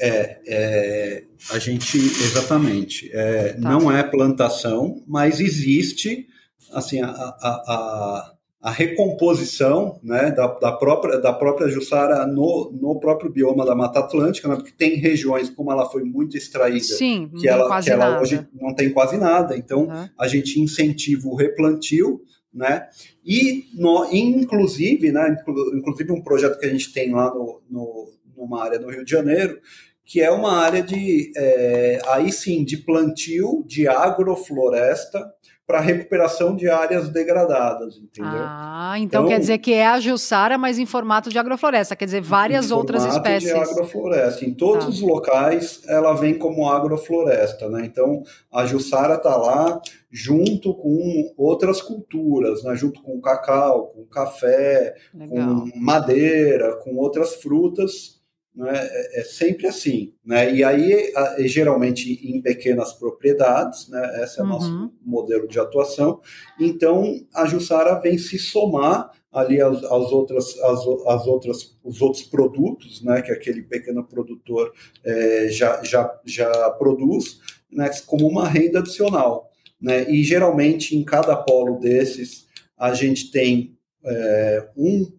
É, 0.00 0.40
é 0.46 1.24
a 1.50 1.58
gente, 1.58 1.96
exatamente, 1.96 3.10
é, 3.12 3.54
tá. 3.54 3.58
não 3.58 3.90
é 3.90 4.02
plantação, 4.02 5.02
mas 5.06 5.40
existe, 5.40 6.28
assim, 6.72 7.00
a, 7.00 7.08
a, 7.08 7.48
a, 7.66 8.34
a 8.60 8.70
recomposição 8.70 10.00
né, 10.02 10.32
da, 10.32 10.46
da, 10.46 10.72
própria, 10.72 11.18
da 11.18 11.32
própria 11.32 11.68
Jussara 11.68 12.26
no, 12.26 12.72
no 12.72 12.98
próprio 12.98 13.30
bioma 13.30 13.64
da 13.64 13.74
Mata 13.74 14.00
Atlântica, 14.00 14.48
né, 14.48 14.56
porque 14.56 14.72
tem 14.72 14.96
regiões, 14.96 15.48
como 15.48 15.70
ela 15.70 15.88
foi 15.88 16.02
muito 16.02 16.36
extraída, 16.36 16.80
Sim, 16.80 17.30
que 17.38 17.48
ela, 17.48 17.80
que 17.80 17.90
ela 17.90 18.20
hoje 18.20 18.46
não 18.52 18.74
tem 18.74 18.90
quase 18.90 19.16
nada. 19.16 19.56
Então, 19.56 19.84
uhum. 19.84 20.08
a 20.18 20.26
gente 20.26 20.60
incentiva 20.60 21.28
o 21.28 21.36
replantio, 21.36 22.20
né? 22.52 22.88
E, 23.24 23.66
no, 23.74 24.08
inclusive, 24.12 25.12
né, 25.12 25.36
inclusive 25.74 26.10
um 26.10 26.22
projeto 26.22 26.58
que 26.58 26.66
a 26.66 26.70
gente 26.70 26.92
tem 26.92 27.12
lá 27.12 27.32
no, 27.32 27.62
no, 27.70 28.12
numa 28.36 28.64
área 28.64 28.78
no 28.80 28.90
Rio 28.90 29.04
de 29.04 29.10
Janeiro, 29.10 29.60
que 30.04 30.22
é 30.22 30.30
uma 30.30 30.56
área 30.56 30.82
de, 30.82 31.30
é, 31.36 32.00
aí 32.06 32.32
sim, 32.32 32.64
de 32.64 32.78
plantio 32.78 33.62
de 33.66 33.86
agrofloresta, 33.86 35.22
para 35.68 35.80
recuperação 35.80 36.56
de 36.56 36.66
áreas 36.66 37.10
degradadas, 37.10 37.98
entendeu? 37.98 38.40
Ah, 38.42 38.94
então, 38.96 39.20
então, 39.20 39.28
quer 39.28 39.38
dizer 39.38 39.58
que 39.58 39.74
é 39.74 39.86
a 39.86 40.00
Jussara, 40.00 40.56
mas 40.56 40.78
em 40.78 40.86
formato 40.86 41.28
de 41.28 41.38
agrofloresta, 41.38 41.94
quer 41.94 42.06
dizer, 42.06 42.22
várias 42.22 42.70
outras 42.70 43.04
espécies. 43.04 43.52
de 43.52 43.54
agrofloresta. 43.54 44.46
Em 44.46 44.54
todos 44.54 44.86
tá. 44.86 44.90
os 44.90 45.02
locais, 45.02 45.82
ela 45.86 46.14
vem 46.14 46.38
como 46.38 46.66
agrofloresta, 46.70 47.68
né? 47.68 47.84
Então, 47.84 48.22
a 48.50 48.64
Jussara 48.64 49.16
está 49.16 49.36
lá 49.36 49.78
junto 50.10 50.72
com 50.72 51.34
outras 51.36 51.82
culturas, 51.82 52.64
né? 52.64 52.74
Junto 52.74 53.02
com 53.02 53.20
cacau, 53.20 53.88
com 53.88 54.06
café, 54.06 54.94
Legal. 55.12 55.66
com 55.70 55.78
madeira, 55.78 56.76
com 56.76 56.96
outras 56.96 57.34
frutas, 57.34 58.17
é, 58.66 59.20
é 59.20 59.24
sempre 59.24 59.66
assim. 59.66 60.12
Né? 60.24 60.54
E 60.54 60.64
aí, 60.64 61.12
geralmente 61.46 62.12
em 62.28 62.40
pequenas 62.40 62.92
propriedades, 62.92 63.88
né, 63.88 64.22
esse 64.24 64.40
é 64.40 64.42
o 64.42 64.46
uhum. 64.46 64.52
nosso 64.52 64.92
modelo 65.04 65.46
de 65.46 65.60
atuação. 65.60 66.20
Então, 66.58 67.14
a 67.34 67.46
Jussara 67.46 68.00
vem 68.00 68.18
se 68.18 68.38
somar 68.38 69.10
ali 69.32 69.60
às, 69.60 69.84
às 69.84 70.12
outras, 70.12 70.58
às, 70.58 70.80
às, 71.06 71.26
outras, 71.26 71.78
os 71.84 72.00
outros 72.00 72.24
produtos, 72.24 73.02
né, 73.02 73.22
que 73.22 73.30
aquele 73.30 73.62
pequeno 73.62 74.04
produtor 74.04 74.72
é, 75.04 75.48
já, 75.50 75.82
já, 75.82 76.20
já 76.24 76.70
produz, 76.70 77.38
né, 77.70 77.90
como 78.06 78.26
uma 78.26 78.48
renda 78.48 78.78
adicional. 78.78 79.50
Né? 79.80 80.10
E 80.10 80.22
geralmente 80.24 80.96
em 80.96 81.04
cada 81.04 81.36
polo 81.36 81.78
desses 81.78 82.46
a 82.76 82.94
gente 82.94 83.30
tem 83.30 83.76
é, 84.04 84.68
um 84.76 85.17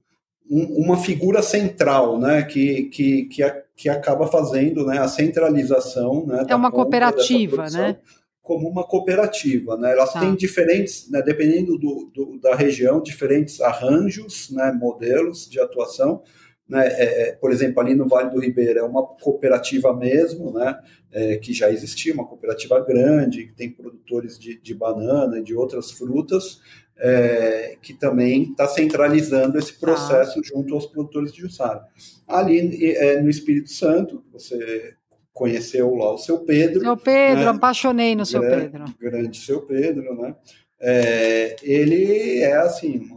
uma 0.49 0.97
figura 0.97 1.43
central, 1.43 2.19
né, 2.19 2.41
que, 2.41 2.85
que, 2.85 3.25
que, 3.25 3.43
a, 3.43 3.61
que 3.75 3.87
acaba 3.87 4.25
fazendo 4.25 4.83
né, 4.85 4.97
a 4.97 5.07
centralização. 5.07 6.25
Né, 6.25 6.45
é 6.47 6.55
uma 6.55 6.71
cooperativa, 6.71 7.69
né? 7.69 7.97
Como 8.41 8.67
uma 8.67 8.83
cooperativa, 8.83 9.77
né? 9.77 9.91
Elas 9.91 10.11
tá. 10.11 10.21
têm 10.21 10.33
diferentes, 10.33 11.07
né, 11.11 11.21
dependendo 11.21 11.77
do, 11.77 12.11
do, 12.11 12.39
da 12.39 12.55
região, 12.55 12.99
diferentes 12.99 13.61
arranjos, 13.61 14.49
né, 14.49 14.71
modelos 14.71 15.47
de 15.47 15.59
atuação. 15.59 16.23
Né, 16.67 16.87
é, 16.87 17.29
é, 17.29 17.31
por 17.33 17.51
exemplo, 17.51 17.79
ali 17.79 17.93
no 17.93 18.07
Vale 18.07 18.31
do 18.31 18.39
Ribeira 18.39 18.79
é 18.79 18.83
uma 18.83 19.03
cooperativa 19.03 19.95
mesmo, 19.95 20.51
né, 20.51 20.79
é, 21.11 21.37
que 21.37 21.53
já 21.53 21.69
existia, 21.69 22.13
uma 22.13 22.25
cooperativa 22.25 22.79
grande, 22.79 23.45
que 23.45 23.53
tem 23.53 23.69
produtores 23.69 24.39
de, 24.39 24.59
de 24.59 24.73
banana 24.73 25.37
e 25.37 25.43
de 25.43 25.55
outras 25.55 25.91
frutas, 25.91 26.59
é, 26.99 27.77
que 27.81 27.93
também 27.93 28.43
está 28.43 28.67
centralizando 28.67 29.57
esse 29.57 29.73
tá. 29.73 29.79
processo 29.79 30.39
ah. 30.39 30.41
junto 30.43 30.73
aos 30.73 30.85
produtores 30.85 31.31
de 31.31 31.41
Jussara. 31.41 31.83
Ali 32.27 32.95
é, 32.95 33.21
no 33.21 33.29
Espírito 33.29 33.71
Santo, 33.71 34.23
você 34.31 34.93
conheceu 35.33 35.95
lá 35.95 36.13
o 36.13 36.17
seu 36.17 36.39
Pedro. 36.39 36.81
Seu 36.81 36.97
Pedro, 36.97 37.43
né? 37.43 37.49
apaixonei 37.49 38.15
no 38.15 38.25
seu 38.25 38.41
grande, 38.41 38.69
Pedro. 38.69 38.95
Grande 38.99 39.37
seu 39.37 39.61
Pedro, 39.61 40.21
né? 40.21 40.35
É, 40.81 41.55
ele 41.61 42.39
é 42.39 42.55
assim, 42.57 43.09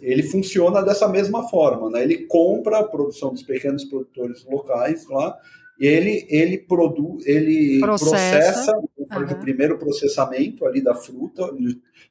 ele 0.00 0.22
funciona 0.22 0.82
dessa 0.82 1.08
mesma 1.08 1.48
forma, 1.48 1.90
né? 1.90 2.02
Ele 2.02 2.26
compra 2.26 2.78
a 2.78 2.84
produção 2.84 3.32
dos 3.32 3.42
pequenos 3.42 3.84
produtores 3.84 4.44
locais 4.44 5.06
lá 5.08 5.38
ele 5.78 6.26
ele 6.28 6.58
produz, 6.58 7.26
ele 7.26 7.80
processa, 7.80 8.72
processa 8.72 8.82
faz 9.12 9.30
uhum. 9.30 9.36
o 9.36 9.40
primeiro 9.40 9.78
processamento 9.78 10.66
ali 10.66 10.82
da 10.82 10.94
fruta, 10.94 11.48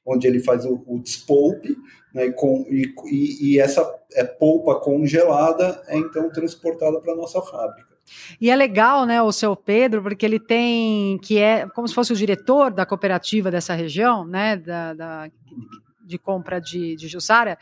onde 0.06 0.28
ele 0.28 0.40
faz 0.40 0.66
o, 0.66 0.84
o 0.86 1.00
despolpe, 1.00 1.76
né, 2.14 2.26
e, 2.26 2.34
com, 2.34 2.66
e, 2.70 3.54
e, 3.54 3.60
essa 3.60 3.90
é, 4.14 4.24
polpa 4.24 4.76
congelada 4.76 5.82
é 5.88 5.98
então 5.98 6.30
transportada 6.30 7.00
para 7.00 7.14
a 7.14 7.16
nossa 7.16 7.42
fábrica. 7.42 7.90
E 8.40 8.50
é 8.50 8.56
legal, 8.56 9.06
né, 9.06 9.22
o 9.22 9.32
seu 9.32 9.56
Pedro, 9.56 10.02
porque 10.02 10.26
ele 10.26 10.40
tem, 10.40 11.18
que 11.20 11.38
é 11.38 11.68
como 11.70 11.88
se 11.88 11.94
fosse 11.94 12.12
o 12.12 12.16
diretor 12.16 12.72
da 12.72 12.86
cooperativa 12.86 13.50
dessa 13.50 13.74
região, 13.74 14.26
né, 14.26 14.58
da, 14.58 14.94
da 14.94 15.32
de 16.04 16.18
compra 16.18 16.60
de, 16.60 16.96
de 16.96 17.08
Jussara, 17.08 17.58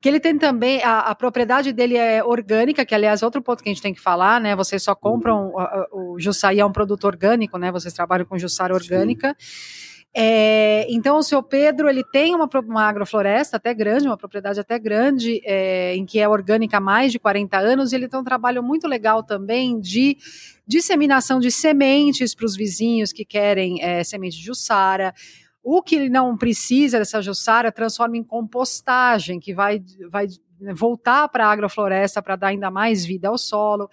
que 0.00 0.08
ele 0.08 0.20
tem 0.20 0.36
também, 0.38 0.82
a, 0.82 1.00
a, 1.00 1.14
propriedade 1.14 1.72
dele 1.72 1.96
é 1.96 2.22
orgânica, 2.22 2.84
que 2.84 2.94
aliás 2.94 3.22
é 3.22 3.24
outro 3.24 3.42
ponto 3.42 3.62
que 3.62 3.68
a 3.68 3.72
gente 3.72 3.82
tem 3.82 3.94
que 3.94 4.00
falar, 4.00 4.40
né? 4.40 4.54
Vocês 4.56 4.82
só 4.82 4.94
compram, 4.94 5.52
o, 5.92 6.14
o 6.14 6.20
Jussara 6.20 6.58
é 6.58 6.64
um 6.64 6.72
produto 6.72 7.04
orgânico, 7.04 7.58
né? 7.58 7.70
Vocês 7.70 7.92
trabalham 7.94 8.26
com 8.26 8.38
Jussara 8.38 8.74
orgânica. 8.74 9.36
É, 10.12 10.86
então, 10.88 11.18
o 11.18 11.22
seu 11.22 11.40
Pedro 11.40 11.88
ele 11.88 12.02
tem 12.02 12.34
uma, 12.34 12.48
uma 12.66 12.88
agrofloresta 12.88 13.56
até 13.56 13.72
grande, 13.72 14.06
uma 14.06 14.16
propriedade 14.16 14.58
até 14.58 14.76
grande, 14.76 15.40
é, 15.44 15.94
em 15.94 16.04
que 16.04 16.18
é 16.18 16.28
orgânica 16.28 16.78
há 16.78 16.80
mais 16.80 17.12
de 17.12 17.18
40 17.20 17.56
anos, 17.58 17.92
e 17.92 17.96
ele 17.96 18.08
tem 18.08 18.18
um 18.18 18.24
trabalho 18.24 18.60
muito 18.62 18.88
legal 18.88 19.22
também 19.22 19.78
de 19.78 20.16
disseminação 20.66 21.38
de 21.38 21.50
sementes 21.50 22.34
para 22.34 22.46
os 22.46 22.56
vizinhos 22.56 23.12
que 23.12 23.24
querem 23.24 23.80
é, 23.82 24.02
semente 24.02 24.36
de 24.36 24.44
Jussara. 24.44 25.14
O 25.62 25.82
que 25.82 26.08
não 26.08 26.36
precisa 26.36 26.98
dessa 26.98 27.20
jussara 27.20 27.70
transforma 27.70 28.16
em 28.16 28.24
compostagem, 28.24 29.38
que 29.38 29.52
vai, 29.52 29.82
vai 30.08 30.26
voltar 30.74 31.28
para 31.28 31.46
a 31.46 31.52
agrofloresta 31.52 32.22
para 32.22 32.36
dar 32.36 32.48
ainda 32.48 32.70
mais 32.70 33.04
vida 33.04 33.28
ao 33.28 33.38
solo. 33.38 33.88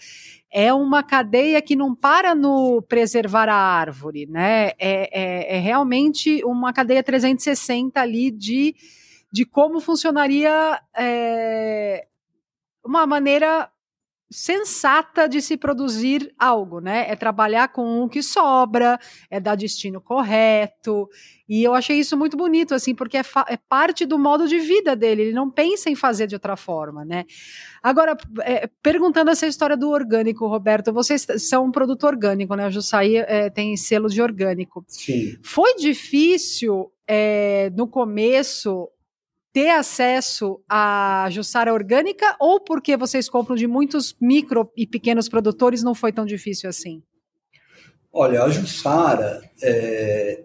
É 0.52 0.74
uma 0.74 1.04
cadeia 1.04 1.62
que 1.62 1.76
não 1.76 1.96
para 1.96 2.34
no 2.34 2.82
preservar 2.82 3.50
a 3.50 3.56
árvore, 3.56 4.26
né? 4.26 4.72
É, 4.80 5.10
é, 5.12 5.58
é 5.58 5.60
realmente 5.60 6.44
uma 6.44 6.72
cadeia 6.74 7.04
360 7.04 8.00
ali 8.00 8.32
de, 8.32 8.76
de 9.32 9.46
como 9.46 9.80
funcionaria 9.80 10.82
é, 10.96 12.08
uma 12.84 13.06
maneira 13.06 13.70
sensata 14.30 15.28
de 15.28 15.42
se 15.42 15.56
produzir 15.56 16.34
algo, 16.38 16.80
né? 16.80 17.06
É 17.10 17.16
trabalhar 17.16 17.70
com 17.70 18.04
o 18.04 18.10
que 18.10 18.22
sobra, 18.22 19.00
é 19.30 19.40
dar 19.40 19.56
destino 19.56 20.02
correto. 20.02 21.10
E 21.48 21.64
eu 21.64 21.74
achei 21.74 21.98
isso 21.98 22.18
muito 22.18 22.36
bonito, 22.36 22.76
assim, 22.76 22.94
porque 22.94 23.18
é, 23.18 23.24
é 23.48 23.58
parte 23.70 24.06
do 24.06 24.20
modo 24.20 24.48
de 24.48 24.60
vida 24.60 24.96
dele. 24.96 25.24
Ele 25.24 25.34
não 25.34 25.50
pensa 25.50 25.90
em 25.90 25.96
fazer 25.96 26.28
de 26.28 26.36
outra 26.36 26.58
forma, 26.58 27.06
né? 27.06 27.26
Agora, 27.82 28.18
é, 28.42 28.70
perguntando 28.84 29.32
essa 29.32 29.48
história 29.48 29.78
do 29.78 29.90
orgânico, 29.90 30.46
Roberto, 30.48 30.92
vocês 30.92 31.26
são 31.38 31.66
um 31.66 31.72
produto 31.72 32.06
orgânico, 32.06 32.54
né? 32.56 32.68
O 32.68 32.72
Jussaí 32.72 33.16
é, 33.16 33.50
tem 33.50 33.78
selo 33.78 34.10
de 34.10 34.22
orgânico. 34.22 34.84
Sim. 34.88 35.38
Foi 35.42 35.76
difícil 35.76 36.92
é, 37.08 37.72
no 37.76 37.88
começo 37.88 38.90
ter 39.58 39.70
acesso 39.72 40.62
à 40.70 41.28
Jussara 41.32 41.74
orgânica 41.74 42.36
ou 42.40 42.60
porque 42.60 42.96
vocês 42.96 43.28
compram 43.28 43.56
de 43.56 43.66
muitos 43.66 44.16
micro 44.22 44.72
e 44.78 44.86
pequenos 44.86 45.28
produtores 45.28 45.82
não 45.82 45.96
foi 45.96 46.14
tão 46.14 46.28
difícil 46.28 46.70
assim? 46.70 47.02
Olha, 48.14 48.44
a 48.44 48.50
Jussara, 48.52 49.42
é, 49.64 50.44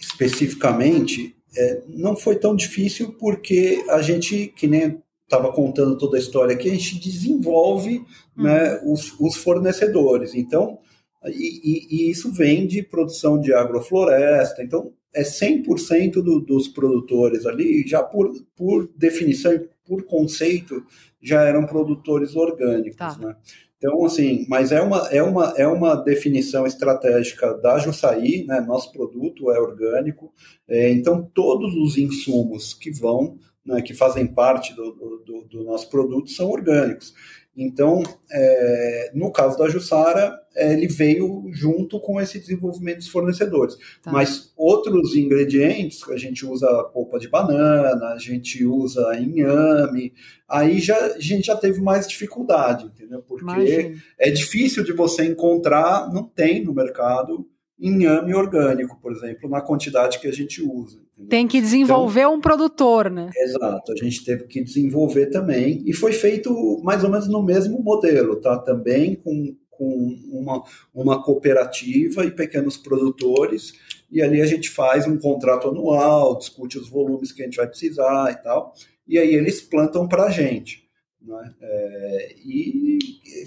especificamente, 0.00 1.36
é, 1.54 1.82
não 1.86 2.16
foi 2.16 2.34
tão 2.36 2.56
difícil 2.56 3.12
porque 3.18 3.84
a 3.90 4.00
gente, 4.00 4.46
que 4.56 4.66
nem 4.66 5.02
estava 5.24 5.52
contando 5.52 5.98
toda 5.98 6.16
a 6.16 6.20
história 6.20 6.54
aqui, 6.54 6.70
a 6.70 6.72
gente 6.72 6.98
desenvolve 6.98 7.98
uhum. 8.38 8.44
né, 8.44 8.80
os, 8.86 9.20
os, 9.20 9.36
fornecedores. 9.36 10.34
Então, 10.34 10.78
e, 11.26 12.06
e, 12.06 12.10
isso 12.10 12.32
vem 12.32 12.66
de 12.66 12.82
produção 12.82 13.38
de 13.38 13.52
agrofloresta. 13.52 14.62
Então, 14.62 14.94
é 15.14 15.22
100% 15.22 16.14
do, 16.22 16.40
dos 16.40 16.68
produtores 16.68 17.46
ali, 17.46 17.86
já 17.86 18.02
por, 18.02 18.30
por 18.56 18.88
definição 18.96 19.52
e 19.52 19.68
por 19.84 20.04
conceito, 20.04 20.84
já 21.20 21.42
eram 21.42 21.66
produtores 21.66 22.36
orgânicos, 22.36 22.96
tá. 22.96 23.16
né? 23.18 23.36
Então, 23.76 24.04
assim, 24.04 24.44
mas 24.46 24.72
é 24.72 24.80
uma, 24.80 25.08
é 25.08 25.22
uma, 25.22 25.54
é 25.56 25.66
uma 25.66 25.94
definição 25.94 26.66
estratégica 26.66 27.54
da 27.54 27.78
Jussaí, 27.78 28.44
né? 28.46 28.60
Nosso 28.60 28.92
produto 28.92 29.50
é 29.50 29.58
orgânico, 29.58 30.30
é, 30.68 30.90
então 30.90 31.28
todos 31.34 31.74
os 31.74 31.96
insumos 31.96 32.74
que 32.74 32.90
vão, 32.90 33.38
né, 33.64 33.80
que 33.80 33.94
fazem 33.94 34.26
parte 34.26 34.74
do, 34.74 34.92
do, 35.24 35.44
do 35.44 35.64
nosso 35.64 35.88
produto 35.88 36.30
são 36.30 36.50
orgânicos. 36.50 37.14
Então, 37.62 38.02
é, 38.32 39.10
no 39.12 39.30
caso 39.30 39.58
da 39.58 39.68
Jussara, 39.68 40.34
é, 40.56 40.72
ele 40.72 40.88
veio 40.88 41.44
junto 41.52 42.00
com 42.00 42.18
esse 42.18 42.40
desenvolvimento 42.40 42.96
dos 42.96 43.08
fornecedores. 43.08 43.76
Tá. 44.02 44.10
Mas 44.10 44.50
outros 44.56 45.14
ingredientes, 45.14 46.02
a 46.08 46.16
gente 46.16 46.46
usa 46.46 46.66
polpa 46.84 47.18
de 47.18 47.28
banana, 47.28 48.14
a 48.14 48.18
gente 48.18 48.64
usa 48.64 49.14
inhame, 49.14 50.14
aí 50.48 50.78
já, 50.78 50.96
a 50.96 51.20
gente 51.20 51.48
já 51.48 51.56
teve 51.56 51.82
mais 51.82 52.08
dificuldade, 52.08 52.86
entendeu? 52.86 53.20
Porque 53.20 53.44
Imagina. 53.44 54.02
é 54.18 54.30
difícil 54.30 54.82
de 54.82 54.94
você 54.94 55.26
encontrar, 55.26 56.10
não 56.10 56.24
tem 56.24 56.64
no 56.64 56.72
mercado 56.72 57.46
inhame 57.78 58.34
orgânico, 58.34 58.98
por 59.02 59.12
exemplo, 59.12 59.50
na 59.50 59.60
quantidade 59.60 60.18
que 60.18 60.26
a 60.26 60.32
gente 60.32 60.62
usa. 60.62 60.98
Tem 61.28 61.46
que 61.46 61.60
desenvolver 61.60 62.20
então, 62.20 62.34
um 62.34 62.40
produtor, 62.40 63.10
né? 63.10 63.30
Exato, 63.36 63.92
a 63.92 64.04
gente 64.04 64.24
teve 64.24 64.44
que 64.44 64.62
desenvolver 64.62 65.26
também, 65.26 65.82
e 65.86 65.92
foi 65.92 66.12
feito 66.12 66.80
mais 66.82 67.04
ou 67.04 67.10
menos 67.10 67.28
no 67.28 67.42
mesmo 67.42 67.82
modelo, 67.82 68.36
tá? 68.36 68.58
Também 68.58 69.14
com, 69.14 69.54
com 69.70 70.18
uma, 70.32 70.62
uma 70.94 71.22
cooperativa 71.22 72.24
e 72.24 72.30
pequenos 72.30 72.76
produtores, 72.76 73.72
e 74.10 74.20
ali 74.20 74.40
a 74.40 74.46
gente 74.46 74.68
faz 74.68 75.06
um 75.06 75.18
contrato 75.18 75.68
anual, 75.68 76.36
discute 76.38 76.78
os 76.78 76.88
volumes 76.88 77.32
que 77.32 77.42
a 77.42 77.44
gente 77.44 77.56
vai 77.56 77.66
precisar 77.68 78.32
e 78.32 78.42
tal, 78.42 78.74
e 79.06 79.18
aí 79.18 79.34
eles 79.34 79.60
plantam 79.60 80.06
para 80.06 80.24
a 80.24 80.30
gente. 80.30 80.79
Né? 81.22 81.54
É, 81.60 82.34
e 82.44 82.98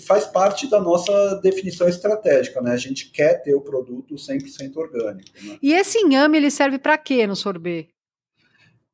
faz 0.06 0.26
parte 0.26 0.70
da 0.70 0.80
nossa 0.80 1.36
definição 1.42 1.88
estratégica, 1.88 2.62
né? 2.62 2.72
A 2.72 2.78
gente 2.78 3.10
quer 3.10 3.42
ter 3.42 3.56
o 3.56 3.62
produto 3.62 4.16
100% 4.16 4.76
orgânico. 4.78 5.30
Né? 5.44 5.58
E 5.62 5.74
esse 5.74 5.98
inhame 6.00 6.38
ele 6.38 6.52
serve 6.52 6.78
para 6.78 6.98
quê 6.98 7.26
no 7.26 7.36
sorbet? 7.36 7.90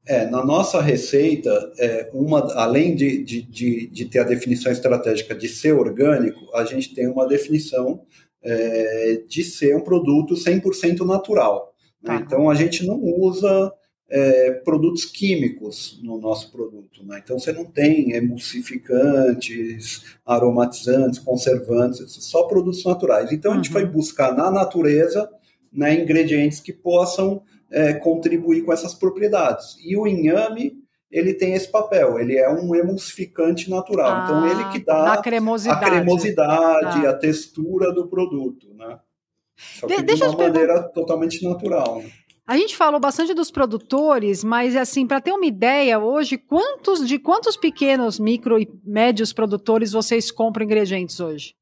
É, 0.05 0.25
na 0.25 0.43
nossa 0.43 0.81
receita, 0.81 1.71
é, 1.77 2.09
uma, 2.13 2.39
além 2.55 2.95
de, 2.95 3.23
de, 3.23 3.41
de, 3.43 3.87
de, 3.87 4.05
ter 4.05 4.19
a 4.19 4.23
definição 4.23 4.71
estratégica 4.71 5.35
de 5.35 5.47
ser 5.47 5.73
orgânico, 5.73 6.39
a 6.55 6.63
gente 6.63 6.95
tem 6.95 7.07
uma 7.07 7.27
definição 7.27 8.03
é, 8.41 9.21
de 9.27 9.43
ser 9.43 9.75
um 9.75 9.81
produto 9.81 10.33
100% 10.33 11.05
natural. 11.05 11.75
Né? 12.01 12.15
Tá. 12.17 12.23
Então, 12.25 12.49
a 12.49 12.55
gente 12.55 12.85
não 12.87 12.99
usa 12.99 13.71
é, 14.09 14.51
produtos 14.51 15.05
químicos 15.05 15.99
no 16.01 16.17
nosso 16.19 16.51
produto. 16.51 17.05
Né? 17.05 17.21
Então 17.23 17.37
você 17.37 17.51
não 17.51 17.65
tem 17.65 18.13
emulsificantes, 18.13 20.03
aromatizantes, 20.25 21.19
conservantes, 21.19 22.11
só 22.23 22.43
produtos 22.43 22.83
naturais. 22.83 23.31
Então 23.31 23.53
a 23.53 23.55
gente 23.55 23.71
vai 23.71 23.83
uhum. 23.83 23.91
buscar 23.91 24.35
na 24.35 24.49
natureza 24.49 25.29
né, 25.71 25.93
ingredientes 25.93 26.59
que 26.59 26.73
possam 26.73 27.43
é, 27.71 27.93
contribuir 27.93 28.63
com 28.63 28.73
essas 28.73 28.95
propriedades. 28.95 29.77
E 29.83 29.95
o 29.95 30.07
inhame 30.07 30.77
ele 31.11 31.33
tem 31.33 31.53
esse 31.53 31.67
papel, 31.67 32.19
ele 32.19 32.37
é 32.37 32.47
um 32.49 32.75
emulsificante 32.75 33.67
natural. 33.69 34.11
Ah, 34.11 34.23
então 34.23 34.47
ele 34.47 34.71
que 34.71 34.85
dá 34.85 35.13
a 35.13 35.21
cremosidade, 35.21 35.83
a, 35.83 35.89
cremosidade, 35.89 37.05
ah. 37.07 37.09
a 37.09 37.13
textura 37.13 37.91
do 37.91 38.07
produto. 38.07 38.67
Né? 38.75 38.99
Só 39.55 39.87
que 39.87 40.03
de, 40.03 40.15
de 40.15 40.23
uma 40.23 40.37
maneira 40.37 40.83
totalmente 40.83 41.43
natural. 41.43 41.99
Né? 42.03 42.11
A 42.49 42.57
gente 42.57 42.75
falou 42.75 42.99
bastante 42.99 43.31
dos 43.35 43.51
produtores, 43.51 44.43
mas 44.43 44.75
assim, 44.75 45.05
para 45.05 45.21
ter 45.21 45.31
uma 45.31 45.45
ideia, 45.45 45.99
hoje, 45.99 46.35
quantos 46.35 47.07
de 47.07 47.19
quantos 47.19 47.55
pequenos, 47.55 48.17
micro 48.19 48.59
e 48.59 48.67
médios 48.83 49.31
produtores 49.31 49.91
vocês 49.91 50.31
compram 50.31 50.65
ingredientes 50.65 51.19
hoje? 51.19 51.53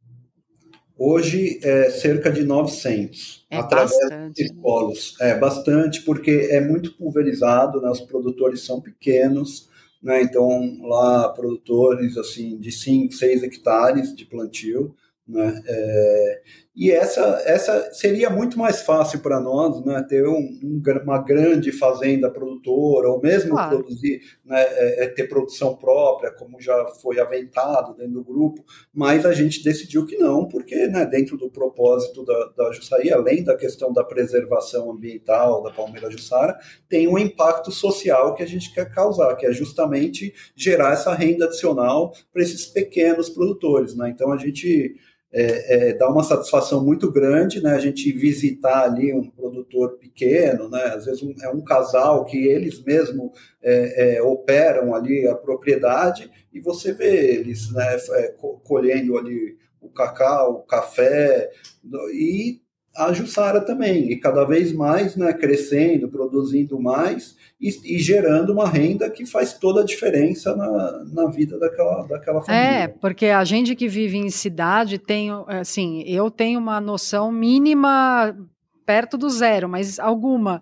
Hoje 0.97 1.60
é 1.62 1.89
cerca 1.89 2.32
de 2.32 2.45
900. 2.45 3.45
É 3.52 3.58
através 3.58 3.91
bastante. 4.00 4.41
de 4.41 4.54
polos. 4.62 5.17
É 5.19 5.38
bastante, 5.38 6.04
porque 6.04 6.47
é 6.52 6.62
muito 6.62 6.93
pulverizado, 6.93 7.82
né? 7.82 7.89
os 7.89 8.00
produtores 8.00 8.62
são 8.62 8.80
pequenos, 8.80 9.67
né? 10.02 10.21
então 10.21 10.80
lá 10.84 11.28
produtores 11.34 12.15
assim 12.15 12.58
de 12.58 12.71
5, 12.71 13.12
6 13.12 13.43
hectares 13.43 14.15
de 14.15 14.23
plantio. 14.26 14.95
Né? 15.28 15.62
É, 15.67 16.41
e 16.79 16.91
essa, 16.91 17.41
essa 17.43 17.91
seria 17.91 18.29
muito 18.29 18.55
mais 18.59 18.83
fácil 18.83 19.19
para 19.19 19.39
nós, 19.39 19.83
né, 19.83 20.05
ter 20.07 20.27
um, 20.27 20.37
um, 20.63 20.83
uma 21.03 21.17
grande 21.17 21.71
fazenda 21.71 22.29
produtora, 22.29 23.09
ou 23.09 23.19
mesmo 23.19 23.49
claro. 23.49 23.77
produzir, 23.79 24.21
né, 24.45 24.61
é, 24.61 25.05
é, 25.05 25.07
ter 25.07 25.27
produção 25.27 25.75
própria, 25.75 26.29
como 26.29 26.61
já 26.61 26.85
foi 27.01 27.19
aventado 27.19 27.95
dentro 27.95 28.13
do 28.13 28.23
grupo, 28.23 28.63
mas 28.93 29.25
a 29.25 29.33
gente 29.33 29.63
decidiu 29.63 30.05
que 30.05 30.17
não, 30.17 30.47
porque 30.47 30.87
né, 30.87 31.03
dentro 31.03 31.35
do 31.35 31.49
propósito 31.49 32.23
da, 32.23 32.53
da 32.55 32.71
Jussaí, 32.71 33.11
além 33.11 33.43
da 33.43 33.57
questão 33.57 33.91
da 33.91 34.03
preservação 34.03 34.91
ambiental 34.91 35.63
da 35.63 35.71
palmeira 35.71 36.11
Jussara, 36.11 36.59
tem 36.87 37.07
um 37.07 37.17
impacto 37.17 37.71
social 37.71 38.35
que 38.35 38.43
a 38.43 38.47
gente 38.47 38.71
quer 38.71 38.93
causar, 38.93 39.35
que 39.35 39.47
é 39.47 39.51
justamente 39.51 40.31
gerar 40.55 40.93
essa 40.93 41.11
renda 41.15 41.45
adicional 41.45 42.13
para 42.31 42.43
esses 42.43 42.67
pequenos 42.67 43.31
produtores. 43.31 43.95
Né? 43.95 44.09
Então 44.09 44.31
a 44.31 44.37
gente 44.37 44.95
é, 45.31 45.89
é, 45.89 45.93
dá 45.93 46.09
uma 46.09 46.23
satisfação 46.23 46.83
muito 46.83 47.11
grande, 47.11 47.61
né? 47.61 47.73
A 47.73 47.79
gente 47.79 48.11
visitar 48.11 48.83
ali 48.83 49.13
um 49.13 49.29
produtor 49.29 49.97
pequeno, 49.97 50.69
né? 50.69 50.83
Às 50.95 51.05
vezes 51.05 51.21
um, 51.21 51.33
é 51.41 51.49
um 51.49 51.63
casal 51.63 52.25
que 52.25 52.37
eles 52.47 52.83
mesmos 52.83 53.31
é, 53.61 54.17
é 54.17 54.21
operam 54.21 54.95
ali 54.95 55.27
a 55.27 55.35
propriedade 55.35 56.31
e 56.53 56.59
você 56.59 56.93
vê 56.93 57.35
eles, 57.35 57.71
né? 57.73 57.97
É, 58.13 58.35
colhendo 58.63 59.17
ali 59.17 59.57
o 59.81 59.89
cacau, 59.89 60.53
o 60.53 60.63
café 60.63 61.49
e 62.13 62.61
a 62.97 63.13
Jussara 63.13 63.62
também, 63.62 64.12
e 64.12 64.17
cada 64.17 64.43
vez 64.43 64.73
mais 64.73 65.15
né, 65.15 65.31
crescendo, 65.31 66.10
produzindo 66.10 66.79
mais 66.79 67.36
e, 67.62 67.95
e, 67.95 67.99
gerando 67.99 68.51
uma 68.51 68.67
renda 68.67 69.10
que 69.10 69.25
faz 69.25 69.53
toda 69.53 69.81
a 69.81 69.86
diferença 69.86 70.55
na, 70.55 71.03
na 71.05 71.29
vida 71.29 71.60
daquela, 71.60 72.07
daquela 72.07 72.41
família. 72.41 72.67
É, 72.67 72.88
porque 72.88 73.27
a 73.27 73.43
gente 73.43 73.75
que 73.75 73.88
vive 73.88 74.17
em 74.17 74.29
cidade 74.29 74.97
tem, 74.97 75.29
assim, 75.47 76.03
eu 76.07 76.31
tenho 76.31 76.60
uma 76.60 76.81
noção 76.81 77.31
mínima 77.31 78.36
perto 78.86 79.17
do 79.17 79.29
zero, 79.29 79.67
mas 79.69 79.99
alguma 79.99 80.62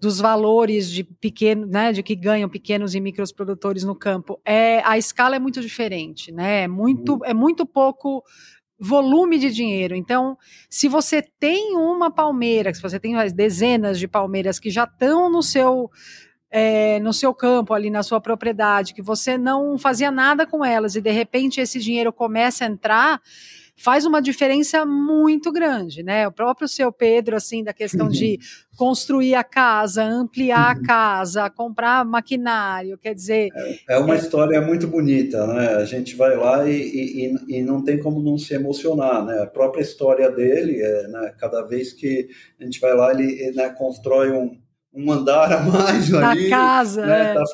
dos 0.00 0.20
valores 0.20 0.90
de 0.90 1.02
pequeno, 1.02 1.66
né, 1.66 1.92
de 1.92 2.02
que 2.02 2.14
ganham 2.14 2.48
pequenos 2.48 2.94
e 2.94 3.00
micros 3.00 3.32
produtores 3.32 3.84
no 3.84 3.94
campo. 3.94 4.40
É, 4.44 4.80
a 4.84 4.96
escala 4.96 5.36
é 5.36 5.38
muito 5.38 5.60
diferente, 5.60 6.32
né? 6.32 6.62
É 6.62 6.68
muito, 6.68 7.14
uhum. 7.14 7.24
é 7.24 7.34
muito 7.34 7.66
pouco 7.66 8.22
volume 8.78 9.38
de 9.38 9.50
dinheiro. 9.50 9.94
Então, 9.94 10.36
se 10.70 10.88
você 10.88 11.20
tem 11.20 11.76
uma 11.76 12.10
palmeira, 12.10 12.72
se 12.72 12.80
você 12.80 13.00
tem 13.00 13.14
dezenas 13.34 13.98
de 13.98 14.06
palmeiras 14.06 14.58
que 14.58 14.70
já 14.70 14.84
estão 14.84 15.30
no 15.30 15.42
seu 15.42 15.90
é, 16.50 16.98
no 17.00 17.12
seu 17.12 17.34
campo, 17.34 17.74
ali 17.74 17.90
na 17.90 18.02
sua 18.02 18.20
propriedade, 18.20 18.94
que 18.94 19.02
você 19.02 19.36
não 19.36 19.76
fazia 19.76 20.10
nada 20.10 20.46
com 20.46 20.64
elas 20.64 20.94
e 20.94 21.00
de 21.00 21.10
repente 21.10 21.60
esse 21.60 21.78
dinheiro 21.78 22.12
começa 22.12 22.64
a 22.64 22.68
entrar, 22.68 23.20
faz 23.78 24.04
uma 24.04 24.20
diferença 24.20 24.84
muito 24.84 25.52
grande, 25.52 26.02
né? 26.02 26.26
O 26.26 26.32
próprio 26.32 26.66
seu 26.66 26.92
Pedro, 26.92 27.36
assim, 27.36 27.62
da 27.62 27.72
questão 27.72 28.06
uhum. 28.06 28.12
de 28.12 28.38
construir 28.76 29.34
a 29.34 29.44
casa, 29.44 30.02
ampliar 30.02 30.76
uhum. 30.76 30.82
a 30.82 30.86
casa, 30.86 31.50
comprar 31.50 32.04
maquinário, 32.04 32.98
quer 32.98 33.14
dizer. 33.14 33.48
É, 33.54 33.96
é 33.96 33.98
uma 33.98 34.16
é... 34.16 34.18
história 34.18 34.60
muito 34.60 34.88
bonita, 34.88 35.46
né? 35.46 35.76
A 35.76 35.84
gente 35.84 36.16
vai 36.16 36.36
lá 36.36 36.68
e, 36.68 36.76
e, 36.76 37.56
e, 37.56 37.62
não 37.62 37.82
tem 37.82 37.98
como 37.98 38.20
não 38.20 38.36
se 38.36 38.52
emocionar, 38.52 39.24
né? 39.24 39.42
A 39.42 39.46
própria 39.46 39.82
história 39.82 40.30
dele, 40.30 40.82
é, 40.82 41.08
né? 41.08 41.34
cada 41.38 41.62
vez 41.62 41.92
que 41.92 42.28
a 42.60 42.64
gente 42.64 42.80
vai 42.80 42.94
lá, 42.94 43.12
ele 43.12 43.52
né, 43.52 43.68
constrói 43.70 44.32
um 44.32 44.58
um 44.92 45.12
andar 45.12 45.52
a 45.52 45.60
mais 45.60 46.08
Na 46.10 46.30
ali, 46.30 46.48
casa, 46.48 47.06
né, 47.06 47.32
é. 47.32 47.34
tá 47.34 47.44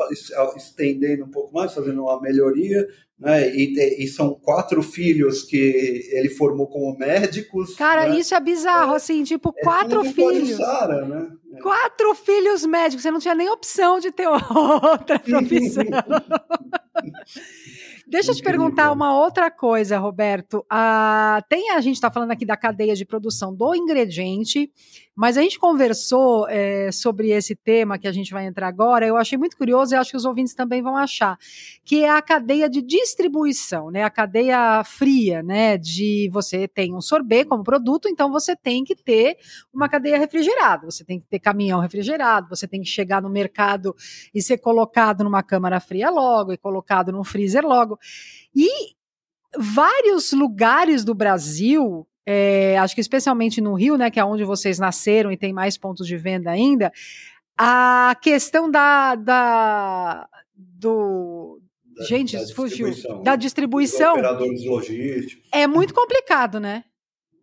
estendendo 0.56 1.24
um 1.24 1.30
pouco 1.30 1.52
mais, 1.52 1.74
fazendo 1.74 2.02
uma 2.02 2.20
melhoria, 2.20 2.86
né, 3.24 3.50
e, 3.56 4.04
e, 4.04 4.06
são 4.06 4.34
quatro 4.34 4.82
filhos 4.82 5.42
que 5.42 6.10
ele 6.12 6.28
formou 6.28 6.66
como 6.66 6.94
médicos. 6.98 7.74
Cara, 7.74 8.10
né? 8.10 8.18
isso 8.18 8.34
é 8.34 8.40
bizarro, 8.40 8.92
é, 8.92 8.96
assim, 8.96 9.24
tipo, 9.24 9.54
é 9.56 9.62
quatro 9.62 10.04
filhos. 10.04 10.58
Sara, 10.58 11.06
né? 11.06 11.30
Quatro 11.62 12.14
filhos 12.14 12.64
médicos, 12.64 13.02
você 13.02 13.10
não 13.10 13.20
tinha 13.20 13.34
nem 13.34 13.48
opção 13.48 13.98
de 13.98 14.10
ter 14.10 14.28
outra 14.28 15.18
profissão. 15.18 15.84
Deixa 18.06 18.32
eu 18.32 18.34
te 18.34 18.42
perguntar 18.42 18.92
uma 18.92 19.18
outra 19.18 19.50
coisa, 19.50 19.98
Roberto. 19.98 20.64
Ah, 20.68 21.42
tem 21.48 21.70
a 21.70 21.80
gente 21.80 21.94
está 21.94 22.10
falando 22.10 22.32
aqui 22.32 22.44
da 22.44 22.56
cadeia 22.56 22.94
de 22.94 23.04
produção 23.04 23.54
do 23.54 23.74
ingrediente, 23.74 24.70
mas 25.16 25.38
a 25.38 25.42
gente 25.42 25.58
conversou 25.58 26.46
é, 26.48 26.92
sobre 26.92 27.30
esse 27.30 27.56
tema 27.56 27.98
que 27.98 28.06
a 28.06 28.12
gente 28.12 28.30
vai 28.30 28.46
entrar 28.46 28.68
agora. 28.68 29.06
Eu 29.06 29.16
achei 29.16 29.38
muito 29.38 29.56
curioso 29.56 29.94
e 29.94 29.96
acho 29.96 30.10
que 30.10 30.16
os 30.16 30.26
ouvintes 30.26 30.54
também 30.54 30.82
vão 30.82 30.96
achar, 30.96 31.38
que 31.82 32.04
é 32.04 32.10
a 32.10 32.20
cadeia 32.20 32.68
de 32.68 32.82
distribuição, 32.82 33.90
né? 33.90 34.04
A 34.04 34.10
cadeia 34.10 34.84
fria, 34.84 35.42
né? 35.42 35.78
De 35.78 36.28
você 36.30 36.68
tem 36.68 36.94
um 36.94 37.00
sorbet 37.00 37.46
como 37.46 37.64
produto, 37.64 38.06
então 38.06 38.30
você 38.30 38.54
tem 38.54 38.84
que 38.84 38.94
ter 38.94 39.38
uma 39.72 39.88
cadeia 39.88 40.18
refrigerada. 40.18 40.90
Você 40.90 41.04
tem 41.04 41.18
que 41.18 41.26
ter 41.26 41.38
caminhão 41.44 41.80
refrigerado. 41.80 42.48
Você 42.48 42.66
tem 42.66 42.80
que 42.80 42.88
chegar 42.88 43.20
no 43.20 43.28
mercado 43.28 43.94
e 44.34 44.40
ser 44.40 44.58
colocado 44.58 45.22
numa 45.22 45.42
câmara 45.42 45.78
fria 45.78 46.08
logo 46.08 46.52
e 46.52 46.56
colocado 46.56 47.12
no 47.12 47.22
freezer 47.22 47.64
logo. 47.64 47.98
E 48.56 48.68
vários 49.58 50.32
lugares 50.32 51.04
do 51.04 51.14
Brasil, 51.14 52.06
é, 52.26 52.78
acho 52.78 52.94
que 52.94 53.00
especialmente 53.00 53.60
no 53.60 53.74
Rio, 53.74 53.96
né, 53.96 54.10
que 54.10 54.18
é 54.18 54.24
onde 54.24 54.42
vocês 54.42 54.78
nasceram 54.78 55.30
e 55.30 55.36
tem 55.36 55.52
mais 55.52 55.76
pontos 55.76 56.06
de 56.06 56.16
venda 56.16 56.50
ainda, 56.50 56.90
a 57.56 58.16
questão 58.20 58.70
da, 58.70 59.14
da 59.14 60.28
do 60.56 61.60
da, 61.96 62.04
gente 62.04 62.36
da 62.36 62.46
fugiu 62.54 62.88
distribuição, 62.88 63.22
da 63.22 63.36
distribuição 63.36 64.12
operadores 64.14 64.64
logísticos 64.64 65.48
é 65.52 65.66
muito 65.66 65.94
complicado, 65.94 66.58
né? 66.58 66.84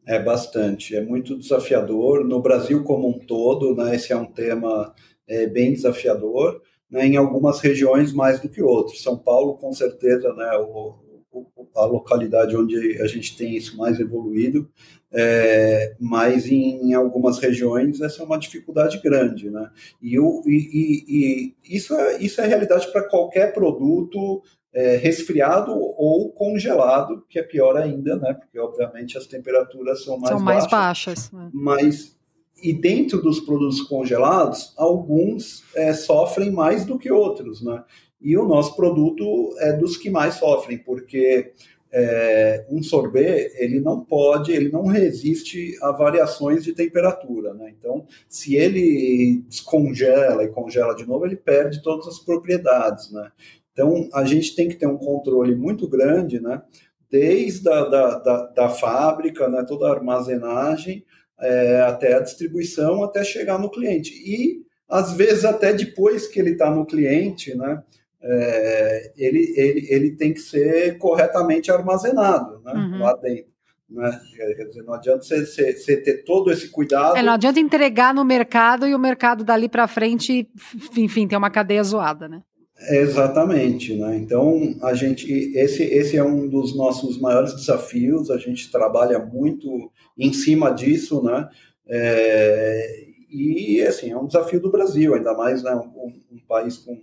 É 0.06 0.20
bastante, 0.20 0.96
é 0.96 1.02
muito 1.02 1.38
desafiador 1.38 2.26
no 2.26 2.42
Brasil 2.42 2.84
como 2.84 3.08
um 3.08 3.20
todo, 3.20 3.76
né? 3.76 3.96
Esse 3.96 4.12
é 4.12 4.18
um 4.18 4.26
tema 4.26 4.94
é, 5.28 5.46
bem 5.48 5.74
desafiador 5.74 6.62
né, 6.92 7.06
em 7.06 7.16
algumas 7.16 7.60
regiões 7.62 8.12
mais 8.12 8.40
do 8.42 8.50
que 8.50 8.62
outras. 8.62 9.02
São 9.02 9.18
Paulo, 9.18 9.56
com 9.56 9.72
certeza, 9.72 10.34
né, 10.34 10.52
o, 10.58 10.96
o, 11.32 11.68
a 11.76 11.86
localidade 11.86 12.58
onde 12.58 13.02
a 13.02 13.08
gente 13.08 13.38
tem 13.38 13.56
isso 13.56 13.78
mais 13.78 14.00
evoluído, 14.00 14.70
é, 15.14 15.96
mas 16.00 16.48
em 16.48 16.94
algumas 16.94 17.40
regiões 17.40 18.02
essa 18.02 18.22
é 18.22 18.26
uma 18.26 18.38
dificuldade 18.38 19.00
grande, 19.02 19.50
né? 19.50 19.70
E, 20.02 20.20
o, 20.20 20.42
e, 20.46 20.58
e, 20.74 21.56
e 21.66 21.76
isso, 21.78 21.94
é, 21.96 22.18
isso 22.22 22.42
é 22.42 22.48
realidade 22.48 22.92
para 22.92 23.08
qualquer 23.08 23.54
produto 23.54 24.42
é, 24.74 24.96
resfriado 24.98 25.72
ou 25.74 26.32
congelado, 26.32 27.24
que 27.30 27.38
é 27.38 27.44
pior 27.44 27.76
ainda, 27.76 28.16
né? 28.16 28.34
Porque 28.34 28.58
obviamente 28.58 29.18
as 29.18 29.28
temperaturas 29.28 30.04
são 30.04 30.18
mais 30.18 30.30
são 30.30 30.40
mais 30.40 30.68
baixas. 30.68 31.30
baixas 31.30 31.32
né? 31.32 31.50
Mas 31.54 32.18
e 32.64 32.74
dentro 32.74 33.22
dos 33.22 33.40
produtos 33.40 33.82
congelados, 33.82 34.74
alguns 34.78 35.64
é, 35.76 35.94
sofrem 35.94 36.52
mais 36.52 36.86
do 36.86 36.98
que 36.98 37.12
outros, 37.12 37.62
né? 37.62 37.84
E 38.22 38.38
o 38.38 38.48
nosso 38.48 38.76
produto 38.76 39.56
é 39.58 39.74
dos 39.74 39.98
que 39.98 40.10
mais 40.10 40.36
sofrem, 40.36 40.78
porque 40.78 41.54
é, 41.92 42.66
um 42.70 42.82
sorbet 42.82 43.52
ele 43.56 43.82
não 43.82 44.00
pode, 44.00 44.52
ele 44.52 44.70
não 44.70 44.86
resiste 44.86 45.76
a 45.82 45.92
variações 45.92 46.64
de 46.64 46.74
temperatura, 46.74 47.54
né? 47.54 47.74
Então, 47.78 48.06
se 48.30 48.56
ele 48.56 49.44
descongela 49.50 50.44
e 50.44 50.50
congela 50.50 50.96
de 50.96 51.06
novo, 51.06 51.26
ele 51.26 51.36
perde 51.36 51.82
todas 51.82 52.08
as 52.08 52.20
propriedades, 52.20 53.12
né? 53.12 53.32
Então, 53.72 54.10
a 54.14 54.26
gente 54.26 54.56
tem 54.56 54.68
que 54.68 54.76
ter 54.76 54.88
um 54.88 54.98
controle 54.98 55.56
muito 55.56 55.88
grande, 55.88 56.40
né? 56.40 56.62
Desde 57.10 57.68
a 57.70 57.86
da, 57.86 58.20
da, 58.20 58.46
da 58.48 58.70
fábrica, 58.70 59.48
né? 59.48 59.64
toda 59.68 59.88
a 59.88 59.92
armazenagem, 59.92 61.06
é, 61.40 61.82
até 61.82 62.14
a 62.14 62.20
distribuição, 62.20 63.04
até 63.04 63.24
chegar 63.24 63.58
no 63.60 63.72
cliente. 63.72 64.14
E, 64.14 64.62
às 64.88 65.14
vezes, 65.14 65.46
até 65.46 65.74
depois 65.74 66.28
que 66.28 66.40
ele 66.40 66.52
está 66.52 66.70
no 66.70 66.86
cliente, 66.86 67.56
né? 67.56 67.82
É, 68.24 69.14
ele, 69.18 69.52
ele, 69.58 69.88
ele 69.90 70.12
tem 70.12 70.32
que 70.32 70.40
ser 70.40 71.00
corretamente 71.00 71.72
armazenado 71.72 72.62
né? 72.64 72.72
Uhum. 72.72 73.00
lá 73.00 73.16
dentro. 73.16 73.52
Né? 73.90 74.22
Quer 74.36 74.66
dizer, 74.66 74.84
não 74.84 74.94
adianta 74.94 75.24
você, 75.24 75.46
você, 75.46 75.74
você, 75.74 75.98
ter 75.98 76.24
todo 76.24 76.52
esse 76.52 76.70
cuidado. 76.70 77.18
É, 77.18 77.24
não 77.24 77.34
adianta 77.34 77.60
entregar 77.60 78.14
no 78.14 78.24
mercado 78.24 78.88
e 78.88 78.96
o 78.96 79.00
mercado 79.00 79.44
dali 79.44 79.68
para 79.68 79.88
frente, 79.88 80.48
enfim, 80.96 81.28
tem 81.28 81.38
uma 81.38 81.50
cadeia 81.50 81.84
zoada, 81.84 82.30
né? 82.30 82.42
Exatamente, 82.89 83.96
né? 83.96 84.17
Então 84.17 84.76
a 84.82 84.94
gente 84.94 85.32
esse 85.56 85.84
esse 85.84 86.17
é 86.17 86.24
um 86.24 86.48
dos 86.48 86.76
nossos 86.76 87.20
maiores 87.20 87.54
desafios. 87.56 88.32
A 88.32 88.38
gente 88.38 88.72
trabalha 88.72 89.20
muito 89.20 89.91
em 90.17 90.34
cima 90.34 90.72
disso, 90.72 91.22
né? 91.24 91.48
É, 91.88 93.06
e 93.30 93.82
assim 93.84 94.10
é 94.12 94.17
um 94.17 94.26
desafio 94.26 94.60
do 94.60 94.72
Brasil, 94.72 95.13
ainda 95.13 95.34
mais 95.36 95.62
né, 95.63 95.76
um, 95.76 96.22
um 96.32 96.39
país 96.48 96.78
com, 96.78 97.00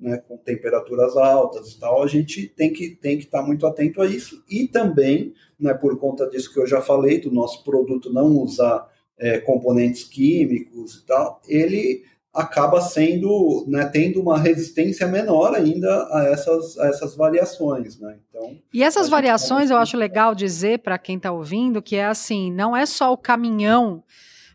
né, 0.00 0.16
com 0.16 0.38
temperaturas 0.38 1.14
altas 1.16 1.72
e 1.72 1.78
tal. 1.80 2.02
A 2.02 2.06
gente 2.06 2.48
tem 2.48 2.72
que 2.72 2.90
tem 2.96 3.18
que 3.18 3.24
estar 3.24 3.42
muito 3.42 3.66
atento 3.66 4.00
a 4.00 4.06
isso 4.06 4.42
e 4.50 4.66
também, 4.66 5.34
né, 5.60 5.74
por 5.74 5.98
conta 5.98 6.26
disso 6.28 6.52
que 6.52 6.58
eu 6.58 6.66
já 6.66 6.80
falei, 6.80 7.20
do 7.20 7.30
nosso 7.30 7.62
produto 7.64 8.10
não 8.12 8.28
usar 8.38 8.88
é, 9.18 9.38
componentes 9.38 10.04
químicos 10.04 10.96
e 10.96 11.06
tal, 11.06 11.40
ele 11.48 12.02
acaba 12.38 12.80
sendo, 12.80 13.64
né, 13.66 13.84
tendo 13.86 14.20
uma 14.20 14.38
resistência 14.38 15.08
menor 15.08 15.56
ainda 15.56 16.08
a 16.12 16.24
essas, 16.32 16.78
a 16.78 16.86
essas 16.86 17.16
variações, 17.16 17.98
né? 17.98 18.16
Então, 18.28 18.56
e 18.72 18.84
essas 18.84 19.08
variações 19.08 19.70
eu 19.70 19.76
acho 19.76 19.96
legal 19.96 20.36
dizer 20.36 20.78
para 20.78 20.96
quem 20.98 21.16
está 21.16 21.32
ouvindo 21.32 21.82
que 21.82 21.96
é 21.96 22.04
assim, 22.04 22.52
não 22.52 22.76
é 22.76 22.86
só 22.86 23.12
o 23.12 23.18
caminhão 23.18 24.04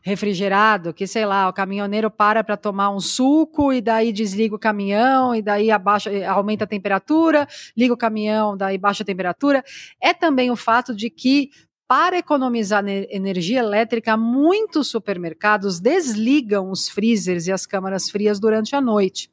refrigerado, 0.02 0.94
que 0.94 1.06
sei 1.06 1.26
lá, 1.26 1.50
o 1.50 1.54
caminhoneiro 1.54 2.10
para 2.10 2.42
para 2.42 2.56
tomar 2.56 2.90
um 2.90 3.02
suco 3.02 3.74
e 3.74 3.82
daí 3.82 4.14
desliga 4.14 4.56
o 4.56 4.60
caminhão 4.60 5.36
e 5.36 5.42
daí 5.42 5.70
abaixa, 5.70 6.10
aumenta 6.30 6.64
a 6.64 6.68
temperatura, 6.68 7.46
liga 7.76 7.94
o 7.94 7.98
caminhão, 7.98 8.56
daí 8.56 8.78
baixa 8.78 9.04
a 9.04 9.06
temperatura. 9.06 9.62
É 10.02 10.14
também 10.14 10.50
o 10.50 10.56
fato 10.56 10.96
de 10.96 11.10
que 11.10 11.52
para 11.94 12.18
economizar 12.18 12.84
energia 12.88 13.60
elétrica, 13.60 14.18
muitos 14.18 14.88
supermercados 14.88 15.80
desligam 15.80 16.72
os 16.72 16.90
freezers 16.90 17.46
e 17.46 17.52
as 17.52 17.68
câmaras 17.68 18.10
frias 18.10 18.40
durante 18.40 18.76
a 18.76 18.82
noite. 18.82 19.30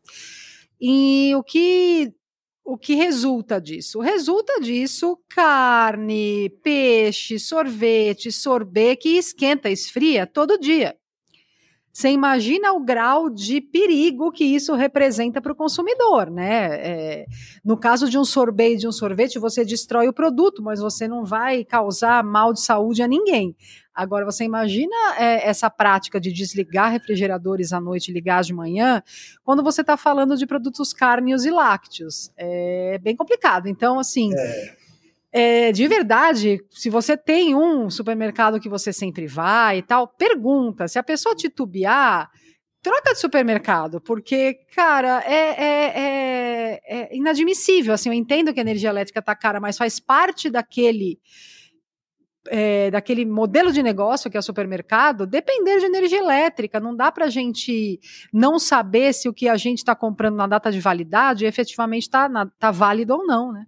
E 0.79 1.33
o 1.37 1.43
que 1.43 2.13
o 2.63 2.77
que 2.77 2.95
resulta 2.95 3.59
disso? 3.59 4.01
Resulta 4.01 4.61
disso 4.61 5.19
carne, 5.31 6.51
peixe, 6.63 7.39
sorvete, 7.39 8.31
sorbet 8.31 8.99
que 8.99 9.17
esquenta, 9.17 9.71
esfria 9.71 10.27
todo 10.27 10.59
dia. 10.59 10.95
Você 11.93 12.11
imagina 12.11 12.73
o 12.73 12.81
grau 12.81 13.29
de 13.29 13.61
perigo 13.61 14.31
que 14.31 14.45
isso 14.45 14.75
representa 14.75 15.41
para 15.41 15.53
o 15.53 15.57
consumidor, 15.57 16.31
né? 16.31 16.77
É, 16.77 17.27
no 17.65 17.77
caso 17.77 18.09
de 18.09 18.17
um 18.17 18.25
sorvete, 18.25 18.81
de 18.81 18.89
um 18.89 18.93
sorvete, 18.93 19.39
você 19.39 19.65
destrói 19.65 20.07
o 20.07 20.13
produto, 20.13 20.63
mas 20.63 20.81
você 20.81 21.09
não 21.09 21.25
vai 21.25 21.65
causar 21.65 22.23
mal 22.23 22.53
de 22.53 22.61
saúde 22.61 23.03
a 23.03 23.09
ninguém. 23.09 23.57
Agora, 23.93 24.25
você 24.25 24.45
imagina 24.45 24.95
é, 25.19 25.49
essa 25.49 25.69
prática 25.69 26.21
de 26.21 26.33
desligar 26.33 26.93
refrigeradores 26.93 27.73
à 27.73 27.81
noite 27.81 28.09
e 28.09 28.15
ligar 28.15 28.43
de 28.43 28.55
manhã, 28.55 29.03
quando 29.43 29.63
você 29.63 29.81
está 29.81 29.97
falando 29.97 30.37
de 30.37 30.47
produtos 30.47 30.93
cárneos 30.93 31.45
e 31.45 31.51
lácteos. 31.51 32.31
É 32.37 32.99
bem 32.99 33.17
complicado. 33.17 33.67
Então, 33.67 33.99
assim. 33.99 34.33
É 34.33 34.80
é, 35.33 35.71
de 35.71 35.87
verdade, 35.87 36.59
se 36.71 36.91
você 36.91 37.17
tem 37.17 37.55
um 37.55 37.89
supermercado 37.89 38.59
que 38.59 38.69
você 38.69 38.93
sempre 38.93 39.29
vai 39.29 39.79
e 39.79 39.83
tal, 39.83 40.09
pergunta. 40.09 40.89
Se 40.89 40.99
a 40.99 41.03
pessoa 41.05 41.37
titubear, 41.37 42.29
troca 42.83 43.13
de 43.13 43.21
supermercado, 43.21 44.01
porque, 44.01 44.55
cara, 44.75 45.23
é, 45.25 45.65
é, 45.65 45.93
é, 45.95 46.81
é 46.85 47.17
inadmissível. 47.17 47.95
Assim, 47.95 48.09
eu 48.09 48.15
entendo 48.15 48.53
que 48.53 48.59
a 48.59 48.63
energia 48.63 48.91
elétrica 48.91 49.21
está 49.21 49.37
cara, 49.37 49.61
mas 49.61 49.79
faz 49.79 50.01
parte 50.01 50.51
daquele. 50.51 51.19
É, 52.49 52.91
daquele 52.91 53.27
modelo 53.27 53.71
de 53.71 53.83
negócio 53.83 54.31
que 54.31 54.37
é 54.37 54.41
o 54.41 54.43
supermercado, 54.43 55.27
depender 55.27 55.79
de 55.79 55.85
energia 55.85 56.19
elétrica. 56.19 56.81
Não 56.81 56.97
dá 56.97 57.13
para 57.13 57.27
a 57.27 57.31
gente 57.31 58.01
não 58.33 58.59
saber 58.59 59.13
se 59.13 59.29
o 59.29 59.33
que 59.33 59.47
a 59.47 59.59
gente 59.59 59.79
está 59.79 59.95
comprando 59.95 60.37
na 60.37 60.47
data 60.47 60.73
de 60.73 60.81
validade 60.81 61.45
efetivamente 61.45 62.05
está 62.05 62.31
tá 62.59 62.71
válido 62.71 63.13
ou 63.13 63.27
não, 63.27 63.53
né? 63.53 63.67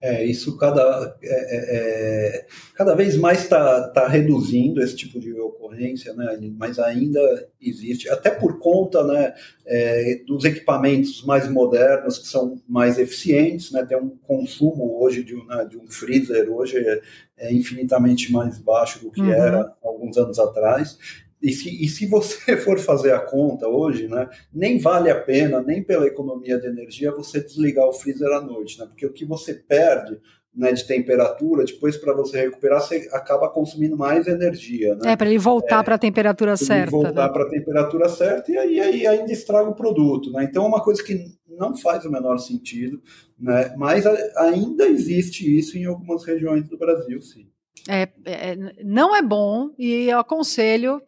É, 0.00 0.24
isso 0.24 0.56
cada, 0.56 1.16
é, 1.20 1.28
é, 1.28 2.36
é 2.36 2.46
cada 2.74 2.94
vez 2.94 3.16
mais 3.16 3.42
está 3.42 3.88
tá 3.88 4.06
reduzindo 4.06 4.80
esse 4.80 4.94
tipo 4.94 5.18
de 5.18 5.32
ocorrência, 5.40 6.14
né, 6.14 6.38
mas 6.56 6.78
ainda 6.78 7.20
existe, 7.60 8.08
até 8.08 8.30
por 8.30 8.60
conta 8.60 9.02
né, 9.02 9.34
é, 9.66 10.22
dos 10.24 10.44
equipamentos 10.44 11.24
mais 11.24 11.50
modernos, 11.50 12.16
que 12.18 12.28
são 12.28 12.60
mais 12.68 12.96
eficientes, 12.96 13.72
né, 13.72 13.84
tem 13.84 13.98
um 13.98 14.16
consumo 14.22 15.02
hoje 15.02 15.24
de, 15.24 15.34
né, 15.46 15.66
de 15.68 15.76
um 15.76 15.90
freezer, 15.90 16.48
hoje 16.48 16.76
é, 16.78 17.00
é, 17.36 17.52
infinitamente 17.52 18.30
mais 18.30 18.56
baixo 18.56 19.00
do 19.00 19.10
que 19.10 19.20
uhum. 19.20 19.32
era 19.32 19.74
alguns 19.82 20.16
anos 20.16 20.38
atrás, 20.38 20.96
e 21.42 21.52
se, 21.52 21.84
e 21.84 21.88
se 21.88 22.06
você 22.06 22.56
for 22.58 22.78
fazer 22.78 23.12
a 23.12 23.20
conta 23.20 23.68
hoje, 23.68 24.08
né, 24.08 24.28
nem 24.52 24.78
vale 24.78 25.10
a 25.10 25.20
pena, 25.20 25.62
nem 25.62 25.82
pela 25.82 26.06
economia 26.06 26.58
de 26.58 26.66
energia, 26.66 27.12
você 27.12 27.40
desligar 27.40 27.86
o 27.86 27.92
freezer 27.92 28.30
à 28.32 28.40
noite, 28.40 28.78
né, 28.78 28.86
porque 28.86 29.06
o 29.06 29.12
que 29.12 29.24
você 29.24 29.54
perde 29.54 30.18
né, 30.54 30.72
de 30.72 30.84
temperatura, 30.84 31.64
depois 31.64 31.96
para 31.96 32.12
você 32.12 32.40
recuperar, 32.40 32.80
você 32.80 33.08
acaba 33.12 33.48
consumindo 33.48 33.96
mais 33.96 34.26
energia. 34.26 34.96
Né? 34.96 35.12
É, 35.12 35.16
para 35.16 35.28
ele 35.28 35.38
voltar 35.38 35.80
é, 35.80 35.82
para 35.84 35.94
a 35.94 35.98
temperatura 35.98 36.56
certa. 36.56 36.90
voltar 36.90 37.26
né? 37.26 37.32
para 37.32 37.44
a 37.44 37.48
temperatura 37.48 38.08
certa 38.08 38.50
e 38.50 38.58
aí, 38.58 38.80
aí, 38.80 39.06
ainda 39.06 39.32
estraga 39.32 39.68
o 39.68 39.74
produto. 39.74 40.32
Né? 40.32 40.44
Então 40.44 40.64
é 40.64 40.66
uma 40.66 40.82
coisa 40.82 41.02
que 41.02 41.16
não 41.46 41.76
faz 41.76 42.04
o 42.04 42.10
menor 42.10 42.38
sentido, 42.38 43.00
né? 43.38 43.72
mas 43.76 44.04
ainda 44.36 44.88
existe 44.88 45.56
isso 45.56 45.78
em 45.78 45.84
algumas 45.84 46.24
regiões 46.24 46.68
do 46.68 46.76
Brasil, 46.76 47.20
sim. 47.20 47.46
É, 47.88 48.08
é, 48.24 48.56
não 48.84 49.14
é 49.14 49.22
bom 49.22 49.70
e 49.78 50.08
eu 50.08 50.18
aconselho 50.18 51.02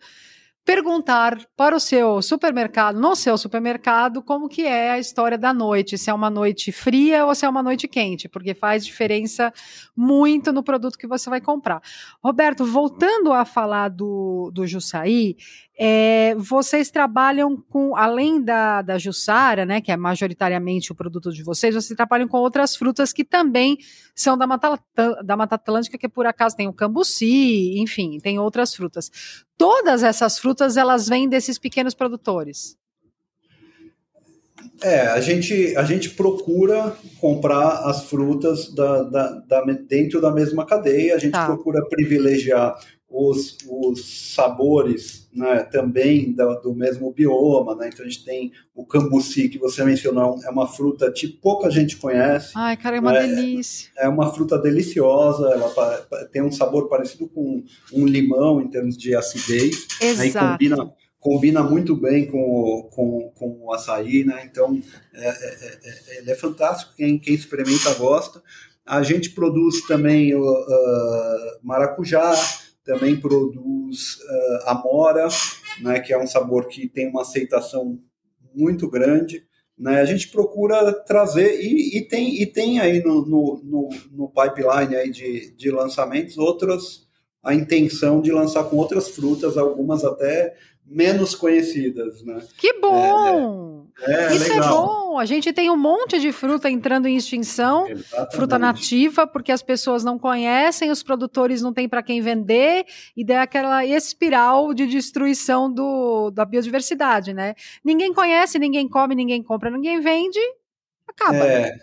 perguntar 0.64 1.36
para 1.56 1.74
o 1.74 1.80
seu 1.80 2.22
supermercado, 2.22 3.00
no 3.00 3.16
seu 3.16 3.36
supermercado, 3.36 4.22
como 4.22 4.48
que 4.48 4.62
é 4.62 4.92
a 4.92 4.98
história 5.00 5.36
da 5.36 5.52
noite, 5.52 5.98
se 5.98 6.10
é 6.10 6.14
uma 6.14 6.30
noite 6.30 6.70
fria 6.70 7.26
ou 7.26 7.34
se 7.34 7.44
é 7.44 7.48
uma 7.48 7.62
noite 7.62 7.88
quente, 7.88 8.28
porque 8.28 8.54
faz 8.54 8.84
diferença 8.84 9.52
muito 9.96 10.52
no 10.52 10.62
produto 10.62 10.96
que 10.96 11.08
você 11.08 11.28
vai 11.28 11.40
comprar. 11.40 11.82
Roberto, 12.22 12.64
voltando 12.64 13.32
a 13.32 13.44
falar 13.44 13.88
do, 13.88 14.50
do 14.52 14.64
Jussaí, 14.66 15.36
é, 15.82 16.34
vocês 16.36 16.90
trabalham 16.90 17.56
com, 17.56 17.96
além 17.96 18.44
da, 18.44 18.82
da 18.82 18.98
Jussara, 18.98 19.64
né, 19.64 19.80
que 19.80 19.90
é 19.90 19.96
majoritariamente 19.96 20.92
o 20.92 20.94
produto 20.94 21.32
de 21.32 21.42
vocês, 21.42 21.74
vocês 21.74 21.96
trabalham 21.96 22.28
com 22.28 22.36
outras 22.36 22.76
frutas 22.76 23.14
que 23.14 23.24
também 23.24 23.78
são 24.14 24.36
da 24.36 24.46
Mata, 24.46 24.78
da 25.24 25.38
Mata 25.38 25.54
Atlântica, 25.54 25.96
que 25.96 26.06
por 26.06 26.26
acaso 26.26 26.54
tem 26.54 26.68
o 26.68 26.72
cambuci, 26.74 27.80
enfim, 27.80 28.18
tem 28.22 28.38
outras 28.38 28.74
frutas. 28.74 29.10
Todas 29.56 30.02
essas 30.02 30.38
frutas, 30.38 30.76
elas 30.76 31.08
vêm 31.08 31.26
desses 31.26 31.58
pequenos 31.58 31.94
produtores. 31.94 32.76
É, 34.82 35.06
a 35.06 35.20
gente, 35.22 35.74
a 35.78 35.84
gente 35.84 36.10
procura 36.10 36.94
comprar 37.18 37.88
as 37.88 38.04
frutas 38.04 38.70
da, 38.74 39.02
da, 39.04 39.30
da 39.48 39.62
dentro 39.88 40.20
da 40.20 40.30
mesma 40.30 40.66
cadeia, 40.66 41.14
a 41.14 41.18
gente 41.18 41.32
tá. 41.32 41.46
procura 41.46 41.82
privilegiar 41.88 42.78
os, 43.10 43.58
os 43.68 44.32
sabores 44.34 45.28
né, 45.34 45.64
também 45.64 46.32
do, 46.32 46.54
do, 46.60 46.74
mesmo 46.74 47.12
bioma, 47.12 47.74
né? 47.74 47.90
Então 47.92 48.06
a 48.06 48.08
gente 48.08 48.24
tem 48.24 48.52
o 48.72 48.86
cambuci 48.86 49.48
que 49.48 49.58
você 49.58 49.84
mencionou, 49.84 50.38
é 50.44 50.48
uma 50.48 50.68
fruta 50.68 51.10
que 51.10 51.26
pouca 51.26 51.68
gente 51.68 51.96
conhece. 51.96 52.52
Ai, 52.54 52.76
cara, 52.76 52.96
é 52.96 53.00
uma 53.00 53.12
né? 53.12 53.26
delícia. 53.26 53.90
É 53.98 54.08
uma 54.08 54.32
fruta 54.32 54.56
deliciosa, 54.56 55.48
ela 55.48 56.26
tem 56.30 56.40
um 56.40 56.52
sabor 56.52 56.88
parecido 56.88 57.28
com 57.28 57.64
um 57.92 58.06
limão 58.06 58.60
em 58.60 58.68
termos 58.68 58.96
de 58.96 59.14
acidez. 59.14 59.88
Exato. 60.00 60.22
Aí 60.22 60.32
combina 60.32 60.94
combina 61.20 61.62
muito 61.62 61.94
bem 61.94 62.26
com 62.26 62.38
o, 62.38 62.84
com, 62.84 63.30
com 63.34 63.58
o 63.60 63.74
açaí, 63.74 64.24
né? 64.24 64.48
Então, 64.50 64.80
é, 65.12 65.28
é, 65.28 65.78
é, 65.84 66.18
ele 66.18 66.30
é 66.30 66.34
fantástico, 66.34 66.94
quem, 66.96 67.18
quem 67.18 67.34
experimenta 67.34 67.92
gosta. 67.94 68.42
A 68.86 69.02
gente 69.02 69.30
produz 69.30 69.86
também 69.86 70.34
o 70.34 70.42
uh, 70.42 71.58
maracujá, 71.62 72.34
também 72.90 73.20
produz 73.20 74.16
uh, 74.16 74.68
amora, 74.68 75.28
né, 75.80 76.00
que 76.00 76.12
é 76.12 76.18
um 76.18 76.26
sabor 76.26 76.66
que 76.66 76.88
tem 76.88 77.08
uma 77.08 77.22
aceitação 77.22 78.00
muito 78.52 78.90
grande. 78.90 79.44
Né? 79.78 80.00
A 80.00 80.04
gente 80.04 80.28
procura 80.28 80.92
trazer, 80.92 81.60
e, 81.60 81.98
e 81.98 82.08
tem, 82.08 82.42
e 82.42 82.46
tem 82.46 82.80
aí 82.80 83.00
no, 83.00 83.24
no, 83.24 83.60
no, 83.62 83.88
no 84.10 84.28
pipeline 84.28 84.96
aí 84.96 85.08
de, 85.08 85.52
de 85.52 85.70
lançamentos 85.70 86.36
outras, 86.36 87.06
a 87.44 87.54
intenção 87.54 88.20
de 88.20 88.32
lançar 88.32 88.64
com 88.64 88.76
outras 88.76 89.08
frutas, 89.08 89.56
algumas 89.56 90.04
até 90.04 90.56
menos 90.90 91.36
conhecidas. 91.36 92.22
Né? 92.24 92.42
Que 92.58 92.80
bom! 92.80 93.86
É, 94.02 94.12
é, 94.12 94.34
Isso 94.34 94.52
legal. 94.52 94.64
é 94.64 94.68
bom. 94.68 95.18
A 95.18 95.24
gente 95.24 95.52
tem 95.52 95.70
um 95.70 95.76
monte 95.76 96.18
de 96.18 96.32
fruta 96.32 96.68
entrando 96.68 97.06
em 97.06 97.16
extinção, 97.16 97.86
Exatamente. 97.88 98.36
fruta 98.36 98.58
nativa, 98.58 99.26
porque 99.26 99.52
as 99.52 99.62
pessoas 99.62 100.02
não 100.02 100.18
conhecem, 100.18 100.90
os 100.90 101.02
produtores 101.02 101.62
não 101.62 101.72
têm 101.72 101.88
para 101.88 102.02
quem 102.02 102.20
vender, 102.20 102.84
e 103.16 103.24
daí 103.24 103.36
aquela 103.36 103.84
espiral 103.84 104.72
de 104.74 104.86
destruição 104.86 105.72
do, 105.72 106.30
da 106.30 106.44
biodiversidade, 106.44 107.32
né? 107.32 107.54
Ninguém 107.84 108.12
conhece, 108.12 108.58
ninguém 108.58 108.88
come, 108.88 109.14
ninguém 109.14 109.42
compra, 109.42 109.70
ninguém 109.70 110.00
vende, 110.00 110.40
acaba. 111.06 111.36
É, 111.36 111.60
né? 111.62 111.78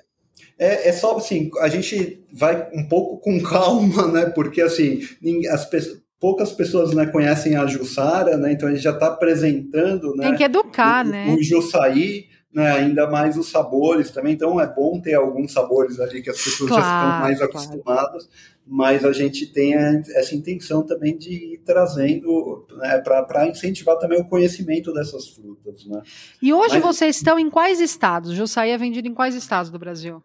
é, 0.57 0.89
é 0.89 0.93
só 0.93 1.17
assim, 1.17 1.49
a 1.59 1.67
gente 1.67 2.25
vai 2.33 2.69
um 2.73 2.87
pouco 2.87 3.19
com 3.19 3.41
calma, 3.43 4.07
né? 4.07 4.25
Porque 4.25 4.61
assim, 4.61 5.01
as 5.51 5.65
pessoas 5.65 6.06
poucas 6.20 6.51
pessoas 6.51 6.93
né, 6.93 7.05
conhecem 7.05 7.55
a 7.55 7.65
Jussara, 7.65 8.38
né? 8.38 8.51
Então 8.51 8.68
a 8.68 8.72
gente 8.72 8.84
já 8.84 8.91
está 8.91 9.07
apresentando, 9.07 10.15
né? 10.15 10.28
Tem 10.30 10.36
que 10.36 10.43
educar, 10.43 11.05
o, 11.05 11.09
né? 11.09 11.36
O 11.38 11.43
Jussaí, 11.43 12.26
né? 12.53 12.72
Ainda 12.72 13.07
mais 13.09 13.38
os 13.38 13.49
sabores 13.51 14.09
também. 14.11 14.34
Então 14.34 14.59
é 14.59 14.68
bom 14.68 14.99
ter 14.99 15.13
alguns 15.13 15.53
sabores 15.53 15.99
ali 15.99 16.22
que 16.22 16.30
as 16.30 16.43
pessoas 16.43 16.70
Claro, 16.70 16.84
já 16.84 16.88
estão 17.05 17.20
mais 17.22 17.38
claro. 17.38 17.51
acostumadas. 17.51 18.30
Mas 18.70 19.05
a 19.05 19.13
gente 19.13 19.45
tem 19.53 19.74
essa 19.76 20.36
intenção 20.36 20.86
também 20.86 21.18
de 21.18 21.53
ir 21.53 21.61
trazendo 21.65 22.65
né, 22.78 22.97
para 22.99 23.47
incentivar 23.47 23.97
também 23.97 24.20
o 24.20 24.26
conhecimento 24.28 24.91
dessas 24.93 25.30
frutas, 25.30 25.86
né? 25.86 26.01
E 26.41 26.53
hoje 26.53 26.74
Mas- 26.76 26.84
vocês 26.84 27.15
estão 27.15 27.39
em 27.39 27.49
quais 27.49 27.80
estados? 27.80 28.34
Jussaí 28.34 28.72
é 28.72 28.78
vendido 28.78 29.07
em 29.07 29.13
quais 29.13 29.36
estados 29.36 29.72
do 29.72 29.80
Brasil? 29.80 30.22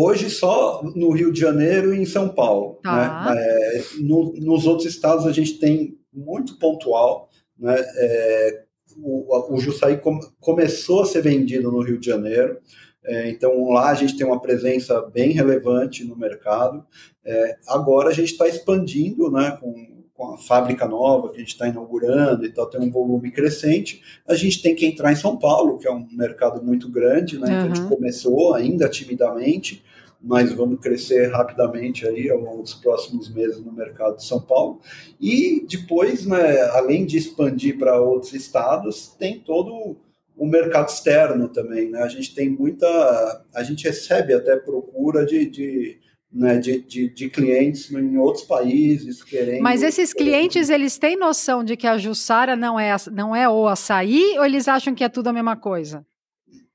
Hoje 0.00 0.30
só 0.30 0.82
no 0.94 1.10
Rio 1.10 1.32
de 1.32 1.40
Janeiro 1.40 1.92
e 1.94 2.00
em 2.00 2.04
São 2.06 2.28
Paulo. 2.28 2.78
Tá. 2.82 3.34
Né? 3.34 3.40
É, 3.40 3.82
no- 4.00 4.32
nos 4.34 4.66
outros 4.66 4.86
estados 4.86 5.26
a 5.26 5.32
gente 5.32 5.54
tem 5.58 5.98
muito 6.12 6.58
pontual. 6.58 7.28
Né? 7.58 7.74
É, 7.96 8.62
o, 8.96 9.54
o 9.54 9.58
Jussaí 9.58 9.96
com- 9.96 10.20
começou 10.40 11.02
a 11.02 11.06
ser 11.06 11.22
vendido 11.22 11.70
no 11.72 11.80
Rio 11.82 11.98
de 11.98 12.06
Janeiro. 12.06 12.58
É, 13.04 13.28
então 13.30 13.70
lá 13.70 13.90
a 13.90 13.94
gente 13.94 14.16
tem 14.16 14.26
uma 14.26 14.40
presença 14.40 15.00
bem 15.02 15.30
relevante 15.32 16.04
no 16.04 16.16
mercado. 16.16 16.84
É, 17.24 17.56
agora 17.66 18.10
a 18.10 18.12
gente 18.12 18.32
está 18.32 18.46
expandindo 18.46 19.30
né, 19.30 19.56
com, 19.60 19.74
com 20.14 20.34
a 20.34 20.38
fábrica 20.38 20.86
nova 20.86 21.28
que 21.30 21.36
a 21.36 21.40
gente 21.40 21.48
está 21.52 21.68
inaugurando 21.68 22.44
e 22.44 22.52
tal, 22.52 22.68
tem 22.68 22.80
um 22.80 22.90
volume 22.90 23.30
crescente. 23.30 24.02
A 24.26 24.34
gente 24.34 24.60
tem 24.60 24.74
que 24.74 24.84
entrar 24.84 25.12
em 25.12 25.16
São 25.16 25.36
Paulo, 25.38 25.78
que 25.78 25.86
é 25.86 25.92
um 25.92 26.06
mercado 26.12 26.62
muito 26.62 26.90
grande, 26.90 27.38
né? 27.38 27.46
Então 27.48 27.58
a 27.60 27.64
Uhum. 27.68 27.74
gente 27.74 27.88
começou 27.88 28.54
ainda 28.54 28.88
timidamente, 28.88 29.82
mas 30.20 30.52
vamos 30.52 30.80
crescer 30.80 31.30
rapidamente 31.30 32.06
aí 32.06 32.28
ao 32.28 32.38
longo 32.38 32.62
dos 32.62 32.74
próximos 32.74 33.32
meses 33.32 33.64
no 33.64 33.72
mercado 33.72 34.16
de 34.16 34.24
São 34.24 34.40
Paulo. 34.40 34.80
E 35.20 35.64
depois, 35.68 36.26
né, 36.26 36.62
além 36.72 37.06
de 37.06 37.16
expandir 37.16 37.78
para 37.78 38.00
outros 38.00 38.32
estados, 38.34 39.08
tem 39.18 39.38
todo 39.38 39.96
o 40.36 40.46
mercado 40.46 40.88
externo 40.88 41.48
também, 41.48 41.90
né? 41.90 42.02
A 42.02 42.08
gente 42.08 42.34
tem 42.34 42.48
muita, 42.48 43.44
a 43.54 43.62
gente 43.62 43.84
recebe 43.84 44.32
até 44.32 44.56
procura 44.56 45.26
de, 45.26 45.46
de 45.46 45.98
né, 46.32 46.58
de, 46.58 46.80
de, 46.82 47.08
de 47.08 47.30
clientes 47.30 47.90
em 47.90 48.18
outros 48.18 48.44
países 48.44 49.24
querendo. 49.24 49.62
Mas 49.62 49.82
esses 49.82 50.12
clientes, 50.12 50.68
eles 50.68 50.98
têm 50.98 51.16
noção 51.16 51.64
de 51.64 51.76
que 51.76 51.86
a 51.86 51.96
Jussara 51.96 52.54
não 52.54 52.78
é, 52.78 52.94
não 53.10 53.34
é 53.34 53.48
o 53.48 53.66
açaí 53.66 54.36
ou 54.36 54.44
eles 54.44 54.68
acham 54.68 54.94
que 54.94 55.02
é 55.02 55.08
tudo 55.08 55.28
a 55.28 55.32
mesma 55.32 55.56
coisa? 55.56 56.06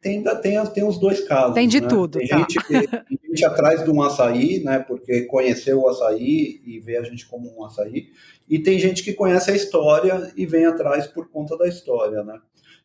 Tem, 0.03 0.21
tem, 0.41 0.65
tem 0.65 0.83
os 0.83 0.99
dois 0.99 1.25
casos. 1.25 1.55
Tem 1.55 1.67
de 1.67 1.79
né? 1.79 1.87
tudo, 1.87 2.19
Tem, 2.19 2.27
tá. 2.27 2.37
gente, 2.37 2.59
tem 2.67 3.19
gente 3.23 3.45
atrás 3.45 3.83
de 3.85 3.89
um 3.89 4.01
açaí, 4.01 4.61
né? 4.61 4.79
Porque 4.79 5.21
conheceu 5.21 5.79
o 5.79 5.87
açaí 5.87 6.61
e 6.65 6.79
vê 6.81 6.97
a 6.97 7.03
gente 7.03 7.25
como 7.25 7.57
um 7.57 7.63
açaí. 7.63 8.07
E 8.49 8.59
tem 8.59 8.77
gente 8.77 9.01
que 9.01 9.13
conhece 9.13 9.49
a 9.49 9.55
história 9.55 10.31
e 10.35 10.45
vem 10.45 10.65
atrás 10.65 11.07
por 11.07 11.29
conta 11.29 11.57
da 11.57 11.67
história, 11.69 12.21
né? 12.21 12.37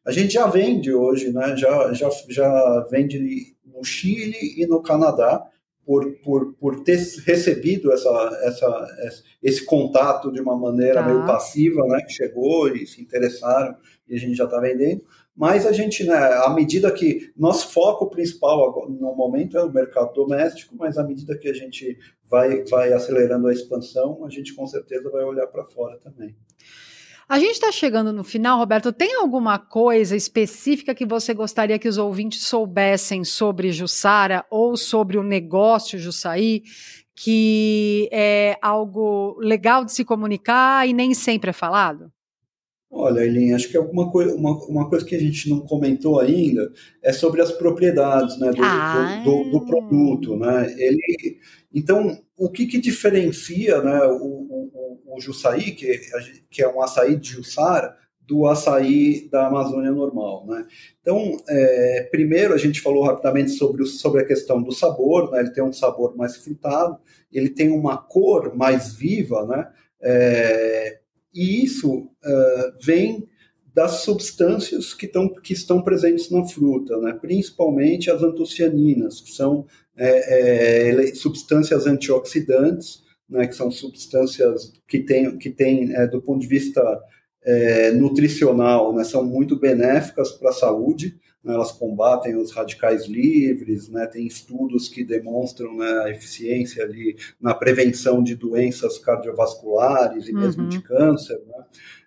A 0.06 0.12
gente 0.12 0.32
já 0.32 0.46
vende 0.46 0.94
hoje, 0.94 1.32
né? 1.32 1.56
Já, 1.56 1.92
já, 1.92 2.08
já 2.28 2.86
vende 2.88 3.56
no 3.66 3.82
Chile 3.82 4.54
e 4.56 4.64
no 4.66 4.80
Canadá 4.80 5.44
por, 5.84 6.12
por, 6.22 6.54
por 6.54 6.84
ter 6.84 6.98
recebido 7.26 7.90
essa, 7.92 8.40
essa, 8.44 9.22
esse 9.42 9.64
contato 9.64 10.30
de 10.30 10.40
uma 10.40 10.56
maneira 10.56 11.02
Tá. 11.02 11.06
meio 11.06 11.26
passiva, 11.26 11.82
né? 11.88 12.00
Que 12.06 12.12
chegou 12.12 12.68
e 12.68 12.86
se 12.86 13.02
interessaram 13.02 13.76
e 14.08 14.14
a 14.14 14.18
gente 14.18 14.34
já 14.34 14.44
está 14.44 14.60
vendendo. 14.60 15.02
Mas 15.38 15.64
a 15.64 15.70
gente, 15.70 16.02
né, 16.02 16.16
à 16.16 16.50
medida 16.50 16.90
que 16.90 17.32
nosso 17.36 17.68
foco 17.68 18.10
principal 18.10 18.88
no 18.88 19.14
momento 19.14 19.56
é 19.56 19.62
o 19.62 19.72
mercado 19.72 20.12
doméstico, 20.12 20.74
mas 20.76 20.98
à 20.98 21.04
medida 21.04 21.38
que 21.38 21.48
a 21.48 21.54
gente 21.54 21.96
vai, 22.28 22.64
vai 22.64 22.92
acelerando 22.92 23.46
a 23.46 23.52
expansão, 23.52 24.24
a 24.26 24.30
gente 24.30 24.52
com 24.52 24.66
certeza 24.66 25.08
vai 25.08 25.22
olhar 25.22 25.46
para 25.46 25.62
fora 25.62 25.96
também. 25.98 26.34
A 27.28 27.38
gente 27.38 27.52
está 27.52 27.70
chegando 27.70 28.12
no 28.12 28.24
final, 28.24 28.58
Roberto. 28.58 28.92
Tem 28.92 29.14
alguma 29.14 29.60
coisa 29.60 30.16
específica 30.16 30.92
que 30.92 31.06
você 31.06 31.32
gostaria 31.32 31.78
que 31.78 31.88
os 31.88 31.98
ouvintes 31.98 32.44
soubessem 32.44 33.22
sobre 33.22 33.70
Jussara 33.70 34.44
ou 34.50 34.76
sobre 34.76 35.18
o 35.18 35.22
negócio 35.22 36.00
Jussaí, 36.00 36.64
que 37.14 38.08
é 38.10 38.58
algo 38.60 39.36
legal 39.38 39.84
de 39.84 39.92
se 39.92 40.04
comunicar 40.04 40.88
e 40.88 40.92
nem 40.92 41.14
sempre 41.14 41.50
é 41.50 41.52
falado? 41.52 42.10
Olha, 42.90 43.20
Eileen, 43.20 43.52
acho 43.54 43.68
que 43.68 43.76
alguma 43.76 44.10
coisa, 44.10 44.34
uma, 44.34 44.56
uma 44.66 44.88
coisa 44.88 45.04
que 45.04 45.14
a 45.14 45.20
gente 45.20 45.48
não 45.50 45.60
comentou 45.60 46.18
ainda 46.18 46.72
é 47.02 47.12
sobre 47.12 47.42
as 47.42 47.52
propriedades 47.52 48.38
né, 48.40 48.50
do, 48.50 48.62
Ah. 48.62 49.22
do, 49.24 49.44
do- 49.44 49.50
do 49.50 49.66
produto. 49.66 50.36
Né? 50.36 50.74
Ele, 50.78 51.38
então, 51.72 52.18
o 52.36 52.50
que, 52.50 52.66
que 52.66 52.78
diferencia 52.80 53.82
né, 53.82 54.04
o, 54.06 54.14
o, 54.24 55.00
o- 55.16 55.20
Jussaí, 55.20 55.72
que, 55.72 55.94
gente- 56.22 56.46
que 56.50 56.62
é 56.62 56.68
um 56.68 56.80
açaí 56.80 57.16
de 57.16 57.28
Jussara, 57.30 57.94
do 58.26 58.46
açaí 58.46 59.28
da 59.30 59.46
Amazônia 59.48 59.90
normal, 59.90 60.46
né? 60.46 60.66
Então, 61.00 61.36
é, 61.48 62.08
primeiro 62.10 62.52
a 62.54 62.58
gente 62.58 62.80
falou 62.80 63.02
rapidamente 63.02 63.50
sobre, 63.52 63.82
o- 63.82 63.86
sobre 63.86 64.20
a 64.20 64.24
questão 64.26 64.62
do 64.62 64.70
sabor, 64.70 65.30
né? 65.32 65.40
Ele 65.40 65.50
tem 65.50 65.64
um 65.64 65.72
sabor 65.72 66.14
mais 66.16 66.36
frutado, 66.36 66.98
ele 67.32 67.48
tem 67.48 67.70
uma 67.70 67.96
cor 67.96 68.54
mais 68.54 68.92
viva, 68.94 69.44
né? 69.46 69.68
É, 70.00 71.00
e 71.34 71.64
isso 71.64 72.08
é, 72.24 72.72
vem 72.82 73.28
das 73.74 74.00
substâncias 74.00 74.92
que, 74.92 75.06
tão, 75.06 75.32
que 75.32 75.52
estão 75.52 75.82
presentes 75.82 76.30
na 76.30 76.44
fruta, 76.44 76.98
né? 76.98 77.12
principalmente 77.12 78.10
as 78.10 78.22
antocianinas, 78.22 79.20
que 79.20 79.30
são 79.30 79.66
é, 79.96 80.90
é, 80.90 81.14
substâncias 81.14 81.86
antioxidantes, 81.86 83.04
né? 83.30 83.46
que 83.46 83.54
são 83.54 83.70
substâncias 83.70 84.72
que 84.88 84.98
têm, 84.98 85.38
que 85.38 85.50
têm 85.50 85.94
é, 85.94 86.08
do 86.08 86.20
ponto 86.20 86.40
de 86.40 86.48
vista 86.48 86.82
é, 87.44 87.92
nutricional, 87.92 88.92
né? 88.92 89.04
são 89.04 89.24
muito 89.24 89.56
benéficas 89.56 90.32
para 90.32 90.50
a 90.50 90.54
saúde, 90.54 91.16
né? 91.42 91.54
elas 91.54 91.72
combatem 91.72 92.36
os 92.36 92.52
radicais 92.52 93.06
livres, 93.06 93.88
né? 93.88 94.06
tem 94.06 94.26
estudos 94.26 94.88
que 94.88 95.04
demonstram 95.04 95.76
né, 95.76 96.02
a 96.04 96.10
eficiência 96.10 96.84
ali 96.84 97.16
na 97.40 97.54
prevenção 97.54 98.22
de 98.22 98.34
doenças 98.34 98.98
cardiovasculares 98.98 100.28
e 100.28 100.32
mesmo 100.32 100.62
Uhum. 100.62 100.68
de 100.68 100.82
câncer, 100.82 101.40
né? 101.46 101.64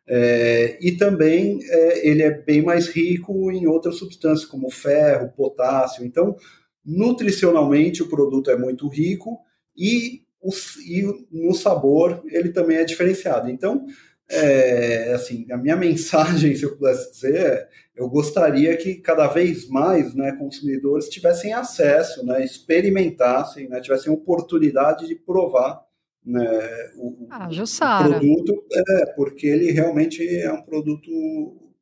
É, 0.08 0.78
e 0.82 0.94
também 0.94 1.60
é, 1.64 2.08
ele 2.08 2.22
é 2.22 2.32
bem 2.32 2.62
mais 2.62 2.88
rico 2.88 3.52
em 3.52 3.68
outras 3.68 3.96
substâncias, 3.96 4.50
como 4.50 4.70
ferro, 4.70 5.32
potássio. 5.32 6.04
Então, 6.04 6.36
nutricionalmente, 6.84 8.04
o 8.04 8.10
produto 8.10 8.50
é 8.52 8.58
muito 8.58 8.88
rico 8.88 9.40
e, 9.78 10.24
o, 10.42 10.52
e 10.86 11.28
no 11.32 11.54
sabor 11.54 12.22
ele 12.26 12.50
também 12.50 12.78
é 12.78 12.84
diferenciado. 12.84 13.50
Então, 13.50 13.86
é, 14.32 15.14
assim, 15.14 15.46
a 15.52 15.58
minha 15.58 15.76
mensagem, 15.78 16.56
se 16.56 16.64
eu 16.64 16.76
pudesse 16.76 17.12
dizer, 17.12 17.36
é, 17.36 17.68
eu 17.96 18.10
gostaria 18.10 18.76
que 18.78 18.96
cada 18.96 19.28
vez 19.28 19.68
mais 19.68 20.16
né, 20.16 20.32
consumidores 20.34 21.10
tivessem 21.10 21.54
acesso, 21.54 22.26
né, 22.26 22.44
experimentassem, 22.44 23.68
né, 23.68 23.82
tivessem 23.82 24.12
oportunidade 24.12 25.08
de 25.08 25.16
provar 25.16 25.82
né, 26.26 26.48
o, 26.96 27.28
ah, 27.30 27.50
o 27.50 28.10
produto, 28.10 28.64
é, 28.74 29.06
porque 29.16 29.48
ele 29.48 29.72
realmente 29.72 30.28
é 30.28 30.52
um 30.52 30.62
produto 30.62 31.10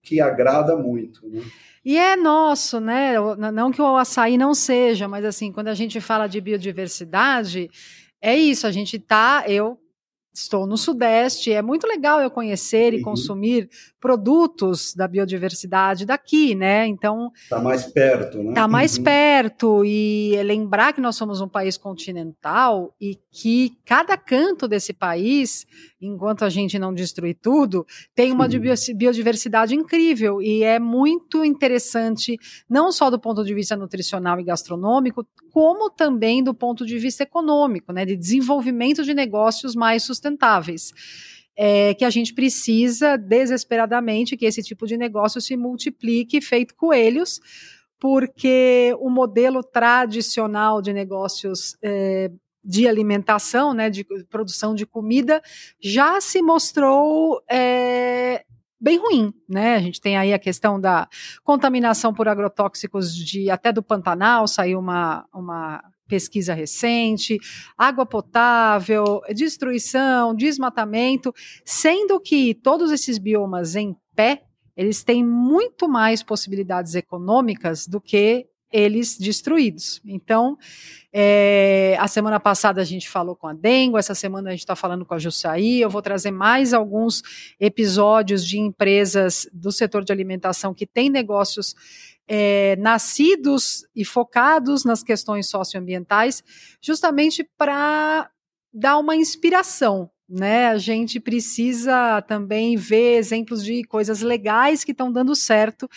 que 0.02 0.20
agrada 0.20 0.76
muito. 0.76 1.28
Né? 1.30 1.42
E 1.84 1.98
é 1.98 2.16
nosso, 2.16 2.80
né? 2.80 3.16
Não 3.54 3.72
que 3.72 3.82
o 3.82 3.98
açaí 3.98 4.38
não 4.38 4.54
seja, 4.54 5.08
mas 5.08 5.26
assim, 5.26 5.52
quando 5.52 5.68
a 5.68 5.74
gente 5.74 6.00
fala 6.00 6.28
de 6.28 6.40
biodiversidade, 6.40 7.70
é 8.22 8.36
isso, 8.36 8.66
a 8.66 8.72
gente 8.72 8.98
tá, 8.98 9.44
eu 9.48 9.78
estou 10.34 10.66
no 10.68 10.78
Sudeste, 10.78 11.52
é 11.52 11.62
muito 11.62 11.88
legal 11.88 12.22
eu 12.22 12.30
conhecer 12.30 12.94
uhum. 12.94 13.00
e 13.00 13.02
consumir 13.02 13.70
produtos 14.00 14.94
da 14.94 15.08
biodiversidade 15.08 16.06
daqui, 16.06 16.56
né? 16.56 16.88
Então. 16.88 17.32
Está 17.36 17.60
mais 17.60 17.86
perto, 17.86 18.38
né? 18.38 18.50
Está 18.50 18.68
mais 18.68 18.98
uhum. 18.98 19.04
perto. 19.04 19.86
E 19.86 20.42
lembrar 20.44 20.94
que 20.94 21.02
nós 21.02 21.16
somos 21.16 21.42
um 21.42 21.48
país 21.48 21.78
continental 21.78 22.94
e 23.00 23.18
que 23.32 23.78
cada 23.86 24.16
canto 24.16 24.68
desse 24.68 24.94
país, 24.94 25.66
enquanto 26.02 26.44
a 26.44 26.50
gente 26.50 26.80
não 26.80 26.94
destruir 26.94 27.38
tudo, 27.42 27.86
tem 28.16 28.32
uma 28.32 28.46
uhum. 28.46 28.62
biodiversidade 28.96 29.76
incrível. 29.76 30.42
E 30.42 30.64
é 30.64 30.80
muito 30.80 31.44
interessante, 31.44 32.38
não 32.70 32.92
só 32.92 33.10
do 33.10 33.20
ponto 33.20 33.44
de 33.44 33.54
vista 33.54 33.76
nutricional 33.76 34.40
e 34.40 34.44
gastronômico, 34.44 35.26
como 35.52 35.90
também 35.90 36.44
do 36.44 36.54
ponto 36.54 36.86
de 36.86 36.98
vista 36.98 37.24
econômico, 37.24 37.92
né? 37.92 38.06
De 38.06 38.16
desenvolvimento 38.16 39.04
de 39.04 39.14
negócios 39.14 39.76
mais 39.76 40.04
sustentáveis 40.04 40.94
é, 41.62 41.94
que 41.94 42.06
a 42.06 42.10
gente 42.10 42.34
precisa 42.34 43.18
desesperadamente 43.18 44.38
que 44.38 44.46
esse 44.46 44.64
tipo 44.64 44.88
de 44.88 44.96
negócio 44.96 45.42
se 45.42 45.58
multiplique 45.58 46.40
feito 46.40 46.74
coelhos, 46.74 47.42
porque 48.00 48.96
o 48.98 49.10
modelo 49.10 49.62
tradicional 49.62 50.82
de 50.82 50.94
negócios 50.94 51.76
é, 51.84 52.32
de 52.64 52.88
alimentação, 52.88 53.74
né, 53.74 53.90
de 53.90 54.06
produção 54.30 54.76
de 54.76 54.86
comida, 54.86 55.42
já 55.80 56.20
se 56.20 56.42
mostrou 56.42 57.42
é, 57.50 58.44
bem 58.80 58.98
ruim, 58.98 59.34
né? 59.48 59.76
A 59.76 59.80
gente 59.80 60.00
tem 60.00 60.18
aí 60.18 60.34
a 60.34 60.40
questão 60.40 60.80
da 60.80 61.08
contaminação 61.44 62.14
por 62.14 62.28
agrotóxicos 62.28 63.16
de 63.16 63.50
até 63.50 63.72
do 63.72 63.84
Pantanal, 63.84 64.48
saiu 64.48 64.80
uma, 64.80 65.26
uma 65.34 65.84
pesquisa 66.08 66.54
recente, 66.54 67.38
água 67.78 68.06
potável, 68.06 69.22
destruição, 69.34 70.34
desmatamento, 70.34 71.34
sendo 71.64 72.20
que 72.20 72.56
todos 72.56 72.92
esses 72.92 73.18
biomas 73.18 73.76
em 73.76 73.96
pé, 74.16 74.44
eles 74.76 75.04
têm 75.04 75.24
muito 75.24 75.88
mais 75.88 76.24
possibilidades 76.24 76.96
econômicas 76.96 77.86
do 77.86 78.00
que 78.00 78.48
eles 78.72 79.18
destruídos. 79.18 80.00
Então, 80.06 80.58
é, 81.12 81.98
a 82.00 82.08
semana 82.08 82.40
passada 82.40 82.82
a 82.82 82.86
gente 82.86 83.10
falou 83.10 83.36
com 83.36 83.48
a 83.48 83.54
Dengo, 83.54 83.98
essa 83.98 84.14
semana 84.14 84.50
a 84.50 84.52
gente 84.52 84.60
está 84.60 84.76
falando 84.76 85.06
com 85.06 85.14
a 85.14 85.20
Jussaí. 85.20 85.82
Eu 85.82 85.90
vou 85.90 86.02
trazer 86.02 86.32
mais 86.32 86.74
alguns 86.74 87.22
episódios 87.60 88.46
de 88.46 88.60
empresas 88.60 89.50
do 89.52 89.72
setor 89.72 90.04
de 90.04 90.12
alimentação 90.12 90.74
que 90.74 90.86
têm 90.86 91.10
negócios 91.10 91.76
é, 92.28 92.76
nascidos 92.76 93.88
e 93.96 94.06
focados 94.06 94.86
nas 94.86 95.02
questões 95.02 95.48
socioambientais, 95.48 96.44
justamente 96.80 97.44
para 97.58 98.30
dar 98.72 99.00
uma 99.00 99.16
inspiração. 99.16 100.12
Né? 100.30 100.68
A 100.68 100.78
gente 100.78 101.20
precisa 101.20 102.22
também 102.22 102.78
ver 102.78 103.18
exemplos 103.18 103.66
de 103.66 103.84
coisas 103.84 104.22
legais 104.22 104.84
que 104.84 104.92
estão 104.92 105.12
dando 105.12 105.36
certo 105.36 105.90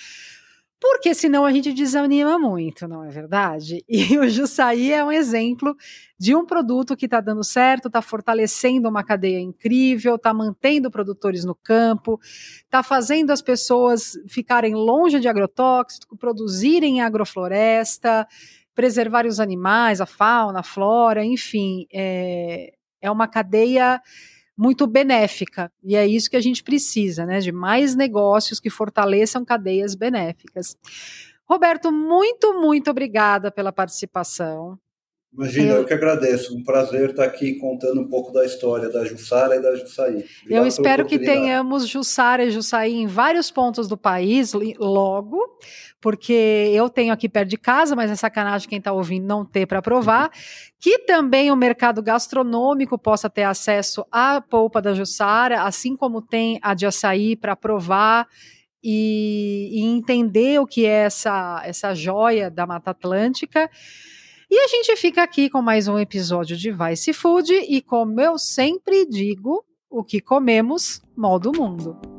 porque 0.82 1.14
senão 1.14 1.44
a 1.44 1.52
gente 1.52 1.72
desanima 1.72 2.40
muito, 2.40 2.88
não 2.88 3.04
é 3.04 3.08
verdade? 3.08 3.84
E 3.88 4.18
o 4.18 4.28
Jussaí 4.28 4.92
é 4.92 5.04
um 5.04 5.12
exemplo 5.12 5.76
de 6.18 6.34
um 6.34 6.44
produto 6.44 6.96
que 6.96 7.04
está 7.04 7.20
dando 7.20 7.44
certo, 7.44 7.86
está 7.86 8.02
fortalecendo 8.02 8.88
uma 8.88 9.04
cadeia 9.04 9.38
incrível, 9.38 10.16
está 10.16 10.34
mantendo 10.34 10.90
produtores 10.90 11.44
no 11.44 11.54
campo, 11.54 12.18
está 12.64 12.82
fazendo 12.82 13.30
as 13.30 13.40
pessoas 13.40 14.18
ficarem 14.28 14.74
longe 14.74 15.20
de 15.20 15.28
agrotóxico, 15.28 16.16
produzirem 16.16 17.00
agrofloresta, 17.00 18.26
preservar 18.74 19.24
os 19.24 19.38
animais, 19.38 20.00
a 20.00 20.06
fauna, 20.06 20.60
a 20.60 20.64
flora, 20.64 21.24
enfim, 21.24 21.86
é, 21.92 22.72
é 23.00 23.08
uma 23.08 23.28
cadeia 23.28 24.02
muito 24.56 24.86
benéfica. 24.86 25.70
E 25.82 25.96
é 25.96 26.06
isso 26.06 26.30
que 26.30 26.36
a 26.36 26.40
gente 26.40 26.62
precisa, 26.62 27.24
né? 27.26 27.38
De 27.38 27.52
mais 27.52 27.94
negócios 27.94 28.60
que 28.60 28.70
fortaleçam 28.70 29.44
cadeias 29.44 29.94
benéficas. 29.94 30.76
Roberto, 31.48 31.90
muito, 31.92 32.54
muito 32.60 32.90
obrigada 32.90 33.50
pela 33.50 33.72
participação. 33.72 34.78
Imagina, 35.34 35.72
eu... 35.72 35.76
eu 35.78 35.86
que 35.86 35.94
agradeço. 35.94 36.54
Um 36.54 36.62
prazer 36.62 37.10
estar 37.10 37.24
aqui 37.24 37.54
contando 37.54 38.02
um 38.02 38.08
pouco 38.08 38.30
da 38.32 38.44
história 38.44 38.90
da 38.90 39.04
Jussara 39.04 39.56
e 39.56 39.62
da 39.62 39.74
Jussaí. 39.74 40.24
Obrigado 40.42 40.50
eu 40.50 40.66
espero 40.66 41.06
que 41.06 41.18
tenhamos 41.18 41.88
Jussara 41.88 42.44
e 42.44 42.50
Jussaí 42.50 42.94
em 42.94 43.06
vários 43.06 43.50
pontos 43.50 43.88
do 43.88 43.96
país 43.96 44.52
logo, 44.78 45.38
porque 46.00 46.70
eu 46.74 46.90
tenho 46.90 47.14
aqui 47.14 47.30
perto 47.30 47.48
de 47.48 47.56
casa, 47.56 47.96
mas 47.96 48.10
é 48.10 48.14
sacanagem 48.14 48.68
quem 48.68 48.78
está 48.78 48.92
ouvindo 48.92 49.26
não 49.26 49.42
ter 49.44 49.66
para 49.66 49.80
provar. 49.80 50.30
Que 50.78 50.98
também 50.98 51.50
o 51.50 51.56
mercado 51.56 52.02
gastronômico 52.02 52.98
possa 52.98 53.30
ter 53.30 53.44
acesso 53.44 54.04
à 54.12 54.38
polpa 54.40 54.82
da 54.82 54.92
Jussara, 54.92 55.62
assim 55.62 55.96
como 55.96 56.20
tem 56.20 56.58
a 56.60 56.74
de 56.74 56.84
açaí 56.84 57.36
para 57.36 57.56
provar. 57.56 58.28
E, 58.84 59.70
e 59.72 59.84
entender 59.84 60.60
o 60.60 60.66
que 60.66 60.84
é 60.84 61.04
essa, 61.04 61.62
essa 61.64 61.94
joia 61.94 62.50
da 62.50 62.66
Mata 62.66 62.90
Atlântica. 62.90 63.70
E 64.54 64.58
a 64.58 64.68
gente 64.68 64.94
fica 64.96 65.22
aqui 65.22 65.48
com 65.48 65.62
mais 65.62 65.88
um 65.88 65.98
episódio 65.98 66.54
de 66.58 66.70
Vice 66.70 67.14
Food 67.14 67.54
e 67.54 67.80
como 67.80 68.20
eu 68.20 68.36
sempre 68.36 69.06
digo, 69.06 69.64
o 69.88 70.04
que 70.04 70.20
comemos, 70.20 71.00
modo 71.16 71.52
mundo. 71.56 72.11